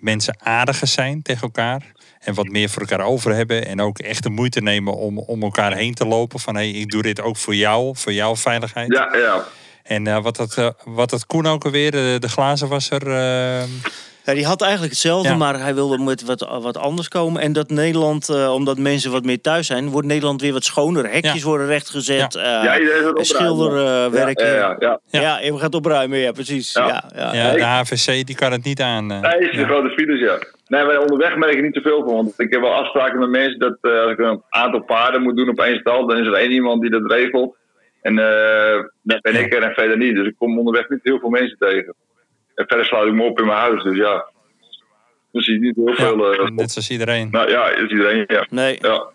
mensen 0.00 0.36
aardiger 0.42 0.86
zijn 0.86 1.22
tegen 1.22 1.42
elkaar. 1.42 1.92
En 2.20 2.34
wat 2.34 2.48
meer 2.48 2.68
voor 2.68 2.82
elkaar 2.82 3.06
over 3.06 3.34
hebben. 3.34 3.66
En 3.66 3.80
ook 3.80 3.98
echt 3.98 4.22
de 4.22 4.30
moeite 4.30 4.60
nemen 4.60 4.94
om 4.94 5.18
om 5.18 5.42
elkaar 5.42 5.72
heen 5.72 5.94
te 5.94 6.06
lopen. 6.06 6.40
Van 6.40 6.54
hey, 6.54 6.70
ik 6.70 6.90
doe 6.90 7.02
dit 7.02 7.20
ook 7.20 7.36
voor 7.36 7.54
jou, 7.54 7.96
voor 7.96 8.12
jouw 8.12 8.36
veiligheid. 8.36 8.92
Ja, 8.92 9.16
ja. 9.16 9.44
En 9.84 10.06
eh, 10.06 10.22
wat, 10.22 10.36
dat, 10.36 10.54
eh, 10.58 10.68
wat 10.84 11.10
dat 11.10 11.26
Koen 11.26 11.46
ook 11.46 11.64
alweer, 11.64 11.90
de, 11.90 12.16
de 12.20 12.28
glazenwasser, 12.28 13.06
eh, 13.06 13.62
Ja, 14.26 14.34
die 14.34 14.44
had 14.46 14.62
eigenlijk 14.62 14.92
hetzelfde, 14.92 15.28
Ja. 15.28 15.36
maar 15.36 15.60
hij 15.60 15.74
wilde 15.74 15.98
met 15.98 16.24
wat, 16.24 16.48
wat 16.62 16.76
anders 16.76 17.08
komen. 17.08 17.42
En 17.42 17.52
dat 17.52 17.70
Nederland, 17.70 18.28
eh, 18.28 18.52
omdat 18.52 18.78
mensen 18.78 19.10
wat 19.10 19.24
meer 19.24 19.40
thuis 19.40 19.66
zijn, 19.66 19.88
wordt 19.88 20.06
Nederland 20.06 20.40
weer 20.40 20.52
wat 20.52 20.64
schoner. 20.64 21.10
Hekjes 21.10 21.42
Ja. 21.42 21.48
worden 21.48 21.66
rechtgezet. 21.66 22.32
Ja. 22.32 22.40
Ja. 22.42 22.62
Ja, 22.64 22.78
iedereen 22.78 23.00
is 23.00 23.06
aan 23.06 23.06
het 23.06 23.52
opruimen. 23.52 23.70
schilderwerk. 23.70 24.40
Ja, 24.40 24.46
ja, 24.46 24.76
ja. 24.78 25.00
ja. 25.10 25.20
ja, 25.20 25.38
we 25.52 25.56
gaan 25.56 25.60
het 25.66 25.74
opruimen, 25.74 26.18
ja, 26.18 26.32
precies. 26.32 26.72
Ja. 26.72 26.86
Ja. 26.86 27.04
Ja, 27.14 27.34
Ja, 27.34 27.50
ik- 27.50 27.58
de 27.58 27.64
HVC 27.64 28.26
die 28.26 28.34
kan 28.36 28.52
het 28.52 28.64
niet 28.64 28.80
aan. 28.80 29.06
Nee, 29.06 29.20
is 29.38 29.50
de 29.50 29.56
Ja. 29.58 29.66
grote 29.66 29.88
files, 29.88 30.20
ja. 30.20 30.38
Nee, 30.66 30.84
maar 30.84 30.98
onderweg 31.00 31.36
merk 31.36 31.52
ik 31.54 31.62
niet 31.62 31.74
zoveel 31.74 32.02
van. 32.04 32.14
Want 32.14 32.32
ik 32.36 32.50
heb 32.52 32.60
wel 32.60 32.74
afspraken 32.74 33.18
met 33.18 33.28
mensen 33.28 33.58
dat 33.58 33.76
eh, 33.80 34.00
als 34.02 34.10
ik 34.12 34.18
een 34.18 34.42
aantal 34.48 34.80
paarden 34.84 35.22
moet 35.22 35.36
doen 35.36 35.48
op 35.48 35.58
één 35.60 35.78
stal, 35.78 36.06
dan 36.06 36.18
is 36.18 36.26
er 36.26 36.32
één 36.34 36.50
iemand 36.52 36.80
die 36.80 36.90
dat 36.90 37.10
regelt. 37.10 37.56
En 38.04 38.18
eh 38.18 38.82
dan 39.02 39.18
ben 39.20 39.34
ik 39.44 39.54
er 39.54 39.62
en 39.62 39.74
verder 39.74 39.96
niet. 39.96 40.14
Dus 40.14 40.26
ik 40.26 40.34
kom 40.38 40.58
onderweg 40.58 40.88
niet 40.88 41.00
heel 41.02 41.18
veel 41.18 41.28
mensen 41.28 41.56
tegen. 41.58 41.94
En 42.54 42.64
verder 42.66 42.86
sluit 42.86 43.08
ik 43.08 43.14
me 43.14 43.22
op 43.22 43.38
in 43.38 43.46
mijn 43.46 43.58
huis. 43.58 43.82
Dus 43.82 43.96
ja, 43.96 44.26
dan 45.32 45.42
zie 45.42 45.54
je 45.54 45.60
niet 45.60 45.76
heel 45.76 45.94
veel. 45.94 46.32
Ja, 46.32 46.38
eh, 46.38 46.48
net 46.48 46.70
zoals 46.70 46.90
iedereen. 46.90 47.28
nou 47.30 47.50
ja, 47.50 47.68
dat 47.68 47.78
is 47.78 47.90
iedereen, 47.90 48.24
ja. 48.26 48.46
Nee. 48.50 48.78
ja. 48.80 49.12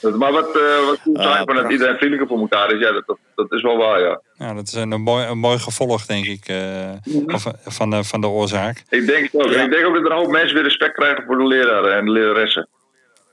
Dat- 0.00 0.16
maar 0.18 0.32
wat, 0.32 0.56
eh 0.56 0.86
wat 0.86 1.00
goed 1.00 1.16
Ah, 1.18 1.32
zijn, 1.32 1.44
van 1.46 1.54
dat 1.54 1.70
iedereen 1.70 1.96
vriendelijker 1.96 2.28
voor 2.28 2.38
elkaar 2.40 2.72
is, 2.74 2.80
ja, 2.80 2.92
dat, 2.92 3.06
dat, 3.06 3.18
dat 3.34 3.52
is 3.52 3.62
wel 3.62 3.76
waar, 3.76 4.00
ja. 4.00 4.20
Ja, 4.34 4.54
dat 4.54 4.66
is 4.66 4.72
een, 4.72 4.90
een 4.90 5.00
mooi, 5.00 5.26
een 5.26 5.38
mooi 5.38 5.58
gevolg, 5.58 6.06
denk 6.06 6.26
ik, 6.26 6.44
eh, 6.48 6.90
van, 7.26 7.52
van, 7.64 7.90
de, 7.90 8.04
van 8.04 8.20
de 8.20 8.26
oorzaak. 8.26 8.82
Ik 8.88 9.06
denk 9.06 9.22
het 9.32 9.34
ook. 9.44 9.50
Ik 9.50 9.70
denk 9.70 9.86
ook 9.86 9.94
dat 9.94 10.04
er 10.04 10.10
een 10.10 10.16
hoop 10.16 10.30
mensen 10.30 10.54
weer 10.54 10.62
respect 10.62 10.94
krijgen 10.94 11.24
voor 11.24 11.38
de 11.38 11.46
leraren 11.46 11.94
en 11.94 12.04
de 12.04 12.10
leraressen. 12.10 12.68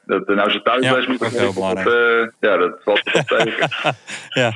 Dat 0.05 0.27
nou 0.27 0.51
ze 0.51 0.61
thuis 0.61 0.83
Ja, 0.83 0.91
thuis 0.91 1.07
moeten 1.07 1.31
eh, 1.31 2.27
ja, 2.39 2.57
dat 2.57 2.77
valt 2.83 3.03
toch 3.03 3.23
tegen. 3.37 3.69
Ja, 4.29 4.53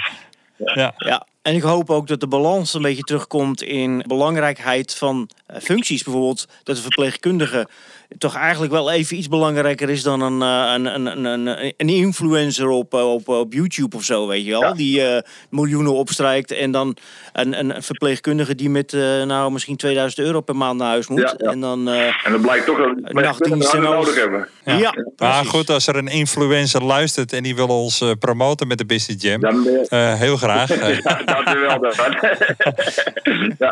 ja. 0.58 0.94
Ja, 0.98 1.28
en 1.42 1.56
ik 1.56 1.62
hoop 1.62 1.90
ook 1.90 2.08
dat 2.08 2.20
de 2.20 2.28
balans 2.28 2.74
een 2.74 2.82
beetje 2.82 3.04
terugkomt 3.04 3.62
in 3.62 4.04
belangrijkheid 4.08 4.96
van 4.96 5.30
eh, 5.46 5.62
functies. 5.62 6.04
Bijvoorbeeld 6.04 6.48
dat 6.64 6.76
de 6.76 6.82
verpleegkundige 6.82 7.68
toch 8.18 8.36
eigenlijk 8.36 8.72
wel 8.72 8.92
even 8.92 9.18
iets 9.18 9.28
belangrijker 9.28 9.90
is 9.90 10.04
dan 10.04 10.22
een, 10.22 10.42
eh, 10.42 10.74
een, 10.74 10.86
een, 10.86 11.26
een, 11.26 11.48
een, 11.48 11.74
een 11.78 11.90
influencer 11.90 12.68
op, 12.68 12.94
eh, 12.94 13.14
op, 13.14 13.28
op 13.28 13.54
YouTube 13.54 13.96
of 13.96 14.04
zo, 14.04 14.28
weet 14.28 14.46
je 14.46 14.52
wel. 14.52 14.62
Ja. 14.62 14.74
Die 14.74 15.02
eh, 15.02 15.22
miljoenen 15.50 15.94
opstrijkt 15.94 16.52
en 16.52 16.72
dan 16.72 16.98
een, 17.34 17.60
een 17.60 17.84
verpleegkundige 17.84 18.56
die 18.56 18.70
met 18.70 18.92
nou 19.26 19.52
misschien 19.52 19.76
2000 19.78 20.26
euro 20.26 20.42
per 20.42 20.56
maand 20.56 20.80
naar 20.80 20.88
huis 20.88 21.08
moet. 21.08 21.20
Ja, 21.20 21.34
ja. 21.38 21.52
En 21.52 21.60
dan, 21.60 21.90
eh, 21.90 22.26
En 22.26 22.32
dan 22.32 22.42
blijkt 22.42 22.66
toch 22.66 22.78
dat 22.78 23.72
we 23.72 23.78
nodig 23.78 24.16
hebben. 24.16 24.48
ja, 24.66 24.78
Ja. 24.78 24.94
Maar 25.18 25.46
goed, 25.46 25.70
als 25.70 25.88
er 25.88 25.96
een 25.96 26.08
influencer 26.08 26.84
luistert 26.84 27.34
en 27.34 27.44
die 27.44 27.56
wil 27.56 27.68
ons 27.68 28.02
eh, 28.02 28.12
promoten 28.20 28.68
met 28.68 28.78
de 28.78 28.86
Business 28.86 29.24
Jam, 29.24 29.42
Dan 29.42 29.68
eh, 29.68 30.14
heel 30.14 30.38
graag. 30.38 30.70
Eh, 30.72 31.00
ja, 31.04 31.22
dat 31.26 31.48
is 31.48 31.54
wel 31.54 31.80
dat. 31.80 31.96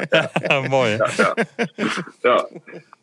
ja, 0.10 0.32
ja, 0.47 0.62
mooi, 0.62 0.97
ja. 2.21 2.47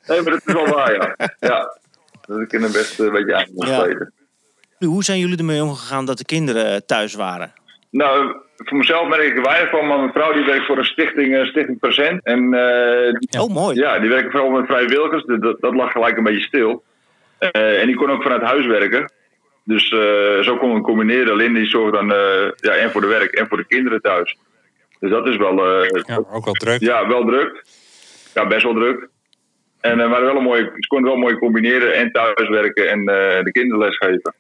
Nee, 0.07 0.23
maar 0.23 0.33
dat 0.33 0.43
is 0.47 0.53
wel 0.53 0.67
waar, 0.67 0.93
ja. 0.95 1.15
ja. 1.41 1.79
Dat 2.27 2.41
ik 2.41 2.53
in 2.53 2.63
het 2.63 2.73
best 2.73 2.99
een 2.99 3.13
beetje 3.13 3.35
aan 3.37 3.47
moet 3.55 3.67
Ja. 3.69 3.81
spelen. 3.81 4.13
Hoe 4.79 5.05
zijn 5.05 5.19
jullie 5.19 5.39
ermee 5.39 5.63
omgegaan 5.63 6.05
dat 6.05 6.19
de 6.19 6.25
kinderen 6.25 6.87
thuis 6.87 7.15
waren? 7.15 7.53
Nou, 7.91 8.37
voor 8.57 8.79
mezelf 8.79 9.09
merk 9.09 9.23
ik 9.23 9.37
er 9.37 9.43
weinig 9.43 9.71
van, 9.71 9.87
maar 9.87 9.99
mijn 9.99 10.13
vrouw 10.13 10.33
die 10.33 10.45
werkt 10.45 10.67
voor 10.67 10.79
een 10.79 10.85
stichting, 10.85 11.35
eh, 11.37 11.45
Stichting 11.45 11.79
Present. 11.79 12.25
En 12.25 12.55
eh. 12.55 13.41
Oh, 13.43 13.51
mooi. 13.55 13.77
Ja, 13.77 13.99
die 13.99 14.09
werken 14.09 14.31
vooral 14.31 14.51
met 14.51 14.67
vrijwilligers. 14.67 15.25
Dat, 15.25 15.43
dat, 15.43 15.61
dat 15.61 15.75
lag 15.75 15.93
gelijk 15.93 16.17
een 16.17 16.23
beetje 16.25 16.47
stil. 16.47 16.83
Eh, 17.39 17.81
en 17.81 17.87
die 17.87 17.97
kon 17.97 18.11
ook 18.11 18.23
vanuit 18.23 18.43
huis 18.43 18.67
werken. 18.67 19.13
Dus 19.65 19.91
eh, 19.93 20.41
zo 20.43 20.57
kon 20.57 20.75
we 20.75 20.81
combineren. 20.81 21.33
Alleen 21.33 21.55
die 21.55 21.67
zorgt 21.67 21.93
dan 21.95 22.13
eh, 22.13 22.51
ja, 22.57 22.73
en 22.73 22.91
voor 22.91 23.01
de 23.01 23.07
werk 23.07 23.33
en 23.33 23.49
voor 23.49 23.57
de 23.57 23.67
kinderen 23.67 24.01
thuis. 24.01 24.37
Dus 25.01 25.11
dat 25.11 25.27
is 25.29 25.37
wel, 25.37 25.67
eh, 25.83 26.03
Ja, 26.07 26.17
ook 26.33 26.45
wel 26.45 26.55
druk. 26.55 26.81
ja, 26.81 27.07
wel 27.09 27.25
druk. 27.25 27.65
Ja, 28.35 28.47
best 28.47 28.63
wel 28.63 28.75
druk. 28.75 29.09
En 29.91 30.01
eh, 30.01 30.11
maar 30.11 30.25
wel 30.25 30.37
een 30.37 30.43
mooie, 30.43 30.73
ze 30.79 30.87
konden 30.87 31.11
wel 31.11 31.21
mooi 31.21 31.39
combineren 31.39 31.95
en 31.95 32.13
thuiswerken 32.13 32.89
en 32.91 32.99
eh, 32.99 33.45
de 33.45 33.51
kinderen 33.53 33.85
lesgeven. 33.85 34.35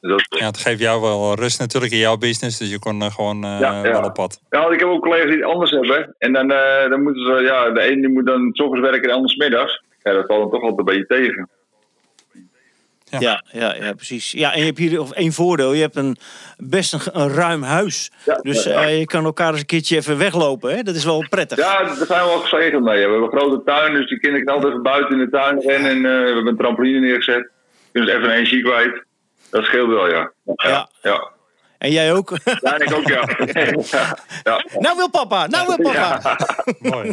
Dus 0.00 0.10
dat, 0.10 0.38
Ja, 0.40 0.46
het 0.46 0.58
geeft 0.58 0.80
jou 0.80 1.00
wel 1.00 1.34
rust 1.34 1.58
natuurlijk 1.58 1.92
in 1.92 1.98
jouw 1.98 2.16
business, 2.16 2.58
dus 2.58 2.70
je 2.70 2.78
kon 2.78 3.02
eh, 3.02 3.14
gewoon 3.14 3.40
Ja, 3.40 3.58
ja. 3.58 3.82
wel 3.82 4.02
op 4.02 4.14
pad. 4.14 4.40
Ja, 4.50 4.60
want 4.60 4.72
ik 4.72 4.80
heb 4.80 4.88
ook 4.88 5.02
collega's 5.02 5.30
die 5.30 5.40
het 5.42 5.52
anders 5.52 5.70
hebben. 5.70 6.14
En 6.18 6.32
dan, 6.32 6.48
dan 6.88 7.02
moeten 7.02 7.24
ze, 7.24 7.42
ja, 7.42 7.70
de 7.70 7.80
ene 7.80 8.00
die 8.00 8.08
moet 8.08 8.26
dan 8.26 8.50
's 8.52 8.60
ochtends 8.60 8.88
werken 8.88 9.02
en 9.02 9.08
de 9.08 9.14
ander 9.14 9.30
's 9.30 9.36
middags. 9.36 9.82
Ja, 10.02 10.12
dat 10.12 10.26
valt 10.26 10.40
dan 10.40 10.50
toch 10.50 10.62
altijd 10.62 10.78
een 10.78 10.94
beetje 10.94 11.22
tegen. 11.22 11.48
Ja. 13.10 13.18
Ja, 13.20 13.42
ja, 13.52 13.74
ja, 13.74 13.92
precies. 13.92 14.32
Ja, 14.32 14.52
en 14.52 14.58
je 14.58 14.64
hebt 14.64 14.78
hier 14.78 15.00
of 15.00 15.10
één 15.12 15.32
voordeel. 15.32 15.72
Je 15.72 15.80
hebt 15.80 15.96
een, 15.96 16.16
best 16.58 16.92
een, 16.92 17.00
een 17.12 17.28
ruim 17.32 17.62
huis. 17.62 18.10
Ja, 18.24 18.34
Dus 18.42 18.64
ja, 18.64 18.70
ja. 18.80 18.86
eh, 18.86 18.98
je 18.98 19.04
kan 19.06 19.24
elkaar 19.24 19.50
eens 19.50 19.60
een 19.60 19.66
keertje 19.66 19.96
even 19.96 20.18
weglopen. 20.18 20.76
Hè? 20.76 20.82
Dat 20.82 20.94
is 20.94 21.04
wel 21.04 21.26
prettig. 21.28 21.58
Ja, 21.58 21.78
daar 21.84 21.94
zijn 22.06 22.22
we 22.22 22.28
wel 22.28 22.38
gezegend 22.40 22.84
mee. 22.84 22.94
We 22.94 23.00
hebben 23.00 23.22
een 23.22 23.38
grote 23.38 23.62
tuin, 23.64 23.92
dus 23.94 24.08
die 24.08 24.18
kinderen 24.20 24.46
kunnen 24.46 24.54
altijd 24.54 24.72
even 24.72 24.82
buiten 24.82 25.18
in 25.18 25.24
de 25.24 25.30
tuin 25.30 25.60
rennen. 25.60 25.90
En 25.90 25.96
eh, 25.96 26.02
we 26.20 26.26
hebben 26.26 26.46
een 26.46 26.56
trampoline 26.56 26.98
neergezet. 27.00 27.48
Kunnen 27.92 28.10
ze 28.10 28.16
even 28.16 28.30
energie 28.30 28.62
kwijt. 28.62 29.04
Dat 29.50 29.64
scheelt 29.64 29.88
wel, 29.88 30.08
ja. 30.10 30.32
Ja. 30.44 30.88
Ja, 31.02 31.30
En 31.80 31.90
jij 31.90 32.12
ook? 32.12 32.32
ja 32.60 32.78
ik 32.80 32.92
ook, 32.94 33.08
ja. 33.08 33.28
ja. 33.90 34.16
ja. 34.50 34.64
nou 34.78 34.96
wil 34.96 35.10
papa, 35.10 35.46
nou 35.46 35.66
wil 35.66 35.92
papa. 35.92 36.36
Mooi. 36.78 37.12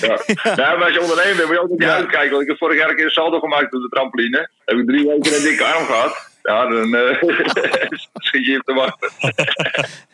Ja. 0.00 0.76
Maar 0.76 0.84
als 0.84 0.92
je 0.94 1.00
ondernemer 1.00 1.36
bent, 1.36 1.46
moet 1.48 1.56
je 1.56 1.62
ook 1.62 1.68
niet 1.70 1.82
Ja. 1.82 1.94
uitkijken. 1.94 2.30
Want 2.30 2.42
ik 2.42 2.48
heb 2.48 2.56
vorig 2.58 2.78
jaar 2.78 2.88
een 2.88 2.96
keer 2.96 3.04
een 3.04 3.10
saldo 3.10 3.38
gemaakt 3.38 3.74
op 3.74 3.82
de 3.82 3.88
trampoline. 3.90 4.50
Heb 4.64 4.78
ik 4.78 4.86
drie 4.86 5.06
weken 5.06 5.36
een 5.36 5.42
dikke 5.42 5.64
arm 5.64 5.84
gehad. 5.86 6.28
Ja, 6.42 6.66
dan 6.68 6.94
eh 6.94 7.22
schiet 8.14 8.46
je 8.46 8.56
op 8.58 8.64
te 8.64 8.74
wachten. 8.74 9.10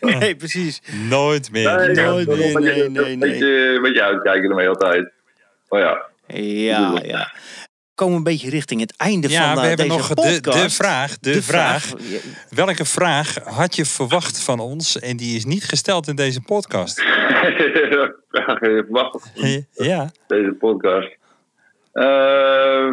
Nee, 0.00 0.36
precies. 0.36 0.80
Nooit 1.08 1.50
meer. 1.52 1.76
Nee, 1.76 1.94
nooit 2.04 2.26
meer, 2.28 2.36
beetje- 2.36 2.60
nee, 2.60 2.88
nee, 2.88 3.12
een 3.12 3.18
beetje, 3.18 3.46
een 3.76 3.82
beetje 3.82 4.02
uitkijken 4.02 4.50
ermee 4.50 4.68
altijd. 4.68 5.10
Maar 5.68 5.80
ja. 5.80 6.02
Ja, 6.26 6.98
ja. 7.02 7.32
We 8.00 8.06
komen 8.06 8.20
een 8.20 8.30
beetje 8.32 8.50
richting 8.50 8.80
het 8.80 8.96
einde 8.96 9.28
Ja, 9.28 9.44
van 9.44 9.54
we 9.54 9.60
eh, 9.60 9.66
hebben 9.68 9.88
deze 9.88 9.98
nog 9.98 10.08
de, 10.08 10.14
podcast. 10.14 10.62
de 10.62 10.70
vraag. 10.70 11.18
De, 11.18 11.42
vraag. 11.42 11.92
Welke 12.50 12.84
vraag 12.84 13.34
had 13.44 13.76
je 13.76 13.84
verwacht 13.84 14.44
van 14.44 14.60
ons 14.60 14.98
en 14.98 15.16
die 15.16 15.36
is 15.36 15.44
niet 15.44 15.64
gesteld 15.64 16.08
in 16.08 16.16
deze 16.16 16.40
podcast? 16.40 17.02
Ja. 19.72 20.10
Deze 20.26 20.56
podcast. 20.58 21.16
Eh, 21.92 22.90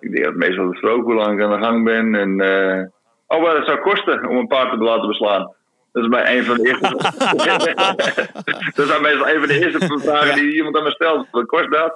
ik 0.00 0.12
denk 0.12 0.24
dat 0.24 0.34
meestal 0.34 0.68
besproken 0.68 1.04
hoe 1.04 1.14
lang 1.14 1.38
ik 1.38 1.44
aan 1.44 1.60
de 1.60 1.66
gang 1.66 1.84
ben. 1.84 2.14
En, 2.14 2.40
eh, 2.40 2.84
oh, 3.26 3.42
wat 3.42 3.56
het 3.56 3.66
zou 3.66 3.80
kosten 3.80 4.28
om 4.28 4.36
een 4.36 4.46
paard 4.46 4.70
te 4.70 4.84
laten 4.84 5.08
beslaan. 5.08 5.54
Dat 5.96 6.04
is 6.04 6.10
bij 6.10 6.36
een 6.38 6.44
van 6.44 6.56
de 6.56 6.68
eerste. 6.68 6.96
dat 8.74 8.86
zijn 8.88 9.02
meestal 9.02 9.28
een 9.28 9.38
van 9.38 9.48
de 9.48 9.58
eerste 9.60 9.98
vragen 10.02 10.28
Ja. 10.28 10.34
die 10.34 10.54
iemand 10.54 10.76
aan 10.76 10.82
me 10.82 10.90
stelt. 10.90 11.26
Wat 11.30 11.46
kost 11.46 11.70
dat? 11.70 11.94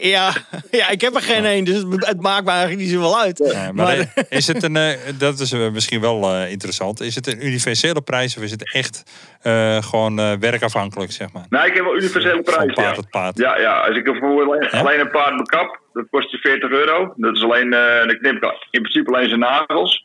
Ja, 0.00 0.32
ja, 0.70 0.88
ik 0.88 1.00
heb 1.00 1.14
er 1.14 1.22
geen 1.22 1.44
één, 1.44 1.64
dus 1.64 1.82
het, 1.96 2.20
maakt 2.20 2.44
me 2.44 2.50
eigenlijk 2.50 2.80
niet 2.80 2.90
zoveel 2.90 3.18
uit. 3.20 3.50
Ja, 3.52 3.72
maar 3.72 3.86
Maar- 3.96 4.24
is 4.28 4.46
het 4.46 4.62
een, 4.62 4.76
eh, 4.76 4.98
dat 5.18 5.38
is 5.38 5.52
eh, 5.52 5.70
misschien 5.70 6.00
wel 6.00 6.22
eh, 6.34 6.50
interessant. 6.50 7.00
Is 7.00 7.14
het 7.14 7.26
een 7.26 7.46
universele 7.46 8.00
prijs 8.02 8.36
of 8.36 8.42
is 8.42 8.50
het 8.50 8.72
echt 8.74 9.02
eh, 9.42 9.82
gewoon 9.82 10.18
eh, 10.18 10.32
werkafhankelijk, 10.40 11.12
zeg 11.12 11.32
maar? 11.32 11.44
Nou, 11.48 11.66
ik 11.66 11.74
heb 11.74 11.84
wel 11.84 11.96
universele 11.96 12.34
Van 12.34 12.42
prijs. 12.54 12.72
paard 12.74 12.88
Ja. 12.88 12.92
tot 12.94 13.10
paard. 13.10 13.38
Ja, 13.38 13.58
ja, 13.60 13.80
als 13.80 13.96
ik 13.96 14.04
bijvoorbeeld 14.04 14.48
alleen, 14.48 14.68
Ja? 14.70 14.78
alleen 14.78 15.00
een 15.00 15.10
paard 15.10 15.36
bekap, 15.36 15.80
dat 15.92 16.04
kost 16.10 16.30
je 16.30 16.38
40 16.38 16.70
euro. 16.70 17.12
Dat 17.16 17.36
is 17.36 17.42
alleen, 17.42 17.72
eh 17.72 17.98
dan 18.06 18.18
knip 18.18 18.42
ik 18.44 18.66
in 18.70 18.80
principe 18.80 19.10
alleen 19.14 19.28
zijn 19.28 19.40
nagels. 19.40 20.04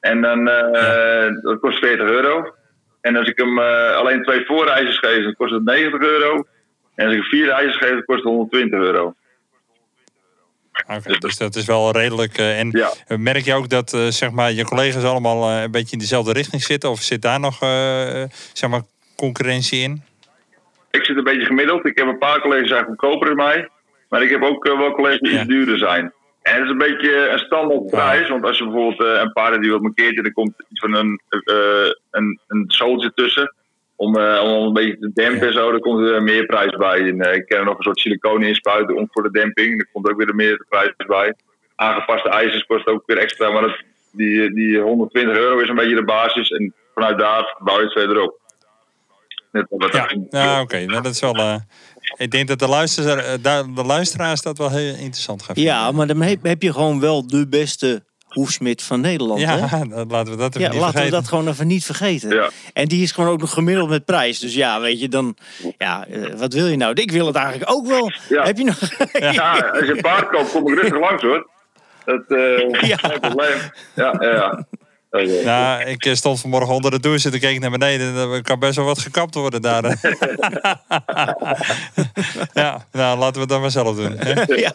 En 0.00 0.20
dan, 0.20 0.48
eh, 0.48 1.26
dat 1.42 1.60
kost 1.60 1.78
40 1.78 2.08
euro. 2.08 2.54
En 3.00 3.16
als 3.16 3.28
ik 3.28 3.38
hem 3.38 3.58
eh, 3.58 3.96
alleen 3.96 4.22
twee 4.22 4.44
voorreizers 4.46 4.98
geef, 4.98 5.22
dan 5.24 5.34
kost 5.34 5.52
het 5.52 5.64
90 5.64 6.00
euro. 6.00 6.44
En 6.94 7.06
als 7.06 7.14
ik 7.14 7.22
vier 7.22 7.46
reizers 7.46 7.76
geef, 7.76 7.90
dan 7.90 8.04
kost 8.04 8.18
het 8.18 8.28
120 8.28 8.78
euro. 8.80 9.14
Oké, 10.96 11.18
dus 11.18 11.36
dat 11.36 11.54
is 11.56 11.64
wel 11.64 11.90
redelijk. 11.92 12.38
eh, 12.38 12.58
en 12.60 12.70
Ja. 12.70 12.92
merk 13.16 13.44
je 13.44 13.54
ook 13.54 13.68
dat 13.68 13.90
zeg 14.08 14.30
maar, 14.30 14.52
je 14.52 14.64
collega's 14.64 15.04
allemaal 15.04 15.50
een 15.50 15.70
beetje 15.70 15.92
in 15.92 15.98
dezelfde 15.98 16.32
richting 16.32 16.62
zitten? 16.62 16.90
Of 16.90 17.00
zit 17.00 17.22
daar 17.22 17.40
nog 17.40 17.58
zeg 18.52 18.70
maar, 18.70 18.80
concurrentie 19.16 19.80
in? 19.82 20.02
Ik 20.90 21.04
zit 21.04 21.16
een 21.16 21.24
beetje 21.24 21.44
gemiddeld. 21.44 21.86
Ik 21.86 21.98
heb 21.98 22.06
een 22.06 22.18
paar 22.18 22.40
collega's 22.40 22.70
eigenlijk 22.70 23.00
goedkoper 23.00 23.26
dan 23.26 23.36
mij. 23.36 23.68
Maar 24.08 24.22
ik 24.22 24.30
heb 24.30 24.42
ook 24.42 24.64
wel 24.64 24.92
collega's 24.92 25.18
die 25.20 25.32
Ja. 25.32 25.44
duurder 25.44 25.78
zijn. 25.78 26.12
En 26.48 26.54
het 26.54 26.64
is 26.64 26.70
een 26.70 26.78
beetje 26.78 27.28
een 27.28 27.38
standaard 27.38 27.86
prijs. 27.86 28.28
Want 28.28 28.44
als 28.44 28.58
je 28.58 28.64
bijvoorbeeld 28.64 29.00
eh, 29.02 29.20
een 29.20 29.32
paar 29.32 29.50
hebt 29.50 29.62
die 29.62 29.72
wat 29.72 29.80
markeert... 29.80 30.18
er 30.18 30.32
komt 30.32 30.54
iets 30.68 30.80
van 30.80 30.94
een, 30.94 31.20
eh 31.28 31.90
een, 32.10 32.40
een 32.48 33.12
tussen... 33.14 33.54
Om, 33.96 34.16
eh, 34.16 34.42
om 34.42 34.66
een 34.66 34.72
beetje 34.72 34.98
te 34.98 35.10
dempen 35.14 35.46
en 35.46 35.52
zo, 35.52 35.70
dan 35.70 35.80
komt 35.80 36.06
er 36.06 36.22
meer 36.22 36.46
prijs 36.46 36.76
bij. 36.76 36.98
En, 36.98 37.34
ik 37.34 37.46
ken 37.46 37.58
er 37.58 37.64
nog 37.64 37.76
een 37.76 37.82
soort 37.82 37.98
siliconen 37.98 38.48
inspuiten 38.48 38.96
om 38.96 39.08
voor 39.12 39.22
de 39.22 39.30
demping. 39.30 39.76
Daar 39.76 39.88
komt 39.92 40.10
ook 40.10 40.16
weer 40.16 40.34
meer 40.34 40.64
prijs 40.68 40.92
bij. 41.06 41.34
Aangepaste 41.74 42.28
ijzers 42.28 42.66
kost 42.66 42.86
ook 42.86 43.02
weer 43.06 43.18
extra. 43.18 43.50
Maar 43.50 43.62
dat, 43.62 43.82
die, 44.12 44.54
die 44.54 44.80
120 44.80 45.36
euro 45.36 45.58
is 45.58 45.68
een 45.68 45.74
beetje 45.74 45.94
de 45.94 46.04
basis. 46.04 46.50
En 46.50 46.74
vanuit 46.94 47.18
daar 47.18 47.56
bouw 47.58 47.76
je 47.76 47.82
het 47.82 47.92
verder 47.92 48.22
op. 48.22 48.38
Net 49.52 49.66
wat 49.68 49.92
Ja, 49.92 50.08
ja 50.30 50.60
oké. 50.60 50.84
Nou, 50.84 51.02
dat 51.02 51.12
is 51.12 51.20
wel. 51.20 51.60
Ik 52.16 52.30
denk 52.30 52.48
dat 52.48 52.58
de, 52.58 52.68
luisteraar, 52.68 53.18
eh, 53.18 53.64
de 53.74 53.84
luisteraars 53.84 54.42
dat 54.42 54.58
wel 54.58 54.70
heel 54.70 54.94
interessant 54.94 55.42
gaan 55.42 55.54
vinden. 55.54 55.72
Ja, 55.72 55.92
maar 55.92 56.06
dan 56.06 56.22
heb, 56.22 56.62
je 56.62 56.72
gewoon 56.72 57.00
wel 57.00 57.26
de 57.26 57.48
beste 57.48 58.06
Hoefsmid 58.28 58.82
van 58.82 59.00
Nederland. 59.00 59.40
Ja, 59.40 59.58
hè? 59.58 60.04
laten 60.08 60.32
we 60.32 60.38
dat 60.38 60.56
even 60.56 60.60
Ja, 60.60 60.70
niet 60.70 60.80
laten 60.80 61.04
we 61.04 61.10
dat 61.10 61.28
gewoon 61.28 61.48
even 61.48 61.66
niet 61.66 61.84
vergeten. 61.84 62.34
Ja. 62.34 62.50
En 62.72 62.88
die 62.88 63.02
is 63.02 63.12
gewoon 63.12 63.30
ook 63.30 63.40
nog 63.40 63.52
gemiddeld 63.52 63.88
met 63.88 64.04
prijs. 64.04 64.38
Dus 64.38 64.54
ja, 64.54 64.80
weet 64.80 65.00
je, 65.00 65.08
dan... 65.08 65.36
Ja, 65.78 66.06
eh, 66.06 66.34
wat 66.36 66.52
wil 66.52 66.66
je 66.66 66.76
nou? 66.76 66.92
Ik 66.94 67.10
wil 67.10 67.26
het 67.26 67.36
eigenlijk 67.36 67.70
ook 67.70 67.86
wel. 67.86 68.12
Ja. 68.28 68.42
Heb 68.42 68.58
je 68.58 68.64
nog... 68.64 68.78
Ja, 69.12 69.58
als 69.58 69.86
je 69.86 69.92
een 69.94 70.00
paard 70.00 70.28
koopt, 70.28 70.50
kom 70.50 70.68
ik 70.68 70.80
rustig 70.80 71.00
langs 71.00 71.22
hoor. 71.22 71.46
Dat 72.04 72.24
eh 72.28 72.82
Ja. 72.90 72.96
geen 72.96 73.20
probleem. 73.20 73.58
Ja, 73.94 74.16
ja, 74.20 74.66
Eh, 75.10 75.44
Nou, 75.44 75.82
ik 75.82 76.04
eh, 76.04 76.14
stond 76.14 76.40
vanmorgen 76.40 76.74
onder 76.74 76.90
de 76.90 77.00
douche 77.00 77.24
en 77.24 77.30
toen 77.30 77.40
keek 77.40 77.54
ik 77.54 77.60
naar 77.60 77.70
beneden. 77.70 78.06
En 78.08 78.30
er 78.30 78.42
kan 78.42 78.58
best 78.58 78.76
wel 78.76 78.84
wat 78.84 78.98
gekapt 78.98 79.34
worden 79.34 79.62
daar. 79.62 79.84
ja, 82.54 82.86
nou 82.92 83.18
laten 83.18 83.34
we 83.34 83.40
het 83.40 83.48
dan 83.48 83.60
maar 83.60 83.70
zelf 83.70 83.96
doen. 83.96 84.12
hè? 84.18 84.54
ja. 84.66 84.74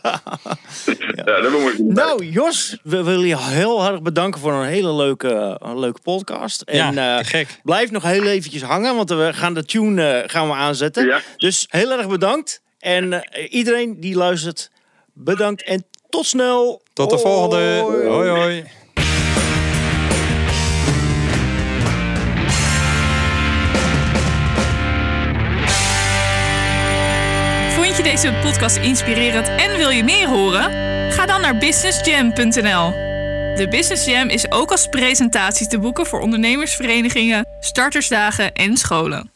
ja, 1.15 1.41
dat 1.41 1.51
moet 1.51 1.71
ik 1.71 1.77
doen. 1.77 1.93
Nou, 1.93 2.25
Jos, 2.25 2.77
we 2.83 3.03
willen 3.03 3.27
je 3.27 3.37
heel 3.39 3.77
hartelijk 3.77 4.03
bedanken 4.03 4.41
voor 4.41 4.53
een 4.53 4.67
hele 4.67 4.93
leuke, 4.93 5.57
een 5.61 5.79
leuke 5.79 6.01
podcast. 6.01 6.61
En 6.61 6.93
Ja, 6.93 7.17
eh, 7.17 7.25
gek. 7.25 7.47
blijf 7.63 7.91
nog 7.91 8.03
heel 8.03 8.23
eventjes 8.25 8.61
hangen, 8.61 8.95
want 8.95 9.09
we 9.09 9.29
gaan 9.33 9.53
de 9.53 9.65
tune 9.65 10.07
eh, 10.11 10.29
gaan 10.29 10.47
we 10.47 10.53
aanzetten. 10.53 11.05
Ja. 11.05 11.19
Dus 11.37 11.65
heel 11.69 11.91
erg 11.91 12.07
bedankt. 12.07 12.61
En 12.79 13.13
eh, 13.13 13.53
iedereen 13.53 13.99
die 13.99 14.15
luistert, 14.15 14.71
bedankt 15.13 15.63
en 15.63 15.85
tot 16.09 16.25
snel. 16.25 16.81
Tot 16.93 17.09
de 17.09 17.17
volgende. 17.17 17.77
Hoi. 18.07 18.29
Hoi 18.29 18.63
je 28.03 28.09
deze 28.09 28.33
podcast 28.41 28.75
inspirerend 28.77 29.47
en 29.47 29.77
wil 29.77 29.89
je 29.89 30.03
meer 30.03 30.27
horen? 30.27 30.71
Ga 31.11 31.25
dan 31.25 31.41
naar 31.41 31.57
businessjam.nl. 31.57 32.91
De 33.55 33.67
Business 33.69 34.05
Jam 34.05 34.29
is 34.29 34.51
ook 34.51 34.71
als 34.71 34.87
presentatie 34.87 35.67
te 35.67 35.79
boeken 35.79 36.05
voor 36.05 36.19
ondernemersverenigingen, 36.19 37.47
startersdagen 37.59 38.53
en 38.53 38.77
scholen. 38.77 39.32